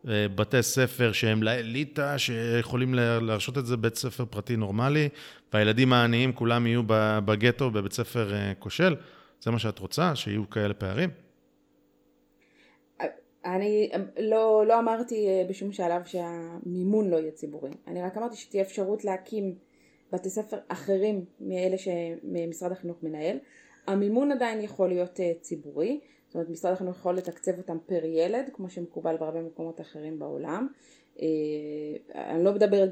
[0.07, 5.09] אה, בתי ספר שהם לאליטה, שיכולים להרשות את זה בית ספר פרטי נורמלי,
[5.53, 6.83] והילדים העניים כולם יהיו
[7.25, 8.95] בגטו בבית ספר אה, כושל?
[9.41, 11.09] זה מה שאת רוצה, שיהיו כאלה פערים?
[13.45, 18.63] אני לא, לא אמרתי אה, בשום שלב שהמימון לא יהיה ציבורי, אני רק אמרתי שתהיה
[18.63, 19.55] אפשרות להקים
[20.11, 23.37] בתי ספר אחרים מאלה שמשרד החינוך מנהל.
[23.87, 28.49] המימון עדיין יכול להיות uh, ציבורי, זאת אומרת משרד החינוך יכול לתקצב אותם פר ילד,
[28.53, 30.67] כמו שמקובל בהרבה מקומות אחרים בעולם.
[31.17, 31.19] Uh,
[32.15, 32.89] אני לא מדברת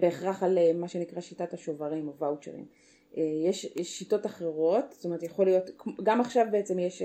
[0.00, 2.64] בהכרח על מה שנקרא שיטת השוברים או ואוצ'רים.
[3.46, 5.70] יש, שיטות אחרות, זאת אומרת יכול להיות,
[6.02, 7.02] גם עכשיו בעצם יש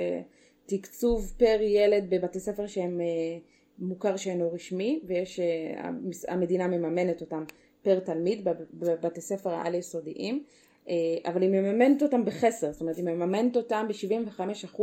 [0.67, 3.43] תקצוב פר ילד בבתי ספר שהם uh,
[3.79, 7.43] מוכר שאינו רשמי, ויש, uh, המדינה מממנת אותם
[7.81, 10.43] פר תלמיד בבתי ספר העל יסודיים.
[10.89, 10.95] אה,
[11.31, 14.81] אבל היא מממנת אותם בחסר, זאת אומרת היא מממנת אותם ב-75%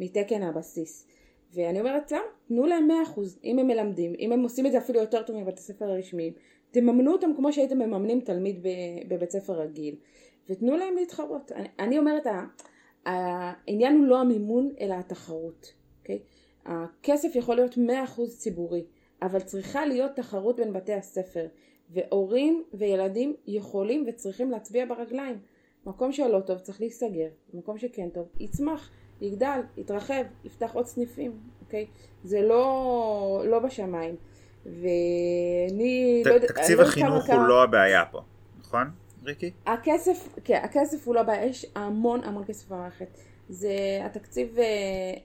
[0.00, 1.06] מתקן הבסיס.
[1.54, 2.22] ואני אומרת למה?
[2.48, 5.60] תנו להם 100% אם הם מלמדים, אם הם עושים את זה אפילו יותר טוב מבתי
[5.60, 6.32] ספר הרשמיים,
[6.70, 8.66] תממנו אותם כמו שהייתם מממנים תלמיד
[9.08, 9.94] בבית ספר רגיל,
[10.48, 11.52] ותנו להם להתחרות.
[11.52, 12.26] אני, אני אומרת,
[13.06, 16.18] העניין הוא לא המימון אלא התחרות, אוקיי?
[16.66, 17.78] הכסף יכול להיות 100%
[18.28, 18.84] ציבורי,
[19.22, 21.46] אבל צריכה להיות תחרות בין בתי הספר.
[21.92, 25.38] והורים וילדים יכולים וצריכים להצביע ברגליים.
[25.86, 31.86] מקום שלא טוב צריך להיסגר, מקום שכן טוב יצמח, יגדל, יתרחב, יפתח עוד סניפים, אוקיי?
[32.24, 34.16] זה לא, לא בשמיים.
[34.66, 36.50] ואני ת, לא יודעת...
[36.50, 38.20] תקציב לא החינוך הוא לא הבעיה פה,
[38.60, 38.90] נכון,
[39.24, 39.50] ריקי?
[39.66, 43.18] הכסף, כן, הכסף הוא לא הבעיה, יש המון המון כסף במערכת.
[43.48, 43.74] זה
[44.04, 44.60] התקציב uh,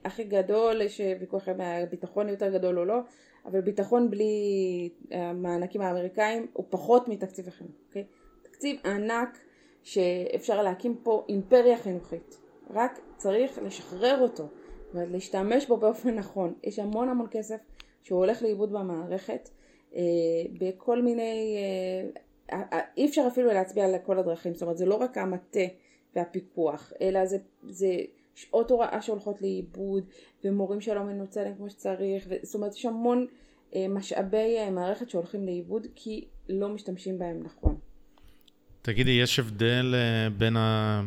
[0.04, 2.98] הכי גדול, יש ויכוח אם הביטחון יותר גדול או לא,
[3.46, 8.04] אבל ביטחון בלי המענקים האמריקאים הוא פחות מתקציב החינוך, אוקיי?
[8.42, 9.38] תקציב ענק
[9.82, 12.38] שאפשר להקים פה אימפריה חינוכית,
[12.70, 14.48] רק צריך לשחרר אותו
[14.94, 16.54] ולהשתמש בו באופן נכון.
[16.62, 17.56] יש המון המון כסף
[18.02, 19.48] שהוא הולך לאיבוד במערכת
[19.94, 20.00] אה,
[20.60, 22.20] בכל מיני, אה, אה,
[22.96, 25.60] אי אפשר אפילו להצביע על כל הדרכים, זאת אומרת זה לא רק המטה
[26.16, 27.38] והפיקוח, אלא זה,
[27.68, 27.96] זה
[28.34, 30.04] שעות הוראה שהולכות לאיבוד,
[30.44, 32.34] ומורים שלא מנוצלים כמו שצריך, ו...
[32.42, 33.26] זאת אומרת יש המון
[33.74, 37.78] אה, משאבי אה, מערכת שהולכים לאיבוד כי לא משתמשים בהם נכון.
[38.82, 41.02] תגידי, יש הבדל אה, בין ה...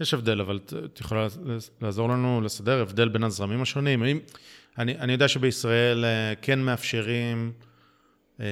[0.00, 1.26] יש הבדל, אבל את יכולה
[1.80, 4.02] לעזור לנו לסדר הבדל בין הזרמים השונים?
[4.02, 4.18] האם...
[4.78, 6.04] אני, אני יודע שבישראל
[6.42, 7.52] כן מאפשרים
[8.40, 8.46] אה,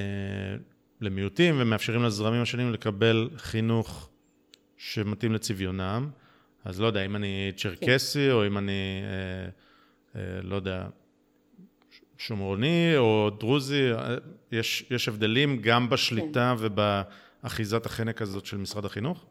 [1.03, 4.09] למיעוטים ומאפשרים לזרמים השונים לקבל חינוך
[4.77, 6.09] שמתאים לצביונם.
[6.65, 8.31] אז לא יודע, אם אני צ'רקסי, כן.
[8.31, 10.87] או אם אני, אה, אה, לא יודע,
[12.17, 14.15] שומרוני או דרוזי, אה,
[14.51, 16.65] יש, יש הבדלים גם בשליטה כן.
[16.65, 19.25] ובאחיזת החנק הזאת של משרד החינוך?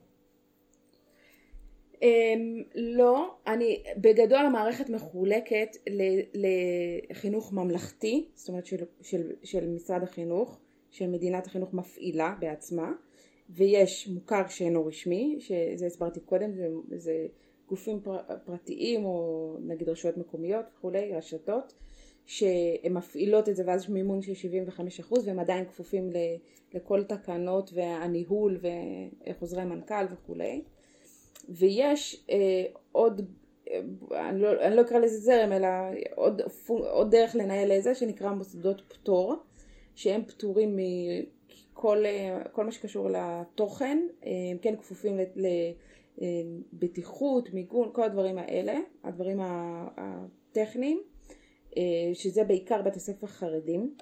[1.92, 2.04] Um,
[2.74, 5.76] לא, אני, בגדול המערכת מחולקת
[6.34, 10.58] לחינוך ממלכתי, זאת אומרת של, של, של משרד החינוך,
[10.92, 12.92] של מדינת החינוך מפעילה בעצמה,
[13.50, 17.26] ויש מוכר שאינו רשמי, שזה הסברתי קודם, זה, זה
[17.68, 21.74] גופים פר, פרטיים או נגיד רשויות מקומיות וכולי, רשתות,
[22.26, 24.32] שהן מפעילות את זה ואז יש מימון של
[25.08, 26.16] 75% והם עדיין כפופים ל,
[26.74, 28.60] לכל תקנות והניהול
[29.26, 30.62] וחוזרי מנכ"ל וכולי.
[31.48, 33.20] ויש אה, עוד,
[33.70, 35.68] אה, לא, אני לא אקרא לזה זרם, אלא
[36.14, 39.34] עוד, עוד דרך לנהל את זה שנקרא מוסדות פטור,
[40.02, 40.78] שהם פטורים
[41.72, 45.18] כל, אה, כל מה שקשור לתוכן, אה, הם כן כפופים
[46.72, 48.74] לבטיחות, אה, מיגון, כל הדברים האלה,
[49.04, 51.02] הדברים הטכניים,
[52.14, 53.94] שזה בעיקר בתי ספר חרדים.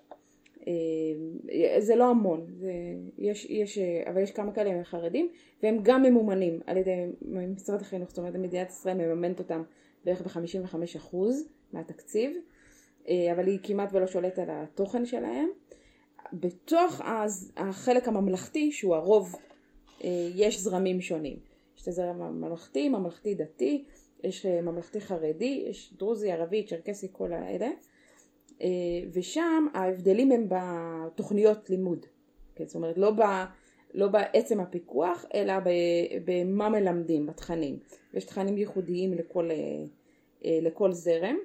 [1.79, 2.73] זה לא המון, זה,
[3.19, 5.29] יש, יש, אבל יש כמה כאלה חרדים,
[5.63, 9.63] והם גם ממומנים על ידי משרד החינוך, זאת אומרת מדינת ישראל מממנת אותם
[10.05, 11.17] בערך ב-55%
[11.73, 12.37] מהתקציב,
[13.09, 15.49] אבל היא כמעט ולא שולטת על התוכן שלהם.
[16.32, 17.01] בתוך
[17.57, 19.35] החלק הממלכתי, שהוא הרוב,
[20.05, 21.39] אה, יש זרמים שונים.
[21.77, 23.85] יש את הזרם הממלכתי, ממלכתי דתי,
[24.24, 27.70] יש אה, ממלכתי חרדי, יש דרוזי, ערבי, צ'רקסי, כל האלה.
[28.62, 28.69] אה,
[29.12, 32.07] ושם ההבדלים הם בתוכניות לימוד.
[32.55, 33.20] כן, זאת אומרת, לא, ב,
[33.94, 35.55] לא בעצם הפיקוח, אלא
[36.24, 37.78] במה מלמדים, בתכנים.
[38.15, 39.51] יש תכנים ייחודיים לכל,
[40.44, 41.36] לכל זרם,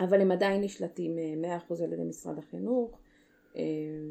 [0.00, 1.16] אבל הם עדיין נשלטים
[1.70, 2.99] 100% על ידי משרד החינוך.
[3.56, 3.62] אה,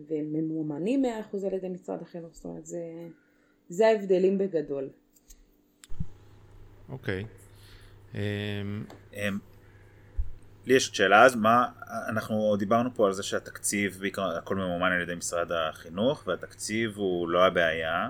[0.08, 2.84] והם ממומנים 100% על ידי משרד החינוך, זאת אומרת זה,
[3.70, 4.90] זה ההבדלים בגדול.
[6.90, 7.26] אוקיי.
[8.16, 8.20] אמ,
[9.14, 9.38] אמ,
[10.66, 11.68] לי יש שאלה אז, מה,
[12.10, 17.30] אנחנו דיברנו פה על זה שהתקציב, בעיקר הכל ממומן על ידי משרד החינוך, והתקציב הוא
[17.30, 18.10] לא הבעיה,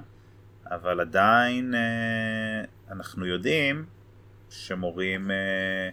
[0.65, 3.85] אבל עדיין אה, אנחנו יודעים
[4.49, 5.89] שמורים, אה,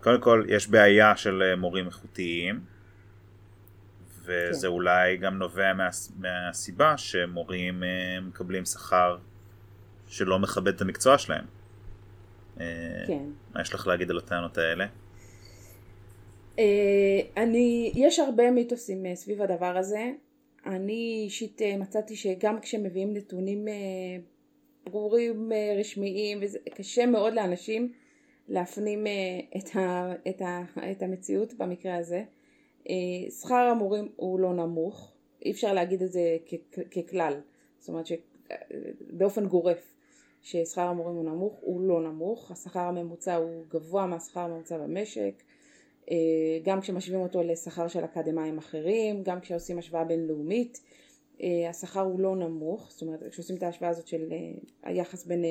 [0.00, 2.60] קודם כל יש בעיה של מורים איכותיים,
[4.30, 4.72] וזה כן.
[4.72, 5.88] אולי גם נובע מה,
[6.18, 9.18] מהסיבה שמורים אה, מקבלים שכר
[10.06, 11.44] שלא מכבד את המקצוע שלהם.
[12.60, 12.66] אה,
[13.06, 13.22] כן.
[13.54, 14.86] מה יש לך להגיד על הטענות האלה?
[16.58, 20.10] אה, אני, יש הרבה מיתוסים סביב הדבר הזה.
[20.66, 23.64] אני אישית מצאתי שגם כשמביאים נתונים
[24.84, 27.92] ברורים, רשמיים, וזה קשה מאוד לאנשים
[28.48, 29.06] להפנים
[29.56, 32.22] את, ה, את, ה, את המציאות במקרה הזה.
[32.88, 35.12] אה, שכר המורים הוא לא נמוך,
[35.44, 36.36] אי אפשר להגיד את זה
[36.90, 37.40] ככלל,
[37.78, 39.92] זאת אומרת שבאופן גורף
[40.42, 45.42] ששכר המורים הוא נמוך, הוא לא נמוך, השכר הממוצע הוא גבוה מהשכר הממוצע במשק,
[46.10, 46.16] אה,
[46.62, 50.80] גם כשמשווים אותו לשכר של אקדמאים אחרים, גם כשעושים השוואה בינלאומית,
[51.42, 54.32] אה, השכר הוא לא נמוך, זאת אומרת כשעושים את ההשוואה הזאת של
[54.82, 55.44] היחס בין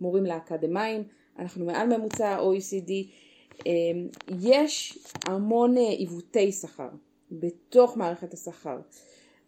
[0.00, 1.04] מורים לאקדמאים,
[1.38, 2.90] אנחנו מעל ממוצע ה-OECD,
[4.40, 6.88] יש המון אה, עיוותי שכר
[7.30, 8.78] בתוך מערכת השכר.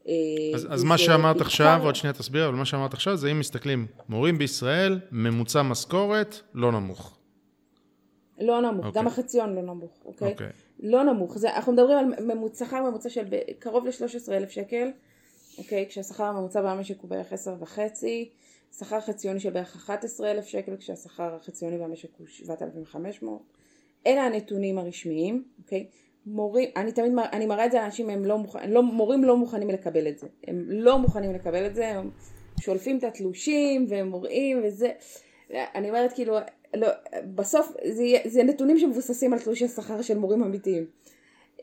[0.08, 0.12] אה,
[0.54, 1.46] אז, אז מה שאמרת בעיקר...
[1.46, 6.40] עכשיו, עוד שנייה תסביר, אבל מה שאמרת עכשיו זה אם מסתכלים, מורים בישראל, ממוצע משכורת
[6.54, 7.18] לא נמוך.
[8.38, 8.88] לא נמוך, okay.
[8.88, 9.22] גם אוקיי.
[9.22, 10.28] החציון לא נמוך, אוקיי?
[10.28, 10.32] Okay?
[10.32, 10.48] אוקיי.
[10.48, 10.50] Okay.
[10.78, 13.24] לא נמוך, זה, אנחנו מדברים על ממוצע, שכר ממוצע של
[13.58, 14.88] קרוב ל-13,000 שקל,
[15.58, 15.86] אוקיי?
[15.88, 18.30] כשהשכר הממוצע במשק הוא בערך 10 וחצי,
[18.78, 23.42] שכר חציוני של בערך 11,000 שקל, כשהשכר החציוני במשק הוא 7,500.
[24.06, 25.86] אלה הנתונים הרשמיים, אוקיי?
[26.26, 29.70] מורים, אני תמיד, אני מראה את זה לאנשים, הם לא מוכנים, לא, מורים לא מוכנים
[29.70, 32.10] לקבל את זה, הם לא מוכנים לקבל את זה, הם
[32.60, 34.92] שולפים את התלושים והם מוראים וזה,
[35.50, 36.36] אני אומרת כאילו,
[36.76, 36.88] לא,
[37.34, 40.86] בסוף זה, זה נתונים שמבוססים על תלושי שכר של מורים אמיתיים,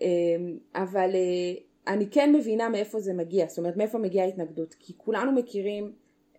[0.01, 4.93] אמ, אבל אה, אני כן מבינה מאיפה זה מגיע, זאת אומרת מאיפה מגיעה ההתנגדות, כי
[4.97, 5.91] כולנו מכירים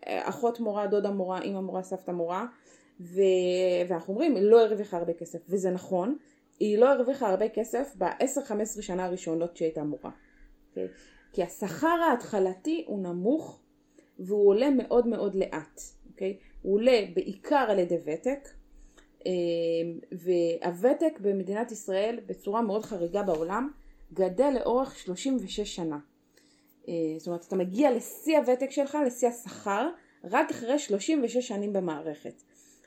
[0.07, 2.47] אה, אחות מורה, דודה מורה, אמא מורה, סבתא מורה,
[3.03, 3.21] ו...
[3.89, 6.17] ואנחנו אומרים היא לא הרוויחה הרבה כסף וזה נכון
[6.61, 10.69] היא לא הרוויחה הרבה כסף ב-10-15 שנה הראשונות שהייתה מורה okay?
[10.71, 10.89] אוקיי?
[11.33, 13.61] כי השכר ההתחלתי הוא נמוך
[14.19, 16.11] והוא עולה מאוד מאוד לאט okay?
[16.13, 16.39] אוקיי?
[16.63, 18.49] הוא עולה בעיקר על ידי ותק
[20.13, 23.71] והוותק במדינת ישראל בצורה מאוד חריגה בעולם
[24.13, 25.99] גדל לאורך 36 שנה.
[27.19, 29.89] זאת אומרת אתה מגיע לשיא הוותק שלך, לשיא השכר,
[30.25, 32.43] רק אחרי 36 שנים במערכת.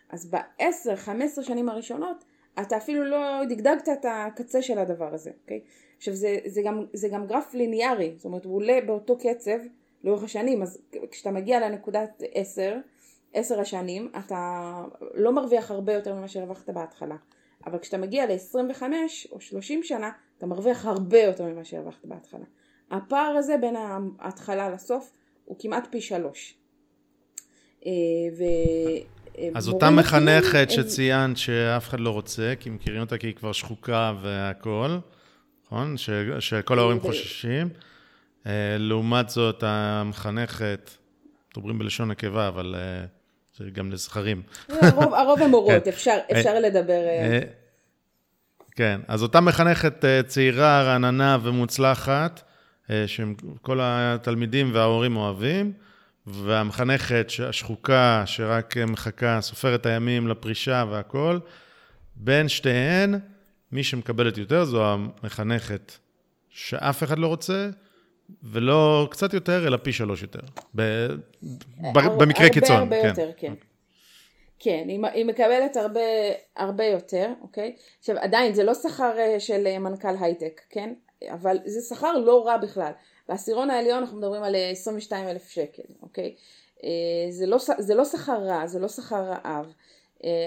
[0.09, 2.25] אז ב-10-15 שנים הראשונות
[2.61, 5.61] אתה אפילו לא דגדגת את הקצה של הדבר הזה, אוקיי?
[5.97, 9.57] עכשיו זה, זה, גם, זה גם גרף ליניארי, זאת אומרת הוא עולה באותו קצב
[10.03, 12.77] לאורך השנים, אז כשאתה מגיע לנקודת 10,
[13.33, 14.83] 10 השנים, אתה
[15.13, 17.15] לא מרוויח הרבה יותר ממה שהרווחת בהתחלה,
[17.65, 18.83] אבל כשאתה מגיע ל-25
[19.31, 22.45] או 30 שנה, אתה מרוויח הרבה יותר ממה שהרווחת בהתחלה.
[22.91, 23.75] הפער הזה בין
[24.19, 25.11] ההתחלה לסוף
[25.45, 26.57] הוא כמעט פי שלוש.
[27.85, 27.91] אה,
[28.37, 28.43] ו...
[29.55, 34.13] אז אותה מחנכת שציינת שאף אחד לא רוצה, כי מכירים אותה כי היא כבר שחוקה
[34.21, 34.99] והכול,
[35.65, 35.97] נכון?
[35.97, 36.09] ש,
[36.39, 37.69] שכל ההורים חוששים.
[38.47, 40.91] אה, לעומת זאת, המחנכת,
[41.51, 43.05] מדברים בלשון נקבה, אבל אה,
[43.57, 44.41] זה גם לזכרים.
[44.69, 45.89] הרוב, הרוב הם מורות, כן.
[45.89, 47.01] אפשר, אה, אפשר לדבר.
[48.71, 52.41] כן, אז אותה מחנכת צעירה, רעננה ומוצלחת,
[53.07, 55.73] שכל התלמידים וההורים אוהבים,
[56.27, 61.39] והמחנכת השחוקה, שרק מחכה, סופרת את הימים לפרישה והכול,
[62.15, 63.19] בין שתיהן,
[63.71, 65.91] מי שמקבלת יותר זו המחנכת
[66.49, 67.69] שאף אחד לא רוצה,
[68.43, 70.39] ולא קצת יותר, אלא פי שלוש יותר.
[70.75, 70.81] ב...
[71.83, 72.17] הר...
[72.17, 72.77] במקרה הרבה, קיצון.
[72.77, 73.07] הרבה כן.
[73.07, 73.53] יותר, כן.
[74.59, 75.99] כן, היא, היא מקבלת הרבה,
[76.57, 77.75] הרבה יותר, אוקיי?
[77.99, 80.93] עכשיו עדיין זה לא שכר אה, של אה, מנכ"ל הייטק, כן?
[81.31, 82.91] אבל זה שכר לא רע בכלל.
[83.29, 86.35] בעשירון העליון אנחנו מדברים על 22 אה, אלף שקל, אוקיי?
[87.29, 87.57] זה לא,
[87.95, 89.73] לא שכר רע, זה לא שכר רעב.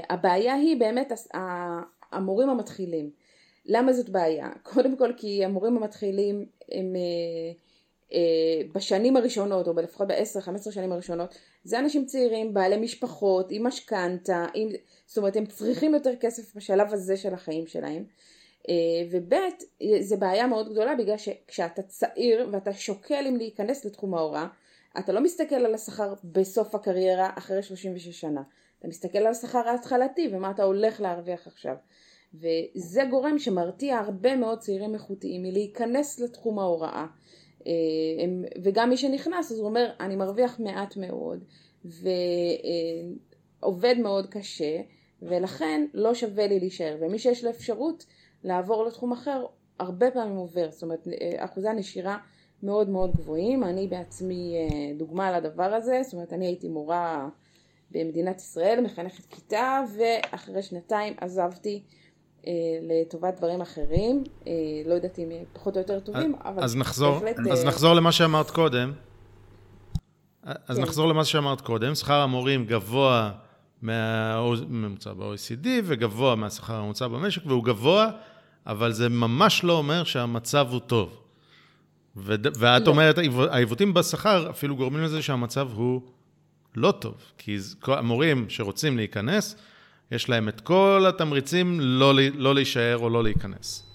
[0.08, 1.12] הבעיה היא באמת
[2.12, 3.10] המורים המתחילים.
[3.68, 4.50] למה זאת בעיה?
[4.72, 7.52] קודם כל כי המורים המתחילים הם אה,
[8.12, 13.46] אה, בשנים הראשונות, או לפחות בעשר, חמש עשרה שנים הראשונות, זה אנשים צעירים, בעלי משפחות,
[13.50, 14.68] עם משכנתה, עם...
[15.06, 18.04] זאת אומרת הם צריכים יותר כסף בשלב הזה של החיים שלהם.
[18.68, 18.74] אה,
[19.10, 19.34] וב'
[20.00, 24.46] זה בעיה מאוד גדולה בגלל שכשאתה צעיר ואתה שוקל אם להיכנס לתחום ההוראה,
[24.98, 28.42] אתה לא מסתכל על השכר בסוף הקריירה אחרי 36 שנה.
[28.78, 31.74] אתה מסתכל על השכר ההתחלתי ומה אתה הולך להרוויח עכשיו.
[32.34, 37.06] וזה גורם שמרתיע הרבה מאוד צעירים איכותיים מלהיכנס לתחום ההוראה.
[37.66, 37.72] אה,
[38.62, 41.44] וגם מי שנכנס אז הוא אומר אני מרוויח מעט מאוד
[43.62, 44.80] ועובד מאוד קשה
[45.22, 48.06] ולכן לא שווה לי להישאר ומי שיש לו אפשרות
[48.44, 49.44] לעבור לתחום אחר
[49.78, 52.18] הרבה פעמים עובר זאת אומרת אה, אחוזי הנשירה
[52.62, 57.28] מאוד מאוד גבוהים אני בעצמי אה, דוגמה לדבר הזה זאת אומרת אני הייתי מורה
[57.90, 61.82] במדינת ישראל מחנכת כיתה ואחרי שנתיים עזבתי
[62.46, 62.52] אה,
[62.82, 64.52] לטובת דברים אחרים, אה,
[64.86, 67.46] לא יודעת אם פחות או יותר טובים, אבל אז נחזור, בהחלט...
[67.52, 68.92] אז אה, נחזור למה שאמרת קודם.
[70.42, 70.82] אז כן.
[70.82, 73.30] נחזור למה שאמרת קודם, שכר המורים גבוה
[73.82, 78.10] מהממוצע ב-OECD וגבוה מהשכר הממוצע במשק, והוא גבוה,
[78.68, 81.22] אבל זה ממש לא אומר שהמצב הוא טוב.
[82.16, 82.90] ו- ואת לא.
[82.90, 83.18] אומרת,
[83.50, 86.02] העיוותים בשכר אפילו גורמים לזה שהמצב הוא
[86.76, 89.56] לא טוב, כי המורים שרוצים להיכנס,
[90.10, 93.86] יש להם את כל התמריצים לא, לא להישאר או לא להיכנס.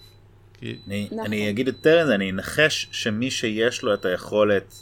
[0.54, 0.78] כי...
[0.86, 1.26] אני, נכון.
[1.26, 4.74] אני אגיד יותר מזה, אני אנחש שמי שיש לו את היכולת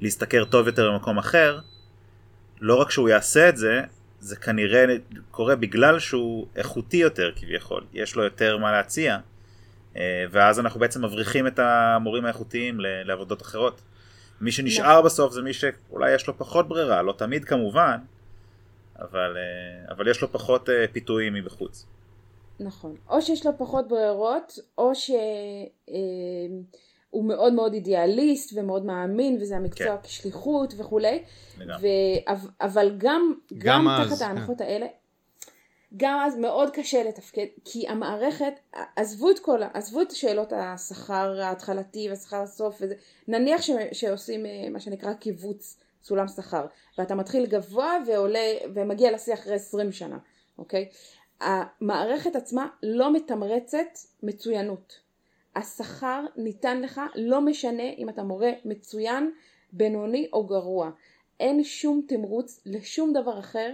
[0.00, 1.58] להשתכר טוב יותר במקום אחר,
[2.60, 3.80] לא רק שהוא יעשה את זה,
[4.20, 4.84] זה כנראה
[5.30, 9.18] קורה בגלל שהוא איכותי יותר כביכול, יש לו יותר מה להציע,
[10.30, 13.80] ואז אנחנו בעצם מבריחים את המורים האיכותיים לעבודות אחרות.
[14.40, 15.04] מי שנשאר נכון.
[15.04, 17.98] בסוף זה מי שאולי יש לו פחות ברירה, לא תמיד כמובן,
[18.98, 21.86] אבל, אה, אבל יש לו פחות אה, פיתויים מבחוץ.
[22.60, 22.94] נכון.
[23.08, 25.16] או שיש לו פחות ברירות, או שהוא
[27.14, 30.02] אה, מאוד מאוד אידיאליסט ומאוד מאמין, וזה המקצוע כן.
[30.02, 31.22] כשליחות וכולי.
[31.58, 31.86] ו...
[32.60, 34.22] אבל גם, גם, גם אז, תחת.
[34.22, 34.64] ההנחות כן.
[34.64, 34.86] האלה,
[35.96, 38.52] גם אז מאוד קשה לתפקד, כי המערכת,
[38.96, 42.94] עזבו את כל, עזבו את שאלות השכר ההתחלתי והשכר הסוף, וזה,
[43.28, 46.66] נניח ש, שעושים מה שנקרא קיבוץ סולם שכר,
[46.98, 50.18] ואתה מתחיל גבוה ועולה ומגיע לשיא אחרי 20 שנה,
[50.58, 50.88] אוקיי?
[51.40, 55.00] המערכת עצמה לא מתמרצת מצוינות.
[55.56, 59.30] השכר ניתן לך לא משנה אם אתה מורה מצוין,
[59.72, 60.90] בינוני או גרוע.
[61.40, 63.70] אין שום תמרוץ לשום דבר אחר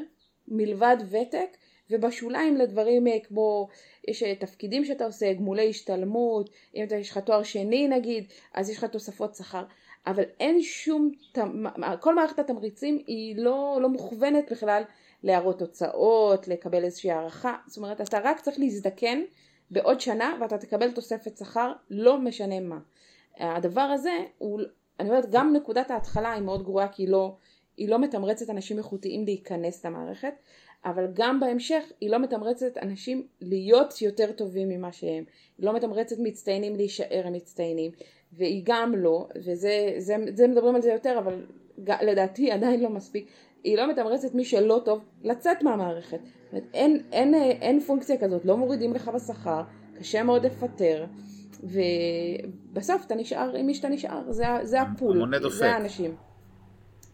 [0.48, 1.56] מלבד ותק
[1.92, 3.68] ובשוליים לדברים אה, כמו
[4.08, 8.24] יש אה, תפקידים שאתה עושה, גמולי השתלמות, אם אתה יש לך תואר שני נגיד,
[8.54, 9.64] אז יש לך תוספות שכר.
[10.06, 11.12] אבל אין שום,
[12.00, 14.82] כל מערכת התמריצים היא לא, לא מוכוונת בכלל
[15.22, 19.22] להראות תוצאות, לקבל איזושהי הערכה, זאת אומרת אתה רק צריך להזדקן
[19.70, 22.78] בעוד שנה ואתה תקבל תוספת שכר לא משנה מה.
[23.38, 24.60] הדבר הזה הוא,
[25.00, 27.36] אני אומרת גם נקודת ההתחלה היא מאוד גרועה כי היא לא,
[27.76, 30.34] היא לא מתמרצת אנשים איכותיים להיכנס למערכת,
[30.84, 35.24] אבל גם בהמשך היא לא מתמרצת אנשים להיות יותר טובים ממה שהם,
[35.58, 37.90] היא לא מתמרצת מצטיינים להישאר מצטיינים,
[38.32, 41.46] והיא גם לא, וזה זה, זה מדברים על זה יותר, אבל
[41.78, 43.26] לדעתי עדיין לא מספיק,
[43.64, 46.18] היא לא מתמרצת מי שלא טוב לצאת מהמערכת.
[46.74, 49.62] אין, אין, אין פונקציה כזאת, לא מורידים לך בשכר,
[49.98, 51.06] קשה מאוד לפטר,
[51.62, 56.16] ובסוף אתה נשאר עם מי שאתה נשאר, זה, זה הפול, זה האנשים.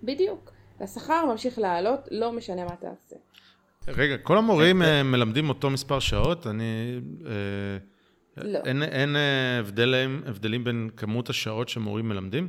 [0.03, 0.53] בדיוק.
[0.81, 3.16] השכר ממשיך לעלות, לא משנה מה תעשה.
[3.97, 6.47] רגע, כל המורים אה, מלמדים אותו מספר שעות?
[6.47, 7.01] אני...
[7.27, 7.32] אה,
[8.36, 8.59] לא.
[8.59, 12.48] אין, אין אה, הבדלים, הבדלים בין כמות השעות שמורים מלמדים?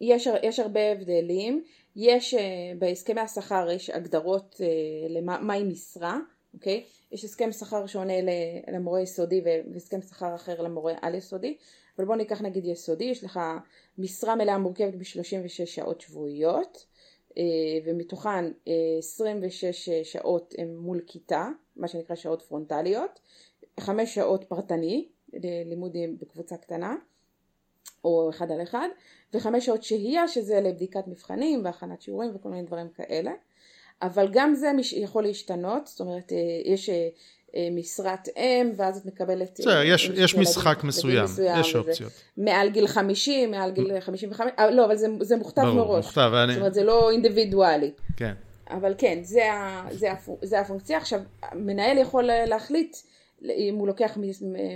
[0.00, 1.62] יש, יש הרבה הבדלים.
[1.96, 2.34] יש
[2.78, 4.60] בהסכמי השכר יש הגדרות
[5.08, 6.18] למהי משרה,
[6.54, 6.84] אוקיי?
[7.12, 8.12] יש הסכם שכר שונה
[8.72, 11.56] למורה יסודי והסכם שכר אחר למורה על יסודי.
[11.98, 13.40] אבל בוא ניקח נגיד יסודי, יש לך
[13.98, 16.86] משרה מלאה מורכבת ב-36 שעות שבועיות.
[17.38, 17.42] אה,
[17.84, 18.44] ומתוכן
[18.98, 23.20] 26 אה, שעות הן מול כיתה, מה שנקרא שעות פרונטליות,
[23.80, 25.08] 5 שעות פרטני,
[25.64, 26.96] לימודים בקבוצה קטנה,
[28.04, 28.88] או אחד על אחד,
[29.34, 33.32] וחמש שעות שהייה שזה לבדיקת מבחנים והכנת שיעורים וכל מיני דברים כאלה.
[34.02, 37.08] אבל גם זה יכול להשתנות, זאת אומרת אה, יש אה,
[37.72, 39.60] משרת אם, ואז את מקבלת...
[39.60, 42.12] בסדר, יש, יש משחק מסוים, מסוים, יש אופציות.
[42.36, 46.04] מעל גיל 50, מעל גיל 55, אה, לא, אבל זה, זה מוכתב ברור, מראש.
[46.04, 46.52] מוכתב, ואני...
[46.52, 47.90] זאת אומרת, זה לא אינדיבידואלי.
[48.16, 48.34] כן.
[48.70, 49.42] אבל כן, זה,
[49.90, 50.08] זה,
[50.42, 50.98] זה הפונקציה.
[50.98, 51.20] עכשיו,
[51.54, 52.96] מנהל יכול להחליט
[53.44, 54.18] אם הוא לוקח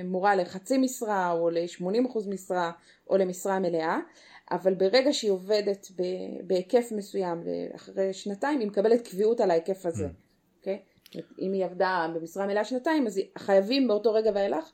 [0.04, 2.70] מורה לחצי משרה, או ל-80% משרה,
[3.10, 3.98] או למשרה מלאה,
[4.50, 5.88] אבל ברגע שהיא עובדת
[6.42, 7.42] בהיקף מסוים,
[7.74, 10.06] אחרי שנתיים, היא מקבלת קביעות על ההיקף הזה.
[10.06, 10.25] Mm.
[11.40, 14.64] אם היא עבדה במשרה מלאה שנתיים, אז חייבים באותו רגע ואילך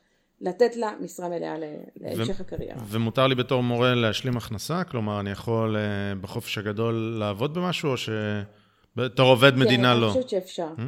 [0.41, 1.55] לתת לה משרה מלאה
[1.97, 2.83] להמשך ו- הקריירה.
[2.89, 4.85] ומותר לי בתור מורה להשלים הכנסה?
[4.85, 10.01] כלומר, אני יכול אה, בחופש הגדול לעבוד במשהו, או שבתור עובד כן, מדינה לא?
[10.01, 10.69] כן, אני חושבת שאפשר.
[10.77, 10.83] Hmm?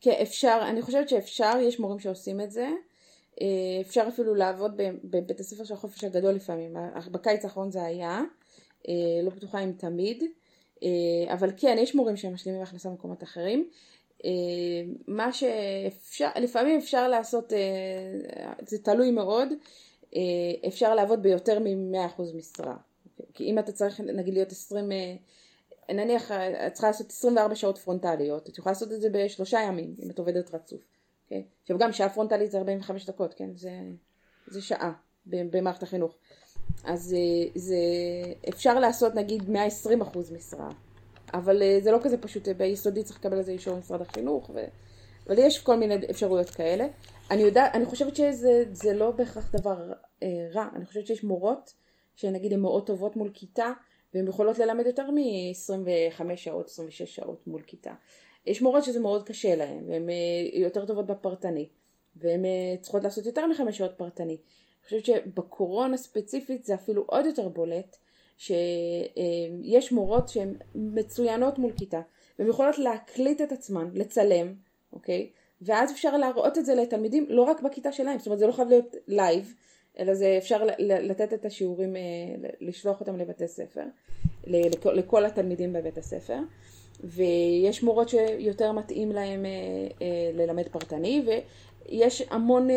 [0.00, 2.68] כן, אפשר, אני חושבת שאפשר, יש מורים שעושים את זה.
[3.40, 3.46] אה,
[3.80, 6.76] אפשר אפילו לעבוד בבית הספר של החופש הגדול לפעמים.
[7.10, 8.20] בקיץ האחרון זה היה,
[9.22, 10.24] לא בטוחה אם תמיד.
[11.32, 13.68] אבל כן, יש מורים שמשלימים הכנסה במקומות אחרים.
[14.24, 14.30] אה,
[15.06, 19.48] מה שאפשר, לפעמים אפשר לעשות, אה, זה תלוי מאוד,
[20.16, 20.20] אה,
[20.68, 22.76] אפשר לעבוד ביותר מ-100% משרה.
[23.34, 24.88] כי אם אתה צריך נגיד להיות 20,
[25.88, 26.30] נניח
[26.66, 30.18] את צריכה לעשות 24 שעות פרונטליות, את יכולה לעשות את זה בשלושה ימים אם את
[30.18, 30.80] עובדת רצוף.
[30.80, 30.84] Okay?
[31.24, 31.44] אוקיי?
[31.62, 33.50] עכשיו גם שעה פרונטלית זה 45 דקות, כן?
[33.56, 33.70] זה,
[34.46, 34.92] זה שעה
[35.26, 36.14] במערכת החינוך.
[36.84, 37.16] אז
[37.54, 37.76] זה,
[38.48, 40.70] אפשר לעשות נגיד 120% משרה.
[41.36, 44.64] אבל אה, זה לא כזה פשוט, ביסודי צריך לקבל איזה אישור ממשרד החינוך, ו...
[45.26, 46.86] אבל יש כל מיני אפשרויות כאלה.
[47.30, 49.92] אני יודעת, אני חושבת שזה לא בהכרח דבר
[50.22, 51.74] אה, רע, אני חושבת שיש מורות
[52.16, 53.72] שנגיד הן מאוד טובות מול כיתה
[54.14, 57.94] והן יכולות ללמד יותר מ-25 שעות, 26 שעות מול כיתה.
[58.46, 60.14] יש מורות שזה מאוד קשה להן והן אה,
[60.60, 61.68] יותר טובות בפרטני
[62.16, 64.36] והן אה, צריכות לעשות יותר מחמש שעות פרטני.
[64.36, 67.96] אני חושבת שבקורונה ספציפית זה אפילו עוד יותר בולט
[68.36, 72.00] שיש מורות שהן מצוינות מול כיתה,
[72.38, 74.54] והן יכולות להקליט את עצמן, לצלם,
[74.92, 75.30] אוקיי?
[75.62, 78.68] ואז אפשר להראות את זה לתלמידים לא רק בכיתה שלהם, זאת אומרת זה לא חייב
[78.68, 79.54] להיות live,
[79.98, 82.00] אלא זה אפשר לתת את השיעורים, אה,
[82.60, 83.84] לשלוח אותם לבתי ספר,
[84.84, 86.38] לכל התלמידים בבית הספר.
[87.04, 89.50] ויש מורות שיותר מתאים להם אה,
[90.02, 92.68] אה, ללמד פרטני ויש המון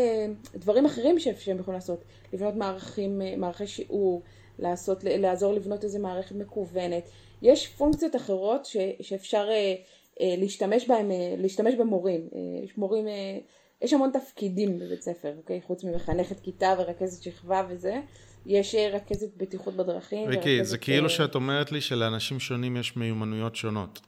[0.55, 2.03] דברים אחרים שהם יכולים לעשות,
[2.33, 4.21] לבנות מערכים, מערכי שיעור,
[4.59, 7.09] לעשות, לעזור לבנות איזה מערכת מקוונת.
[7.41, 9.75] יש פונקציות אחרות ש, שאפשר אה,
[10.21, 12.29] אה, להשתמש בהם, אה, להשתמש במורים.
[12.35, 13.37] אה, יש מורים, אה,
[13.81, 15.61] יש המון תפקידים בבית ספר, אוקיי?
[15.61, 17.99] חוץ ממחנכת כיתה ורכזת שכבה וזה.
[18.45, 20.29] יש אה, רכזת בטיחות בדרכים.
[20.29, 21.09] ריקי, זה כאילו אה...
[21.09, 23.99] שאת אומרת לי שלאנשים שונים יש מיומנויות שונות.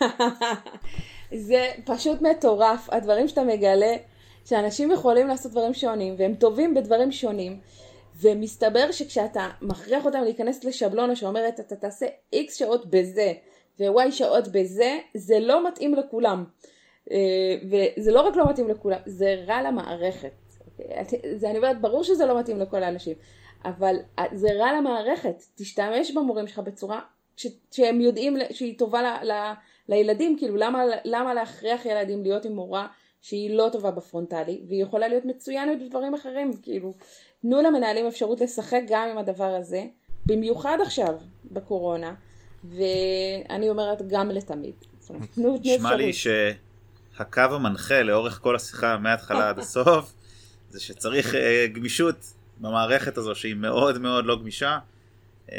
[1.48, 3.96] זה פשוט מטורף, הדברים שאתה מגלה,
[4.44, 7.60] שאנשים יכולים לעשות דברים שונים, והם טובים בדברים שונים.
[8.20, 13.32] ומסתבר שכשאתה מכריח אותם להיכנס לשבלונה שאומרת אתה תעשה איקס שעות בזה
[13.80, 16.44] ווואי שעות בזה, זה לא מתאים לכולם.
[17.10, 20.32] אה, וזה לא רק לא מתאים לכולם, זה רע למערכת.
[20.66, 21.04] אוקיי?
[21.36, 23.16] זה, אני אומרת, ברור שזה לא מתאים לכל האנשים,
[23.64, 25.42] אבל אה, זה רע למערכת.
[25.54, 27.00] תשתמש במורים שלך בצורה
[27.36, 29.52] ש, שהם יודעים שהיא טובה ל, ל,
[29.88, 32.86] לילדים, כאילו למה, למה להכריח ילדים להיות עם מורה
[33.20, 36.94] שהיא לא טובה בפרונטלי, והיא יכולה להיות מצוינת בדברים אחרים, כאילו,
[37.42, 39.84] תנו למנהלים אפשרות לשחק גם עם הדבר הזה,
[40.26, 41.14] במיוחד עכשיו,
[41.52, 42.14] בקורונה,
[42.64, 44.74] ואני אומרת גם לתמיד.
[45.36, 50.12] נשמע לי שהקו המנחה לאורך כל השיחה מההתחלה עד הסוף,
[50.70, 51.36] זה שצריך uh,
[51.72, 52.16] גמישות
[52.60, 54.78] במערכת הזו שהיא מאוד מאוד לא גמישה,
[55.52, 55.58] אה,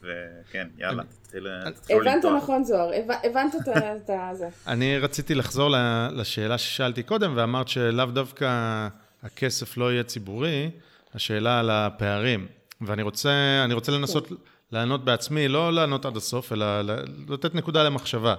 [0.00, 1.46] וכן, יאללה, תתחיל
[1.90, 2.90] הבנת נכון זוהר,
[3.24, 4.48] הבנת את זה.
[4.66, 5.70] אני רציתי לחזור
[6.12, 8.88] לשאלה ששאלתי קודם, ואמרת שלאו דווקא
[9.22, 10.70] הכסף לא יהיה ציבורי,
[11.14, 12.46] השאלה על הפערים.
[12.80, 14.32] ואני רוצה, רוצה לנסות.
[14.72, 16.82] לענות בעצמי, לא לענות עד הסוף, אלא
[17.28, 18.34] לתת נקודה למחשבה.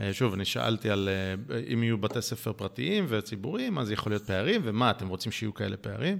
[0.00, 4.22] אה, שוב, אני שאלתי על אה, אם יהיו בתי ספר פרטיים וציבוריים, אז יכול להיות
[4.22, 6.18] פערים, ומה, אתם רוצים שיהיו כאלה פערים?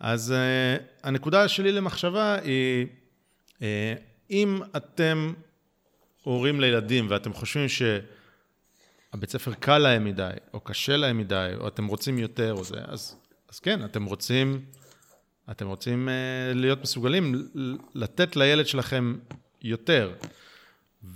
[0.00, 2.86] אז uh, הנקודה שלי למחשבה היא,
[4.30, 5.32] אם אתם
[6.22, 11.86] הורים לילדים ואתם חושבים שהבית ספר קל להם מדי, או קשה להם מדי, או אתם
[11.86, 13.16] רוצים יותר, או זה, אז,
[13.52, 14.64] אז כן, אתם רוצים,
[15.50, 17.48] אתם רוצים uh, להיות מסוגלים
[17.94, 19.14] לתת לילד שלכם
[19.62, 20.12] יותר.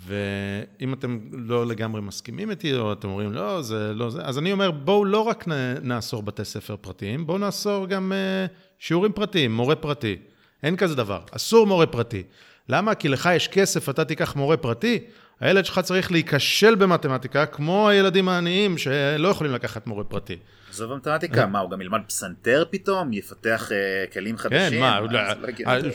[0.05, 4.53] ואם אתם לא לגמרי מסכימים איתי, או אתם אומרים, לא, זה לא זה, אז אני
[4.53, 5.45] אומר, בואו לא רק
[5.83, 10.17] נאסור בתי ספר פרטיים, בואו נאסור גם uh, שיעורים פרטיים, מורה פרטי.
[10.63, 12.23] אין כזה דבר, אסור מורה פרטי.
[12.69, 12.95] למה?
[12.95, 14.99] כי לך יש כסף, אתה תיקח מורה פרטי,
[15.41, 20.37] הילד שלך צריך להיכשל במתמטיקה, כמו הילדים העניים שלא יכולים לקחת מורה פרטי.
[20.71, 23.13] עזוב במתמטיקה, מה, הוא גם ילמד פסנתר פתאום?
[23.13, 24.71] יפתח uh, כלים חדשים?
[24.71, 25.19] כן, מה, לא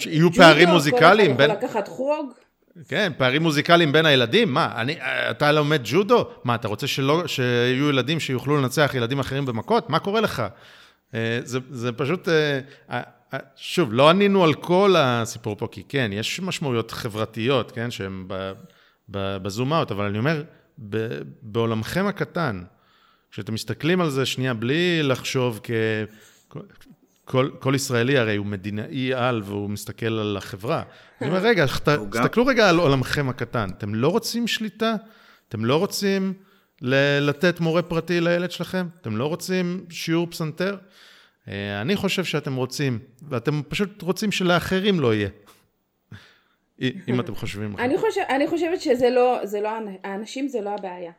[0.06, 1.52] יהיו פערים מוזיקליים בין...
[1.52, 2.34] יכול לקחת חוג?
[2.88, 4.98] כן, פערים מוזיקליים בין הילדים, מה, אני,
[5.32, 6.30] אתה לומד ג'ודו?
[6.44, 9.90] מה, אתה רוצה שלא, שיהיו ילדים שיוכלו לנצח ילדים אחרים במכות?
[9.90, 10.44] מה קורה לך?
[11.14, 12.60] אה, זה, זה פשוט, אה,
[12.92, 18.28] אה, שוב, לא ענינו על כל הסיפור פה, כי כן, יש משמעויות חברתיות, כן, שהן
[19.10, 20.44] בזום אאוט, אבל אני אומר,
[21.42, 22.64] בעולמכם הקטן,
[23.32, 25.72] כשאתם מסתכלים על זה שנייה בלי לחשוב כ...
[27.26, 30.84] כל, כל ישראלי הרי הוא מדינאי על והוא מסתכל על החברה.
[31.22, 31.66] אני אומר, רגע,
[32.12, 33.70] תסתכלו רגע על עולמכם הקטן.
[33.78, 34.96] אתם לא רוצים שליטה?
[35.50, 36.34] אתם לא רוצים
[36.82, 38.88] לתת מורה פרטי לילד שלכם?
[39.02, 40.78] אתם לא רוצים שיעור פסנתר?
[41.48, 43.00] אה, אני חושב שאתם רוצים,
[43.30, 45.30] ואתם פשוט רוצים שלאחרים לא יהיה.
[46.82, 49.70] אם אתם חושבים אני, חושב, אני חושבת שזה לא, זה לא,
[50.04, 51.12] האנשים זה לא הבעיה.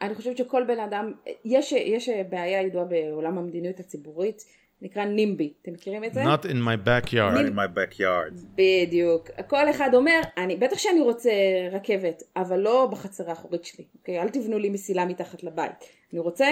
[0.00, 1.12] אני חושבת שכל בן אדם,
[1.44, 4.44] יש, יש בעיה ידועה בעולם המדיניות הציבורית,
[4.82, 6.22] נקרא נימבי, אתם מכירים את זה?
[6.22, 7.34] Not in my backyard.
[7.34, 8.34] Not in my backyard.
[8.54, 9.30] בדיוק.
[9.46, 11.30] כל אחד אומר, אני, בטח שאני רוצה
[11.72, 14.20] רכבת, אבל לא בחצר האחורית שלי, אוקיי?
[14.20, 15.84] אל תבנו לי מסילה מתחת לבית.
[16.12, 16.48] אני רוצה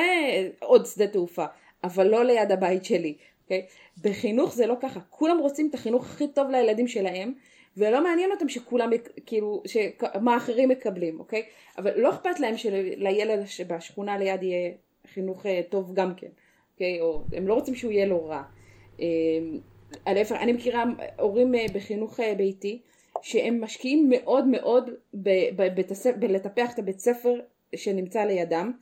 [0.59, 1.45] עוד שדה תעופה,
[1.85, 3.67] אבל לא ליד הבית שלי, אוקיי?
[4.03, 7.33] בחינוך זה לא ככה, כולם רוצים את החינוך הכי טוב לילדים שלהם,
[7.77, 8.91] ולא מעניין אותם שכולם,
[9.27, 9.63] כאילו,
[10.21, 11.43] מה אחרים מקבלים, אוקיי?
[11.79, 14.71] אבל לא אכפת להם שלילד שבשכונה ליד יהיה
[15.07, 16.31] חינוך אה, טוב גם כן.
[16.73, 17.01] אוקיי?
[17.01, 18.43] או הם לא רוצים שהוא יהיה לו רע.
[19.01, 19.05] אמ,
[20.07, 20.85] להפך, אני מכירה
[21.19, 22.81] הורים אה, בחינוך אה, ביתי
[23.23, 24.91] שהם משקיעים מאוד מאוד
[26.19, 27.41] בלטפח את הבית ספר
[27.77, 28.73] שנמצא לידם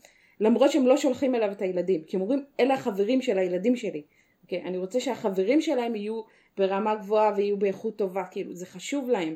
[0.41, 4.03] למרות שהם לא שולחים אליו את הילדים כי הם אומרים אלה החברים של הילדים שלי
[4.43, 4.63] אוקיי?
[4.63, 6.23] אני רוצה שהחברים שלהם יהיו
[6.57, 9.35] ברמה גבוהה ויהיו באיכות טובה כאילו זה חשוב להם.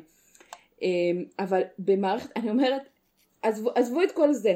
[0.81, 2.81] אמ, אבל במערכת אני אומרת
[3.41, 4.55] עזבו, עזבו את כל זה.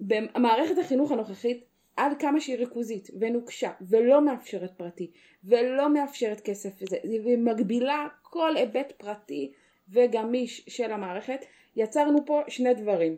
[0.00, 1.64] במערכת החינוך הנוכחית
[1.96, 5.10] עד כמה שהיא ריכוזית ונוקשה ולא מאפשרת פרטי
[5.44, 9.52] ולא מאפשרת כסף וזה ומגבילה כל היבט פרטי
[9.88, 11.44] וגמיש של המערכת
[11.76, 13.16] יצרנו פה שני דברים.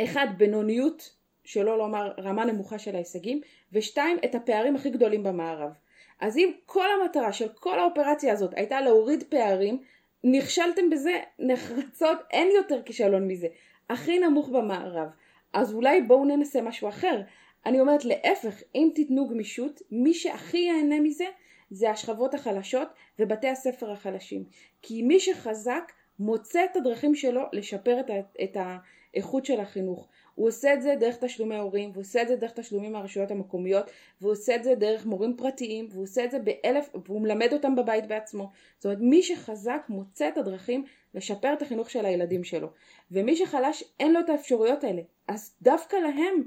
[0.00, 3.40] אחד בינוניות שלא לומר רמה נמוכה של ההישגים
[3.72, 5.70] ושתיים את הפערים הכי גדולים במערב
[6.20, 9.82] אז אם כל המטרה של כל האופרציה הזאת הייתה להוריד פערים
[10.24, 13.46] נכשלתם בזה נחרצות אין יותר כישלון מזה
[13.90, 15.08] הכי נמוך במערב
[15.52, 17.20] אז אולי בואו ננסה משהו אחר
[17.66, 21.24] אני אומרת להפך, אם תיתנו גמישות, מי שהכי ייהנה מזה
[21.70, 22.88] זה השכבות החלשות
[23.18, 24.44] ובתי הספר החלשים.
[24.82, 30.08] כי מי שחזק מוצא את הדרכים שלו לשפר את, ה- את האיכות של החינוך.
[30.34, 33.90] הוא עושה את זה דרך תשלומי הורים, והוא עושה את זה דרך תשלומים מהרשויות המקומיות,
[34.20, 37.76] והוא עושה את זה דרך מורים פרטיים, והוא עושה את זה באלף, והוא מלמד אותם
[37.76, 38.50] בבית בעצמו.
[38.78, 40.84] זאת אומרת, מי שחזק מוצא את הדרכים
[41.14, 42.68] לשפר את החינוך של הילדים שלו.
[43.10, 45.02] ומי שחלש אין לו את האפשרויות האלה.
[45.28, 46.44] אז דווקא להם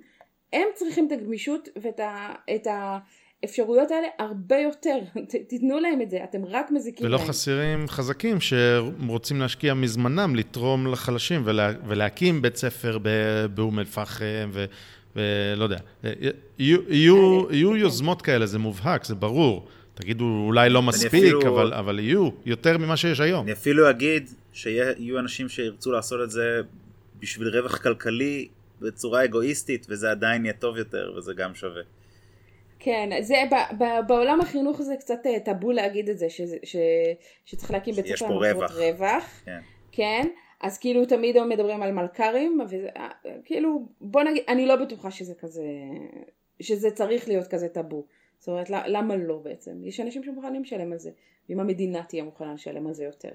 [0.53, 2.67] הם צריכים את הגמישות ואת ה, את
[3.43, 4.97] האפשרויות האלה הרבה יותר,
[5.49, 7.23] תיתנו להם את זה, אתם רק מזיקים ולא להם.
[7.23, 12.97] ולא חסרים חזקים שרוצים להשקיע מזמנם, לתרום לחלשים ולה, ולהקים בית ספר
[13.55, 14.51] באום אל-פחם
[15.15, 17.75] ולא יודע, יהיו, יהיו, יהיו.
[17.75, 19.67] יוזמות כאלה, זה מובהק, זה ברור.
[19.93, 23.43] תגידו, אולי לא מספיק, אפילו, אבל, אבל יהיו יותר ממה שיש היום.
[23.43, 26.61] אני אפילו אגיד שיהיו אנשים שירצו לעשות את זה
[27.19, 28.47] בשביל רווח כלכלי
[28.81, 31.81] בצורה אגואיסטית וזה עדיין יהיה טוב יותר וזה גם שווה.
[32.79, 36.75] כן, זה ב, ב, בעולם החינוך זה קצת אה, טאבו להגיד את זה, ש, ש,
[37.45, 39.41] שצריך להקים בית ספר למטרות רווח.
[39.45, 39.59] כן.
[39.91, 40.27] כן,
[40.61, 42.59] אז כאילו תמיד מדברים על מלכ"רים,
[43.41, 45.63] וכאילו אה, בוא נגיד, אני לא בטוחה שזה כזה,
[46.59, 48.05] שזה צריך להיות כזה טאבו.
[48.39, 49.85] זאת אומרת, למה לא בעצם?
[49.85, 51.11] יש אנשים שמוכנים לשלם על זה,
[51.49, 53.31] ואם המדינה תהיה מוכנה לשלם על זה יותר.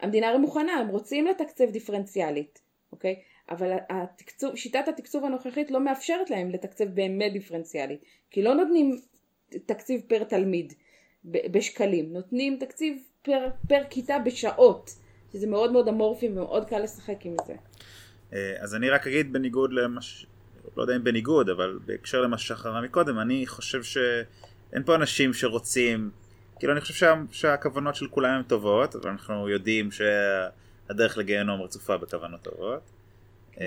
[0.00, 2.62] המדינה הרי מוכנה, הם רוצים לתקצב דיפרנציאלית,
[2.92, 3.16] אוקיי?
[3.50, 8.00] אבל התקצוב, שיטת התקצוב הנוכחית לא מאפשרת להם לתקצב באמת דיפרנציאלית,
[8.30, 9.00] כי לא נותנים
[9.66, 10.72] תקציב פר תלמיד
[11.24, 14.90] בשקלים, נותנים תקציב פר, פר כיתה בשעות,
[15.32, 17.54] שזה מאוד מאוד אמורפי ומאוד קל לשחק עם זה.
[18.32, 20.00] אה, אז אני רק אגיד בניגוד למה.
[20.76, 26.10] לא יודע אם בניגוד, אבל בהקשר למה שחרה מקודם, אני חושב שאין פה אנשים שרוצים,
[26.58, 27.14] כאילו אני חושב שה...
[27.30, 32.93] שהכוונות של כולם הן טובות, אבל אנחנו יודעים שהדרך לגיהנום רצופה בכוונות טובות.
[33.60, 33.66] אה,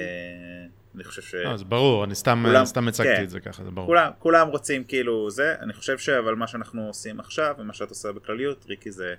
[0.95, 1.35] אני חושב ש...
[1.35, 3.87] לא, זה ברור, אני סתם, כולם, סתם הצגתי כן, את זה ככה, זה ברור.
[3.87, 8.11] כולם, כולם רוצים כאילו זה, אני חושב שאבל מה שאנחנו עושים עכשיו, ומה שאת עושה
[8.11, 9.15] בכלליות, ריקי זה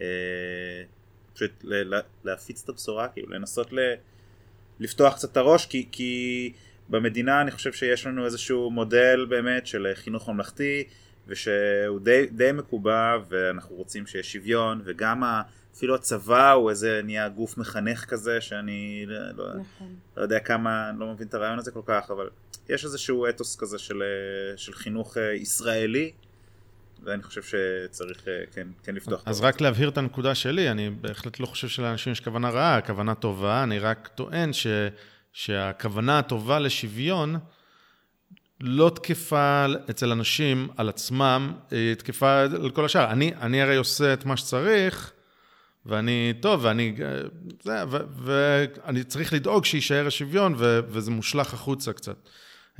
[0.00, 0.06] אה,
[1.34, 1.64] פשוט
[2.24, 3.78] להפיץ את הבשורה, כאילו לנסות ל...
[4.80, 6.52] לפתוח קצת את הראש, כי, כי
[6.88, 10.84] במדינה אני חושב שיש לנו איזשהו מודל באמת של חינוך ממלכתי,
[11.26, 15.22] ושהוא די, די מקובע, ואנחנו רוצים שיהיה שוויון, וגם.
[15.78, 19.94] אפילו הצבא הוא איזה נהיה גוף מחנך כזה שאני לא, לא, נכון.
[20.16, 22.28] לא יודע כמה, לא מבין את הרעיון הזה כל כך, אבל
[22.68, 24.02] יש איזשהו אתוס כזה של,
[24.56, 26.12] של חינוך אה, ישראלי,
[27.04, 29.22] ואני חושב שצריך אה, כן, כן לפתוח.
[29.26, 33.14] אז רק להבהיר את הנקודה שלי, אני בהחלט לא חושב שלאנשים יש כוונה רעה, כוונה
[33.14, 34.66] טובה, אני רק טוען ש,
[35.32, 37.36] שהכוונה הטובה לשוויון
[38.60, 43.10] לא תקפה אצל אנשים על עצמם, היא תקפה על כל השאר.
[43.10, 45.12] אני, אני הרי עושה את מה שצריך,
[45.88, 46.94] ואני, טוב, ואני,
[47.62, 52.28] זה, ו, ואני צריך לדאוג שיישאר השוויון, ו, וזה מושלך החוצה קצת.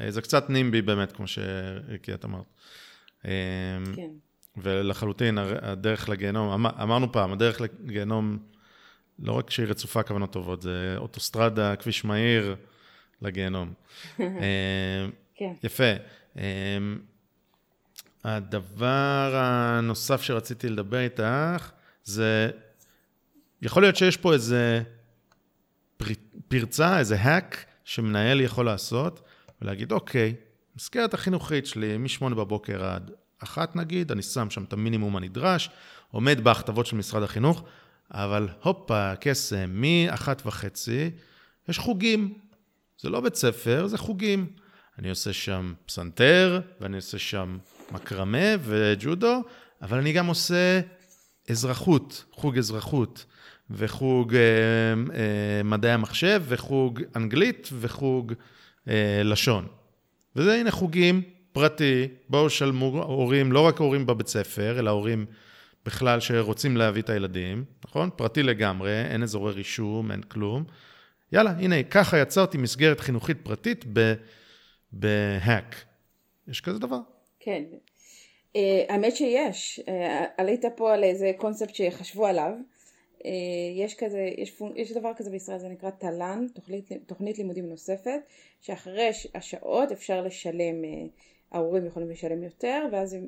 [0.00, 2.44] אה, זה קצת נימבי באמת, כמו שריקי אמרת.
[3.24, 3.30] אמ,
[3.96, 4.10] כן.
[4.56, 8.38] ולחלוטין, הדרך לגיהנום, אמר, אמרנו פעם, הדרך לגיהנום,
[9.18, 12.56] לא רק שהיא רצופה כוונות טובות, זה אוטוסטרדה, כביש מהיר
[13.22, 13.72] לגיהנום.
[14.20, 14.24] אמ,
[15.34, 15.52] כן.
[15.62, 15.92] יפה.
[16.36, 16.42] אמ,
[18.24, 21.70] הדבר הנוסף שרציתי לדבר איתך,
[22.04, 22.50] זה
[23.62, 24.82] יכול להיות שיש פה איזה
[26.48, 29.20] פרצה, איזה hack שמנהל יכול לעשות,
[29.62, 30.34] ולהגיד, אוקיי,
[30.76, 35.70] מסגרת החינוכית שלי מ-8 בבוקר עד אחת נגיד, אני שם שם את המינימום הנדרש,
[36.10, 37.64] עומד בהכתבות של משרד החינוך,
[38.10, 41.10] אבל הופה, קסם, מאחת וחצי,
[41.68, 42.38] יש חוגים.
[43.00, 44.46] זה לא בית ספר, זה חוגים.
[44.98, 47.58] אני עושה שם פסנתר, ואני עושה שם
[47.90, 49.42] מקרמה וג'ודו,
[49.82, 50.80] אבל אני גם עושה
[51.50, 53.24] אזרחות, חוג אזרחות.
[53.70, 54.40] וחוג אה,
[55.14, 58.32] אה, מדעי המחשב, וחוג אנגלית, וחוג
[58.88, 59.66] אה, לשון.
[60.36, 61.22] וזה הנה חוגים
[61.52, 65.26] פרטי, בואו שלמו הורים, לא רק הורים בבית ספר, אלא הורים
[65.86, 68.10] בכלל שרוצים להביא את הילדים, נכון?
[68.16, 70.64] פרטי לגמרי, אין אזורי רישום, אין כלום.
[71.32, 73.84] יאללה, הנה, ככה יצרתי מסגרת חינוכית פרטית
[74.92, 75.84] בהאק.
[76.48, 76.98] יש כזה דבר?
[77.40, 77.62] כן.
[78.54, 78.58] Uh,
[78.88, 79.80] האמת שיש.
[79.86, 79.90] Uh,
[80.36, 82.52] עלית פה על איזה קונספט שחשבו עליו.
[83.24, 83.30] אה,
[83.76, 88.20] יש כזה, יש, יש דבר כזה בישראל, זה נקרא תל"ן, תוכנית, תוכנית לימודים נוספת,
[88.60, 91.06] שאחרי השעות אפשר לשלם, אה,
[91.52, 93.26] ההורים יכולים לשלם יותר, ואז הם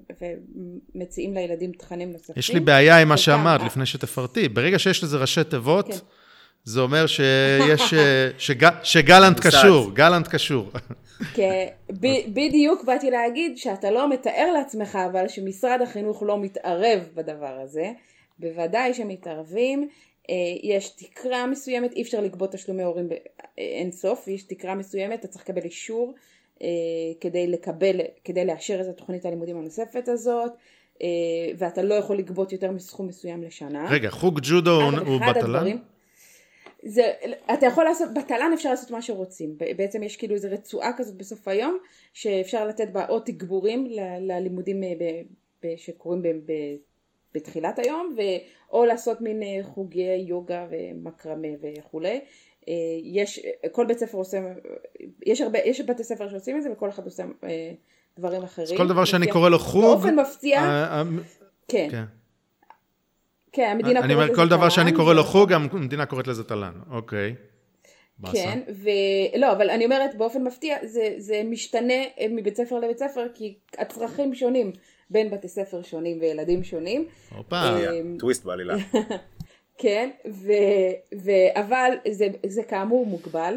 [0.95, 2.35] מציעים לילדים תכנים נוספים.
[2.37, 4.49] יש לי בעיה עם מה שאמרת, לפני שתפרטי.
[4.49, 5.99] ברגע שיש לזה ראשי תיבות, כן.
[6.65, 10.71] זה אומר שיש, אה, שג, שגלנט קשור, גלנט קשור.
[11.37, 11.67] כן,
[12.35, 17.93] בדיוק באתי להגיד שאתה לא מתאר לעצמך, אבל שמשרד החינוך לא מתערב בדבר הזה.
[18.41, 19.89] בוודאי שמתערבים,
[20.31, 25.29] אה, יש תקרה מסוימת, אי אפשר לגבות תשלומי הורים באין סוף, יש תקרה מסוימת, אתה
[25.29, 26.15] צריך לקבל אישור
[26.63, 26.69] אה,
[27.21, 30.53] כדי לקבל, כדי לאשר את התוכנית הלימודים הנוספת הזאת,
[31.03, 31.07] אה,
[31.59, 33.91] ואתה לא יכול לגבות יותר מסכום מסוים לשנה.
[33.91, 35.77] רגע, חוג ג'ודו הוא בתל"ן?
[36.83, 37.13] זה,
[37.53, 41.49] אתה יכול לעשות, בתל"ן אפשר לעשות מה שרוצים, בעצם יש כאילו איזו רצועה כזאת בסוף
[41.49, 41.79] היום
[42.15, 43.87] שאפשר לתת בה עוד תגבורים
[44.21, 45.05] ללימודים ב,
[45.63, 46.23] ב, שקורים
[47.35, 48.21] בתחילת היום, ו...
[48.73, 52.21] או לעשות מין אה, חוגי יוגה ומקרמה וכולי.
[52.69, 53.41] אה, יש,
[53.73, 54.39] כל בית ספר עושה,
[55.27, 57.73] יש הרבה, יש בתי ספר שעושים את זה וכל אחד עושה אה,
[58.19, 58.69] דברים אחרים.
[58.69, 59.83] אז כל דבר שאני קורא לו חוג...
[59.83, 60.61] באופן מפתיע,
[61.69, 61.89] כן.
[61.91, 62.05] כן.
[63.53, 64.05] כן, המדינה קוראת לזה תל"ן.
[64.05, 67.35] אני אומר, כל דבר שאני קורא לו חוג, המדינה קוראת לזה תל"ן, אוקיי.
[68.33, 71.95] כן, ולא, אבל אני אומרת, באופן מפתיע, זה, זה משתנה
[72.31, 74.73] מבית ספר לבית ספר, כי הצרכים שונים.
[75.11, 77.09] בין בתי ספר שונים וילדים שונים.
[77.37, 78.75] הופה, אמ, טוויסט בעלילה.
[79.83, 80.53] כן, ו,
[81.25, 83.55] ו, אבל זה, זה כאמור מוגבל.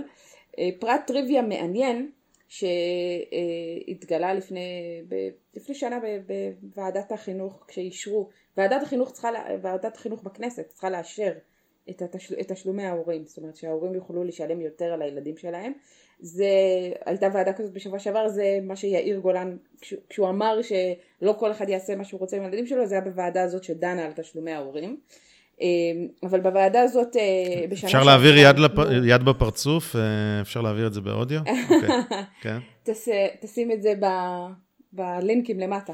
[0.59, 2.11] אה, פרט טריוויה מעניין
[2.47, 5.01] שהתגלה לפני,
[5.55, 5.99] לפני שנה
[6.61, 9.29] בוועדת החינוך כשאישרו, ועדת החינוך צריכה,
[9.61, 11.31] ועדת החינוך בכנסת צריכה לאשר
[11.89, 15.73] את, התשל, את תשלומי ההורים, זאת אומרת שההורים יוכלו לשלם יותר על הילדים שלהם.
[16.23, 16.45] זה,
[17.05, 19.57] הייתה ועדה כזאת בשבוע שעבר, זה מה שיאיר גולן,
[20.09, 23.43] כשהוא אמר שלא כל אחד יעשה מה שהוא רוצה עם הילדים שלו, זה היה בוועדה
[23.43, 24.97] הזאת שדנה על תשלומי ההורים.
[26.23, 27.15] אבל בוועדה הזאת
[27.69, 27.87] בשנה...
[27.87, 28.71] אפשר להעביר יד, לפ...
[29.05, 29.95] יד בפרצוף?
[30.41, 31.41] אפשר להעביר את זה באודיו?
[31.41, 32.13] okay.
[32.43, 32.57] כן.
[32.83, 33.09] תש...
[33.41, 34.05] תשים את זה ב...
[34.93, 35.93] בלינקים למטה.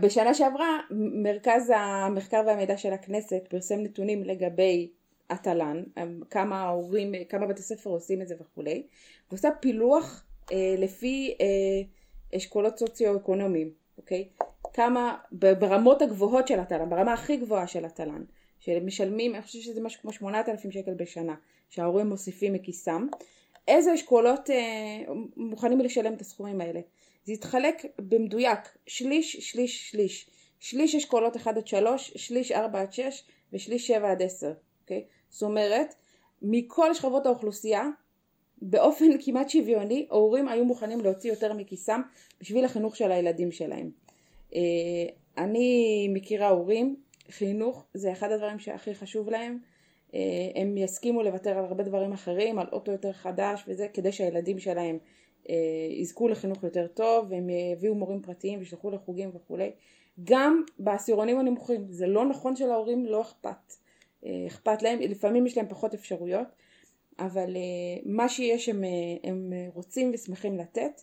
[0.00, 0.78] בשנה שעברה
[1.22, 4.88] מרכז המחקר והמידע של הכנסת פרסם נתונים לגבי
[5.30, 5.82] התל"ן,
[6.30, 8.82] כמה ההורים, כמה בתי ספר עושים את זה וכולי,
[9.30, 14.28] ועושה פילוח אה, לפי אה, אשכולות סוציו-אקונומיים, אוקיי?
[14.72, 18.24] כמה, ברמות הגבוהות של התל"ן, ברמה הכי גבוהה של התל"ן,
[18.60, 21.34] שמשלמים, אני חושבת שזה משהו כמו 8,000 שקל בשנה,
[21.70, 23.06] שההורים מוסיפים מכיסם,
[23.68, 24.56] איזה אשכולות אה,
[25.36, 26.80] מוכנים לשלם את הסכומים האלה.
[27.24, 30.30] זה יתחלק במדויק, שליש, שליש, שליש.
[30.60, 34.52] שליש אשכולות 1 עד 3, שליש 4 עד 6 ושליש 7 עד 10,
[34.82, 35.04] אוקיי?
[35.30, 35.94] זאת אומרת,
[36.42, 37.88] מכל שכבות האוכלוסייה,
[38.62, 42.00] באופן כמעט שוויוני, ההורים היו מוכנים להוציא יותר מכיסם
[42.40, 43.90] בשביל החינוך של הילדים שלהם.
[44.54, 44.60] אה,
[45.38, 46.96] אני מכירה הורים,
[47.30, 49.58] חינוך זה אחד הדברים שהכי חשוב להם.
[50.14, 50.20] אה,
[50.54, 54.98] הם יסכימו לוותר על הרבה דברים אחרים, על אוטו יותר חדש וזה, כדי שהילדים שלהם
[55.48, 55.54] אה,
[55.90, 59.70] יזכו לחינוך יותר טוב, והם יביאו מורים פרטיים וישלחו לחוגים וכולי.
[60.24, 63.74] גם בעשירונים הנמוכים, זה לא נכון שלהורים לא אכפת.
[64.46, 66.46] אכפת להם, לפעמים יש להם פחות אפשרויות,
[67.20, 71.00] אבל אה, מה שיש הם, אה, הם רוצים ושמחים לתת,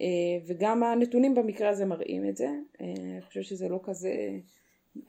[0.00, 0.06] אה,
[0.46, 2.48] וגם הנתונים במקרה הזה מראים את זה,
[2.80, 4.10] אני חושבת שזה לא כזה,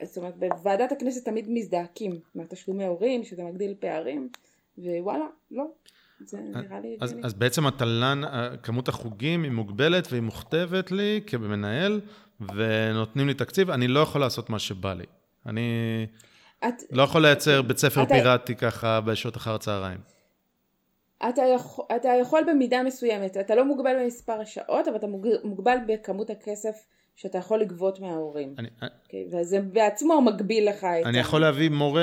[0.02, 4.28] זאת אומרת בוועדת הכנסת תמיד מזדעקים מהתשלומי הורים, שזה מגדיל פערים,
[4.78, 5.64] ווואלה, לא,
[6.20, 8.22] זה נראה לי אז, אז בעצם התל"ן,
[8.62, 12.00] כמות החוגים היא מוגבלת והיא מוכתבת לי כמנהל,
[12.40, 15.04] ונותנים לי תקציב, אני לא יכול לעשות מה שבא לי.
[15.46, 16.06] אני
[16.68, 16.74] את...
[16.90, 18.14] לא יכול לייצר בית ספר אתה...
[18.14, 19.98] פיראטי ככה בשעות אחר הצהריים.
[21.28, 25.06] אתה יכול, אתה יכול במידה מסוימת, אתה לא מוגבל במספר השעות, אבל אתה
[25.44, 28.54] מוגבל בכמות הכסף שאתה יכול לגבות מההורים.
[28.58, 29.28] אני, okay, אוקיי?
[29.32, 31.06] וזה בעצמו מגביל לך את...
[31.06, 32.02] אני יכול להביא מורה,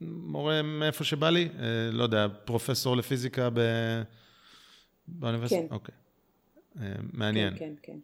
[0.00, 3.60] מורה מאיפה שבא לי, אה, לא יודע, פרופסור לפיזיקה ב...
[5.08, 5.68] באוניברסיטה?
[5.68, 5.74] כן.
[5.74, 5.94] אוקיי.
[6.80, 7.54] אה, מעניין.
[7.58, 7.98] כן, כן, כן.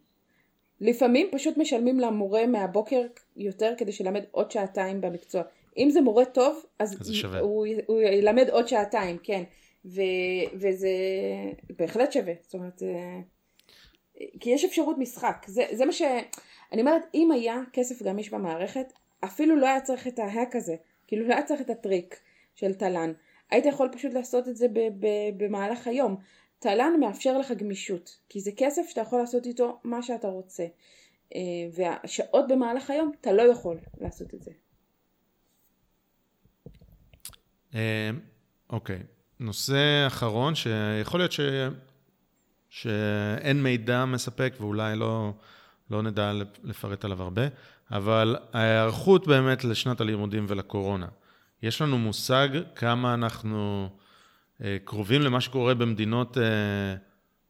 [0.81, 3.01] לפעמים פשוט משלמים למורה מהבוקר
[3.37, 5.41] יותר כדי שילמד עוד שעתיים במקצוע.
[5.77, 7.11] אם זה מורה טוב, אז, אז
[7.41, 9.43] הוא, הוא ילמד עוד שעתיים, כן.
[9.85, 10.01] ו,
[10.53, 10.89] וזה
[11.77, 12.81] בהחלט שווה, זאת אומרת,
[14.39, 16.01] כי יש אפשרות משחק, זה, זה מה ש...
[16.71, 18.93] אני אומרת, אם היה כסף גמיש במערכת,
[19.23, 20.75] אפילו לא היה צריך את ההאק הזה,
[21.07, 22.19] כאילו לא היה צריך את הטריק
[22.55, 23.13] של תל"ן,
[23.51, 25.07] היית יכול פשוט לעשות את זה ב, ב,
[25.37, 26.15] במהלך היום.
[26.59, 30.65] תל"ן מאפשר לך גמישות, כי זה כסף שאתה יכול לעשות איתו מה שאתה רוצה,
[31.35, 31.39] אה,
[31.73, 34.51] והשעות במהלך היום אתה לא יכול לעשות את זה.
[37.75, 38.09] אה,
[38.69, 38.99] אוקיי.
[39.39, 41.39] נושא אחרון, שיכול להיות ש...
[42.69, 45.33] שאין מידע מספק ואולי לא,
[45.91, 46.31] לא נדע
[46.63, 47.41] לפרט עליו הרבה,
[47.91, 51.07] אבל ההיערכות באמת לשנת הלימודים ולקורונה.
[51.63, 53.89] יש לנו מושג כמה אנחנו
[54.85, 56.43] קרובים למה שקורה במדינות אה,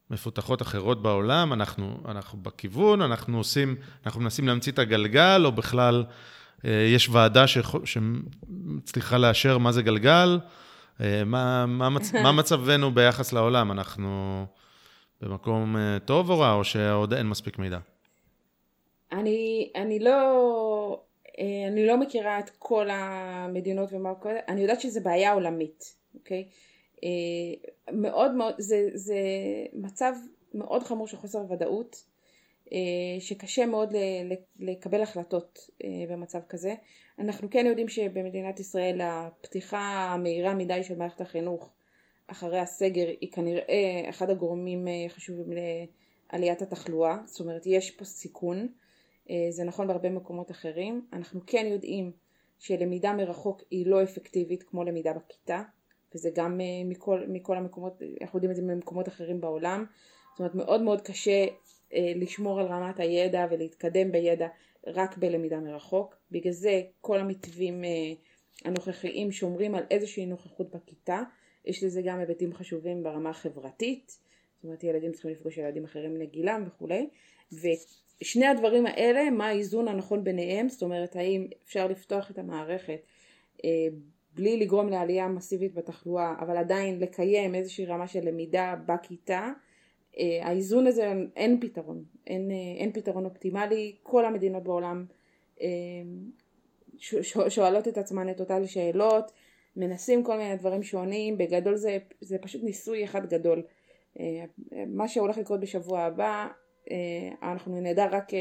[0.09, 3.75] מפותחות אחרות בעולם, אנחנו, אנחנו בכיוון, אנחנו עושים,
[4.05, 6.03] אנחנו מנסים להמציא את הגלגל, או בכלל
[6.65, 7.45] אה, יש ועדה
[7.85, 10.39] שמצליחה לאשר מה זה גלגל.
[11.01, 12.13] אה, מה, מה, מצ...
[12.23, 13.71] מה מצבנו ביחס לעולם?
[13.71, 14.45] אנחנו
[15.21, 17.79] במקום אה, טוב או רע, או שעוד אין מספיק מידע?
[19.11, 21.01] אני, אני לא...
[21.39, 26.45] אה, אני לא מכירה את כל המדינות ומה קורה, אני יודעת שזו בעיה עולמית, אוקיי?
[27.91, 29.17] מאוד מאוד, זה, זה
[29.73, 30.13] מצב
[30.53, 32.03] מאוד חמור של חוסר ודאות,
[33.19, 33.93] שקשה מאוד
[34.59, 35.69] לקבל החלטות
[36.09, 36.75] במצב כזה.
[37.19, 41.73] אנחנו כן יודעים שבמדינת ישראל הפתיחה המהירה מדי של מערכת החינוך
[42.31, 45.47] אחרי הסגר היא כנראה אחד הגורמים אה, חשובים
[46.31, 48.67] לעליית התחלואה, זאת אומרת יש פה סיכון,
[49.29, 52.11] אה, זה נכון בהרבה מקומות אחרים, אנחנו כן יודעים
[52.59, 55.61] שלמידה מרחוק היא לא אפקטיבית כמו למידה בכיתה,
[56.15, 59.85] וזה גם אה, מכל, מכל המקומות, אנחנו יודעים את זה ממקומות אחרים בעולם,
[60.31, 61.45] זאת אומרת מאוד מאוד קשה
[62.15, 64.47] לשמור על רמת הידע ולהתקדם בידע
[64.87, 66.15] רק בלמידה מרחוק.
[66.31, 67.89] בגלל זה כל המתווים אה,
[68.65, 71.21] הנוכחיים שומרים על איזושהי נוכחות בכיתה.
[71.65, 74.17] יש לזה גם היבטים חשובים ברמה החברתית,
[74.55, 77.09] זאת אומרת ילדים צריכים לפגוש ילדים אחרים לגילם וכולי.
[77.51, 82.99] ושני הדברים האלה, מה האיזון הנכון ביניהם, זאת אומרת האם אפשר לפתוח את המערכת
[83.65, 83.69] אה,
[84.35, 89.51] בלי לגרום לעלייה מסיבית בתחלואה, אבל עדיין לקיים איזושהי רמה של למידה בכיתה,
[90.17, 95.05] אה, האיזון הזה אין פתרון, אין, אה, אין פתרון אופטימלי, כל המדינות בעולם
[95.61, 95.67] אה,
[97.49, 99.31] שואלות את עצמן את אותן שאלות,
[99.75, 103.63] מנסים כל מיני דברים שונים, בגדול זה, זה פשוט ניסוי אחד גדול.
[104.87, 106.47] מה שהולך לקרות בשבוע הבא,
[107.41, 108.31] אנחנו נדע רק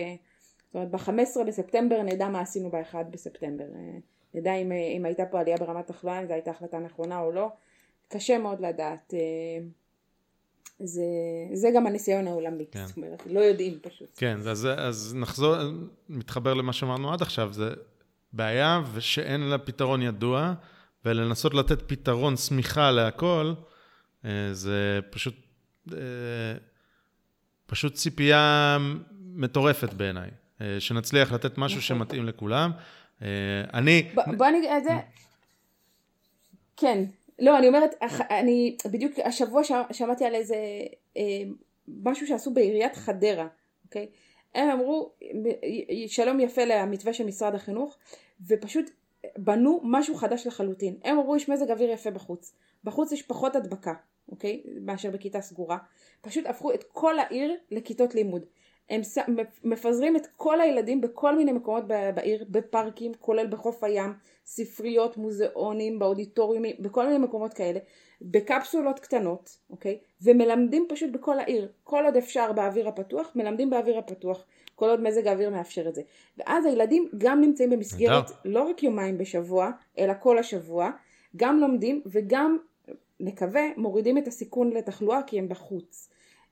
[0.66, 3.64] זאת אומרת, ב-15 בספטמבר נדע מה עשינו ב-1 בספטמבר.
[4.38, 7.20] אה, נדע אם, אה, אם הייתה פה עלייה ברמת תחלואה, אם זו הייתה החלטה נכונה
[7.20, 7.48] או לא.
[8.08, 9.14] קשה מאוד לדעת.
[9.14, 9.66] אה,
[10.80, 11.02] זה,
[11.52, 12.86] זה גם הניסיון העולמי, כן.
[12.86, 14.08] זאת אומרת, לא יודעים פשוט.
[14.16, 15.56] כן, אז, אז נחזור,
[16.08, 17.70] מתחבר למה שאמרנו עד עכשיו, זה
[18.32, 20.54] בעיה ושאין לה פתרון ידוע,
[21.04, 23.52] ולנסות לתת פתרון שמיכה להכל,
[24.52, 25.34] זה פשוט,
[27.66, 28.78] פשוט ציפייה
[29.34, 30.30] מטורפת בעיניי.
[30.78, 31.96] שנצליח לתת משהו נכון.
[31.98, 32.70] שמתאים לכולם.
[33.22, 33.28] אה,
[33.74, 34.08] אני...
[34.36, 34.90] בוא נגיד את זה.
[36.76, 37.04] כן.
[37.38, 37.94] לא, אני אומרת,
[38.30, 39.62] אני בדיוק השבוע
[39.92, 40.56] שמעתי על איזה
[41.16, 41.22] אה,
[41.88, 43.46] משהו שעשו בעיריית חדרה,
[43.84, 44.06] אוקיי?
[44.54, 45.12] הם אמרו,
[46.06, 47.96] שלום יפה למתווה של משרד החינוך,
[48.46, 48.90] ופשוט
[49.38, 50.96] בנו משהו חדש לחלוטין.
[51.04, 52.54] הם אמרו, יש מזג אוויר יפה בחוץ.
[52.84, 53.94] בחוץ יש פחות הדבקה,
[54.28, 54.62] אוקיי?
[54.80, 55.78] מאשר בכיתה סגורה.
[56.20, 58.44] פשוט הפכו את כל העיר לכיתות לימוד.
[58.90, 59.00] הם
[59.64, 61.84] מפזרים את כל הילדים בכל מיני מקומות
[62.14, 64.12] בעיר, בפארקים, כולל בחוף הים,
[64.46, 67.80] ספריות, מוזיאונים, באודיטוריומים, בכל מיני מקומות כאלה,
[68.22, 69.98] בקפסולות קטנות, אוקיי?
[70.22, 71.68] ומלמדים פשוט בכל העיר.
[71.84, 74.44] כל עוד אפשר באוויר הפתוח, מלמדים באוויר הפתוח.
[74.74, 76.02] כל עוד מזג האוויר מאפשר את זה.
[76.36, 80.90] ואז הילדים גם נמצאים במסגרת לא רק יומיים בשבוע, אלא כל השבוע,
[81.36, 82.58] גם לומדים וגם,
[83.20, 86.10] נקווה, מורידים את הסיכון לתחלואה כי הם בחוץ.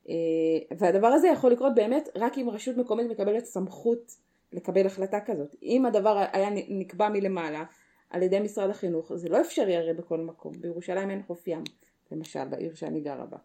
[0.09, 4.13] אה, והדבר הזה יכול לקרות באמת רק אם רשות מקומית מקבלת סמכות
[4.53, 5.57] לקבל החלטה כזאת.
[5.63, 7.65] אם הדבר היה נקבע מלמעלה
[8.11, 10.53] על ידי משרד החינוך, זה לא אפשרי הרי בכל מקום.
[10.61, 11.63] בירושלים אין חוף ים,
[12.13, 13.39] למשל, בעיר שאני גרה בה.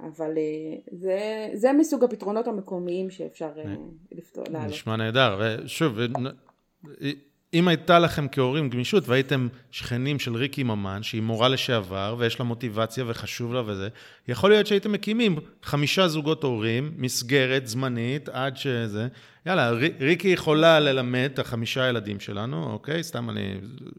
[0.00, 3.74] אבל אה, זה, זה מסוג הפתרונות המקומיים שאפשר אה,
[4.12, 4.44] לפתור.
[4.66, 5.98] נשמע נהדר, ושוב,
[7.56, 12.44] אם הייתה לכם כהורים גמישות והייתם שכנים של ריקי ממן, שהיא מורה לשעבר ויש לה
[12.44, 13.88] מוטיבציה וחשוב לה וזה,
[14.28, 19.08] יכול להיות שהייתם מקימים חמישה זוגות הורים, מסגרת זמנית עד שזה,
[19.46, 19.70] יאללה,
[20.00, 23.02] ריקי יכולה ללמד את החמישה ילדים שלנו, אוקיי?
[23.02, 23.54] סתם אני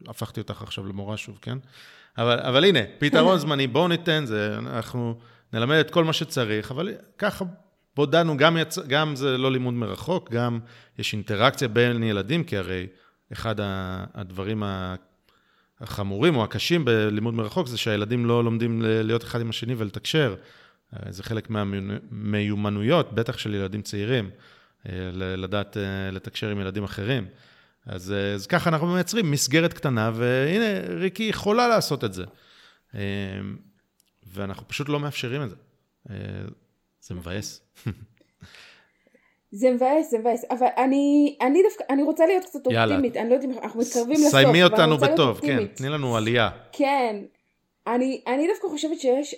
[0.08, 1.58] הפכתי אותך עכשיו למורה שוב, כן?
[2.18, 5.16] אבל, אבל הנה, פתרון זמני, בואו ניתן זה, אנחנו
[5.54, 7.46] נלמד את כל מה שצריך, אבל ככה
[7.96, 8.80] בודדנו, גם, יצ...
[8.80, 10.60] גם זה לא לימוד מרחוק, גם
[11.00, 12.88] יש אינטראקציה בין ילדים, כי הרי...
[13.34, 13.56] אחד
[14.14, 14.64] הדברים
[15.82, 20.36] החמורים או הקשים בלימוד מרחוק זה שהילדים לא לומדים להיות אחד עם השני ולתקשר.
[20.94, 21.50] אה, זה חלק
[22.12, 24.30] מהמיומנויות, בטח של ילדים צעירים,
[24.86, 27.28] אה, לדעת אה, לתקשר עם ילדים אחרים.
[27.86, 32.26] אז, אז ככה אנחנו מייצרים מסגרת קטנה, והנה, ריקי יכולה לעשות את זה.
[34.34, 35.56] ואנחנו פשוט לא מאפשרים את זה.
[37.02, 37.62] זה מבאס.
[39.52, 43.22] זה מבאס, זה מבאס, אבל אני, אני דווקא, אני רוצה להיות קצת אופטימית, יאללה.
[43.22, 46.50] אני לא יודעת אם אנחנו מתקרבים לסוף, סיימי אותנו בטוב, כן, תני לנו עלייה.
[46.72, 47.16] כן,
[47.88, 49.36] אני, אני דווקא חושבת שיש,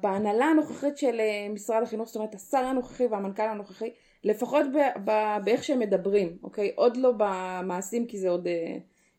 [0.00, 3.90] בהנהלה הנוכחית של אה, משרד החינוך, זאת אומרת השר הנוכחי והמנכ"ל הנוכחי,
[4.24, 6.72] לפחות ב, ב, באיך שהם מדברים, אוקיי?
[6.74, 8.76] עוד לא במעשים כי זה עוד, אה,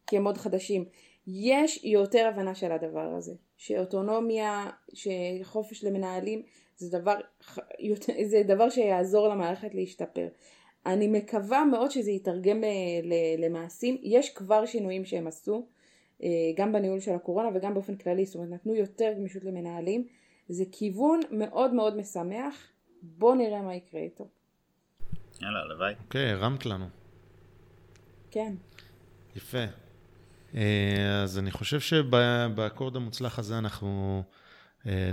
[0.07, 0.85] כי הם עוד חדשים.
[1.27, 6.41] יש יותר הבנה של הדבר הזה, שאוטונומיה, שחופש למנהלים,
[6.77, 7.15] זה דבר,
[8.31, 10.27] זה דבר שיעזור למערכת להשתפר.
[10.85, 12.69] אני מקווה מאוד שזה יתרגם אה,
[13.37, 13.97] למעשים.
[14.03, 15.67] יש כבר שינויים שהם עשו,
[16.23, 20.07] אה, גם בניהול של הקורונה וגם באופן כללי, זאת אומרת נתנו יותר גמישות למנהלים.
[20.49, 22.55] זה כיוון מאוד מאוד משמח,
[23.01, 24.27] בואו נראה מה יקרה איתו.
[25.41, 25.93] יאללה, הלוואי.
[26.05, 26.85] אוקיי, הרמת לנו.
[28.31, 28.53] כן.
[29.35, 29.65] יפה.
[30.55, 34.23] אה, אז אני חושב שבאקורד המוצלח הזה אנחנו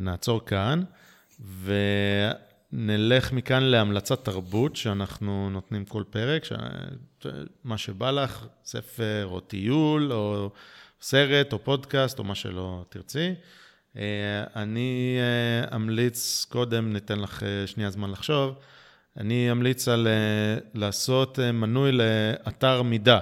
[0.01, 0.83] נעצור כאן.
[2.73, 6.53] ונלך מכאן להמלצת תרבות שאנחנו נותנים כל פרק, ש...
[7.65, 10.51] מה שבא לך, ספר או טיול או
[11.01, 13.35] סרט או פודקאסט או מה שלא תרצי.
[13.97, 18.55] אה, אני אה, אמליץ, קודם ניתן לך אה, שנייה זמן לחשוב,
[19.17, 20.09] אני אמליץ על
[20.75, 23.19] לעשות מנוי לאתר מידע.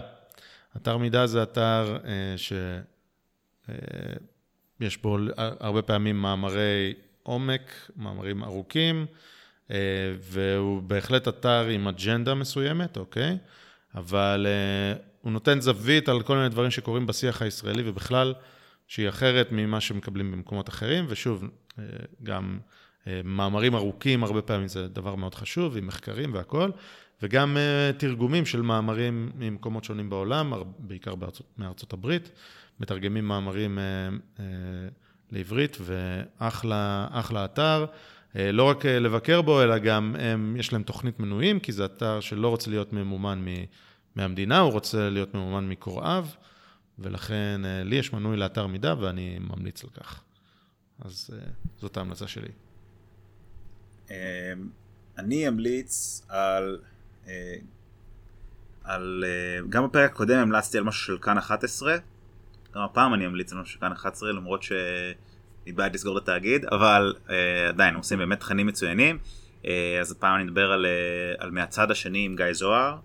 [0.77, 1.99] אתר מידע זה אתר
[2.37, 2.83] שיש
[5.03, 9.07] בו הרבה פעמים מאמרי עומק, מאמרים ארוכים,
[9.71, 9.77] אה,
[10.21, 13.39] והוא בהחלט אתר עם אג'נדה מסוימת, אוקיי?
[13.95, 18.35] אבל אה, הוא נותן זווית על כל מיני דברים שקורים בשיח הישראלי ובכלל,
[18.87, 21.45] שהיא אחרת ממה שמקבלים במקומות אחרים, ושוב,
[21.79, 21.85] אה,
[22.23, 22.59] גם
[23.25, 26.73] מאמרים ארוכים הרבה פעמים זה דבר מאוד חשוב, עם מחקרים והכול,
[27.23, 27.57] וגם
[27.99, 32.31] תרגומים של מאמרים ממקומות שונים בעולם, בעיקר בארצות, מארצות הברית,
[32.81, 33.79] מתרגמים מאמרים
[35.33, 37.87] לעברית, ואחלה אתר.
[38.37, 41.85] אה, לא רק אה, לבקר בו, אלא גם הם, יש להם תוכנית מנויים, כי זה
[41.85, 43.45] אתר שלא רוצה להיות ממומן
[44.17, 46.27] מהמדינה, הוא רוצה להיות ממומן מקוראיו,
[46.99, 50.23] ולכן אה, לי יש מנוי לאתר מידע ואני ממליץ על כך.
[51.05, 51.31] אז
[51.81, 52.49] זאת ההמלצה שלי.
[55.19, 56.79] אני אמליץ על
[58.85, 59.25] על,
[59.69, 61.97] גם בפרק הקודם המלצתי על משהו של כאן 11,
[62.75, 66.65] גם הפעם אני אמליץ על משהו של כאן 11 למרות שאני בעד לסגור את התאגיד,
[66.65, 67.31] אבל uh,
[67.69, 69.19] עדיין עושים באמת תכנים מצוינים.
[69.63, 69.67] Uh,
[70.01, 72.97] אז הפעם אני אדבר על, uh, על מהצד השני עם גיא זוהר,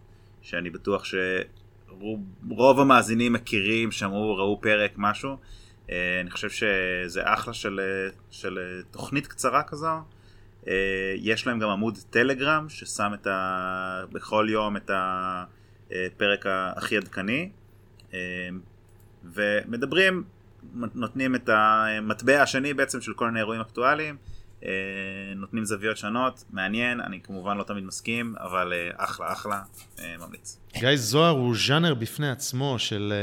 [0.42, 5.38] שאני בטוח שרוב המאזינים מכירים, שמעו, ראו פרק, משהו.
[5.88, 5.90] Uh,
[6.22, 7.80] אני חושב שזה אחלה של,
[8.32, 8.60] של
[8.92, 9.88] תוכנית קצרה כזו.
[10.64, 10.68] Uh,
[11.16, 14.04] יש להם גם עמוד טלגרם ששם את ה...
[14.12, 17.50] בכל יום את הפרק הכי עדכני.
[18.12, 18.16] Uh,
[19.34, 20.24] ומדברים,
[20.74, 24.18] נותנים את המטבע השני בעצם של כל מיני אירועים אקטואליים.
[24.64, 24.70] אה,
[25.36, 29.62] נותנים זוויות שונות, מעניין, אני כמובן לא תמיד מסכים, אבל אה, אחלה אחלה,
[30.00, 30.60] אה, ממליץ.
[30.80, 33.14] גיא זוהר הוא ז'אנר בפני עצמו של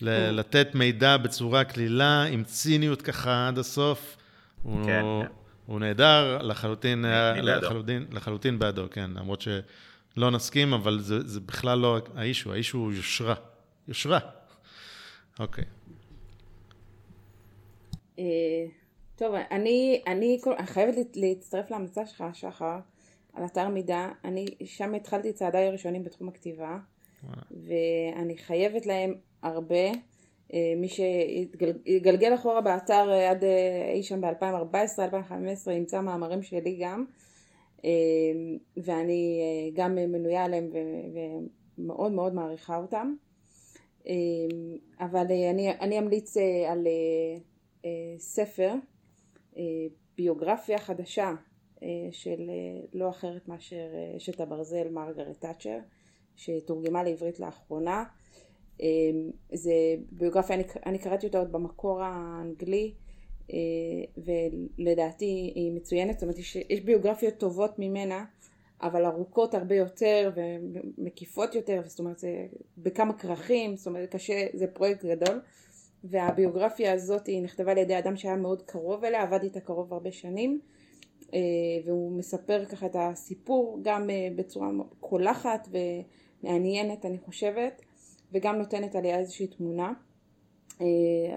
[0.00, 4.16] לתת מידע בצורה קלילה, עם ציניות ככה עד הסוף.
[4.62, 5.26] הוא, כן, כן.
[5.66, 7.04] הוא נהדר, לחלוטין,
[7.42, 12.70] לחלוטין, לחלוטין בעדו, כן, למרות שלא נסכים, אבל זה, זה בכלל לא האיש הוא, האיש
[12.70, 13.34] הוא יושרה.
[13.88, 14.18] יושרה.
[15.40, 15.64] אוקיי.
[19.16, 22.78] טוב, אני, אני, חייבת להצטרף להמלצה שלך, שחר,
[23.32, 24.08] על אתר מידע.
[24.24, 26.78] אני שם התחלתי את צעדיי הראשונים בתחום הכתיבה,
[27.50, 29.90] ואני חייבת להם הרבה.
[30.54, 37.04] אה, מי שיגלגל אחורה באתר אה, עד אה, אי שם ב-2014-2015 ימצא מאמרים שלי גם,
[38.76, 39.40] ואני
[39.74, 40.70] גם מנויה עליהם
[41.78, 43.14] ומאוד מאוד מעריכה אותם.
[45.00, 46.36] אבל אני, אני אמליץ
[46.68, 46.86] על
[48.18, 48.74] ספר
[49.56, 49.62] אה,
[50.16, 51.32] ביוגרפיה חדשה
[51.82, 53.86] אה, של אה, לא אחרת מאשר
[54.16, 55.78] אשת הברזל מרגרט תאצ'ר
[56.36, 58.04] שתורגמה לעברית לאחרונה.
[59.52, 59.72] זה
[60.10, 62.94] ביוגרפיה, אני, אני קראתי אותה עוד במקור האנגלי
[64.16, 66.38] ולדעתי היא מצוינת, זאת אומרת
[66.70, 68.24] יש ביוגרפיות טובות ממנה
[68.82, 72.46] אבל ארוכות הרבה יותר ומקיפות יותר, זאת אומרת זה
[72.78, 75.40] בכמה כרכים, זאת אומרת קשה, זה פרויקט גדול.
[76.04, 80.12] והביוגרפיה הזאת היא נכתבה על ידי אדם שהיה מאוד קרוב אליה, עבד איתה קרוב הרבה
[80.12, 80.60] שנים
[81.34, 81.38] אה,
[81.84, 84.68] והוא מספר ככה את הסיפור גם אה, בצורה
[85.00, 87.82] קולחת ומעניינת אני חושבת
[88.32, 89.92] וגם נותנת עליה איזושהי תמונה.
[90.80, 90.86] אה,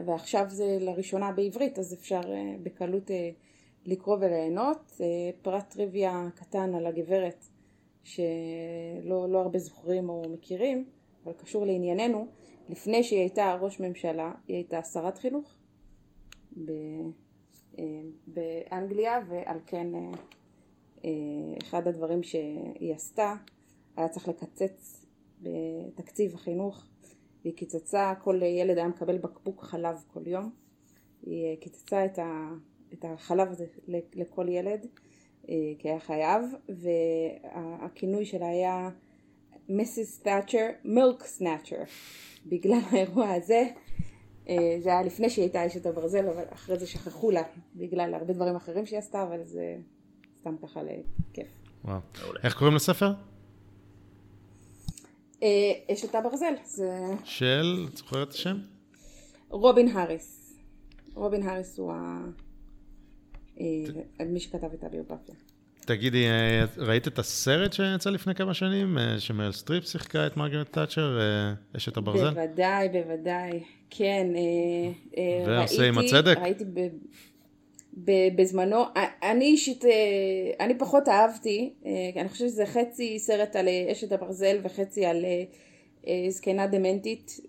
[0.06, 2.22] ועכשיו זה לראשונה בעברית אז אפשר
[2.64, 3.12] בקלות
[3.88, 5.02] לקרוא וליהנות
[5.42, 7.46] פרט טריוויה קטן על הגברת
[8.04, 10.86] שלא לא הרבה זוכרים או מכירים
[11.24, 12.28] אבל קשור לענייננו.
[12.70, 15.58] לפני שהיא הייתה ראש ממשלה, היא הייתה שרת חינוך
[17.80, 17.84] אה,
[18.28, 20.12] באנגליה, ועל כן אה,
[21.06, 21.10] אה,
[21.64, 23.36] אחד הדברים שהיא עשתה,
[23.98, 25.06] היה צריך לקצץ
[25.42, 26.86] בתקציב החינוך,
[27.42, 30.52] והיא קיצצה, כל ילד היה מקבל בקבוק חלב כל יום,
[31.24, 32.50] היא קיצצה את, ה,
[32.94, 33.66] את החלב הזה
[34.14, 34.86] לכל ילד,
[35.46, 38.90] כי היה חייב, והכינוי שלה היה
[39.70, 41.84] מיסיס תאצ'ר מילק סנאצ'ר
[42.46, 43.68] בגלל האירוע הזה
[44.50, 47.42] אה, זה היה לפני שהיא הייתה אשת הברזל אבל אחרי זה שכחו לה
[47.76, 49.76] בגלל הרבה דברים אחרים שהיא עשתה אבל זה
[50.40, 51.48] סתם ככה לכיף.
[51.86, 52.00] וואו.
[52.44, 53.12] איך קוראים לספר?
[55.44, 55.48] אה,
[55.92, 56.54] אשת הברזל.
[56.66, 57.00] זה...
[57.24, 58.58] של, את זוכרת את השם?
[59.50, 60.58] רובין האריס.
[61.14, 61.94] רובין האריס הוא
[63.60, 65.36] אה, מי שכתב את הביוגרפיה.
[65.86, 70.74] תגידי, אה, ראית את הסרט שיצא לפני כמה שנים, אה, שמייל סטריפ שיחקה את מרגרט
[70.74, 71.20] תאצ'ר,
[71.78, 72.34] אשת הברזל?
[72.34, 74.28] בוודאי, בוודאי, כן.
[75.46, 76.38] ועושה עמה צדק?
[76.38, 76.88] ראיתי ב,
[78.04, 78.84] ב, בזמנו,
[79.24, 79.86] אני אישית,
[80.60, 81.74] אני פחות אהבתי,
[82.16, 85.26] אני חושבת שזה חצי סרט על אשת הברזל וחצי על
[86.30, 87.40] זקנה דמנטית,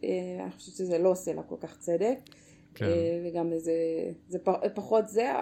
[0.42, 2.18] אני חושבת שזה לא עושה לה כל כך צדק.
[2.78, 2.84] כן.
[2.84, 3.72] אה, וגם זה,
[4.28, 4.38] זה
[4.74, 5.32] פחות זה,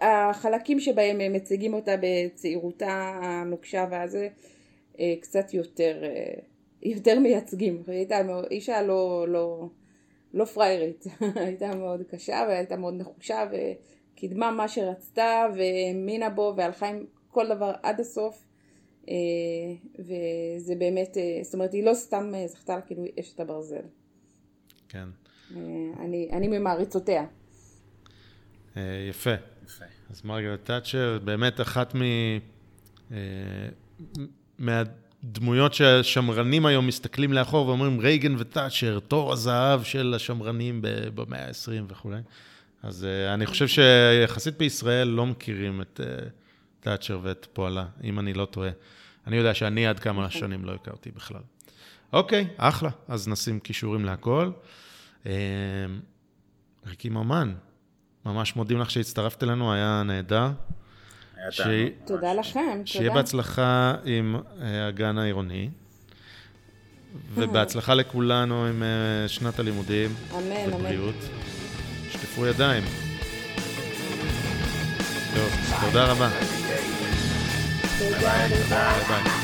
[0.00, 4.28] החלקים שבהם מציגים אותה בצעירותה הנוקשה והזה
[5.00, 6.34] אה, קצת יותר, אה,
[6.82, 8.20] יותר מייצגים, היא הייתה
[8.50, 9.68] אישה לא, לא,
[10.34, 11.04] לא פריירית,
[11.46, 17.72] הייתה מאוד קשה והייתה מאוד נחושה וקידמה מה שרצתה והאמינה בו והלכה עם כל דבר
[17.82, 18.44] עד הסוף
[19.98, 23.82] וזה באמת, זאת אומרת היא לא סתם זכתה כאילו אשת הברזל.
[24.88, 25.08] כן.
[25.56, 25.60] אה,
[26.04, 27.24] אני, אני ממעריצותיה.
[28.76, 29.34] אה, יפה.
[29.64, 29.84] יפה.
[30.10, 32.02] אז מרגרט תאצ'ר, באמת אחת מ...
[33.12, 33.18] אה,
[34.58, 40.80] מהדמויות שהשמרנים היום מסתכלים לאחור ואומרים רייגן ותאצ'ר, תור הזהב של השמרנים
[41.14, 42.20] במאה ה-20 וכולי.
[42.82, 46.00] אז אני חושב שיחסית בישראל לא מכירים את
[46.80, 48.70] תאצ'ר ואת פועלה, אם אני לא טועה.
[49.26, 50.40] אני יודע שאני עד כמה נכון.
[50.40, 51.40] שנים לא הכרתי בכלל.
[52.12, 52.90] אוקיי, אחלה.
[53.08, 54.50] אז נשים כישורים להכל.
[55.26, 55.32] אמ,
[56.86, 57.54] ריקי ממן,
[58.26, 60.50] ממש מודים לך שהצטרפת אלינו, היה נהדר.
[61.50, 61.60] ש...
[62.06, 62.86] תודה לכם, תודה.
[62.86, 65.70] שיהיה בהצלחה עם אה, הגן העירוני.
[67.34, 70.14] ובהצלחה לכולנו עם אה, שנת הלימודים.
[70.32, 70.74] אמן, אמן.
[70.74, 71.14] ובריאות.
[72.10, 72.82] שטפו ידיים.
[75.34, 76.28] טוב, תודה רבה.
[77.98, 79.43] ביי ביי.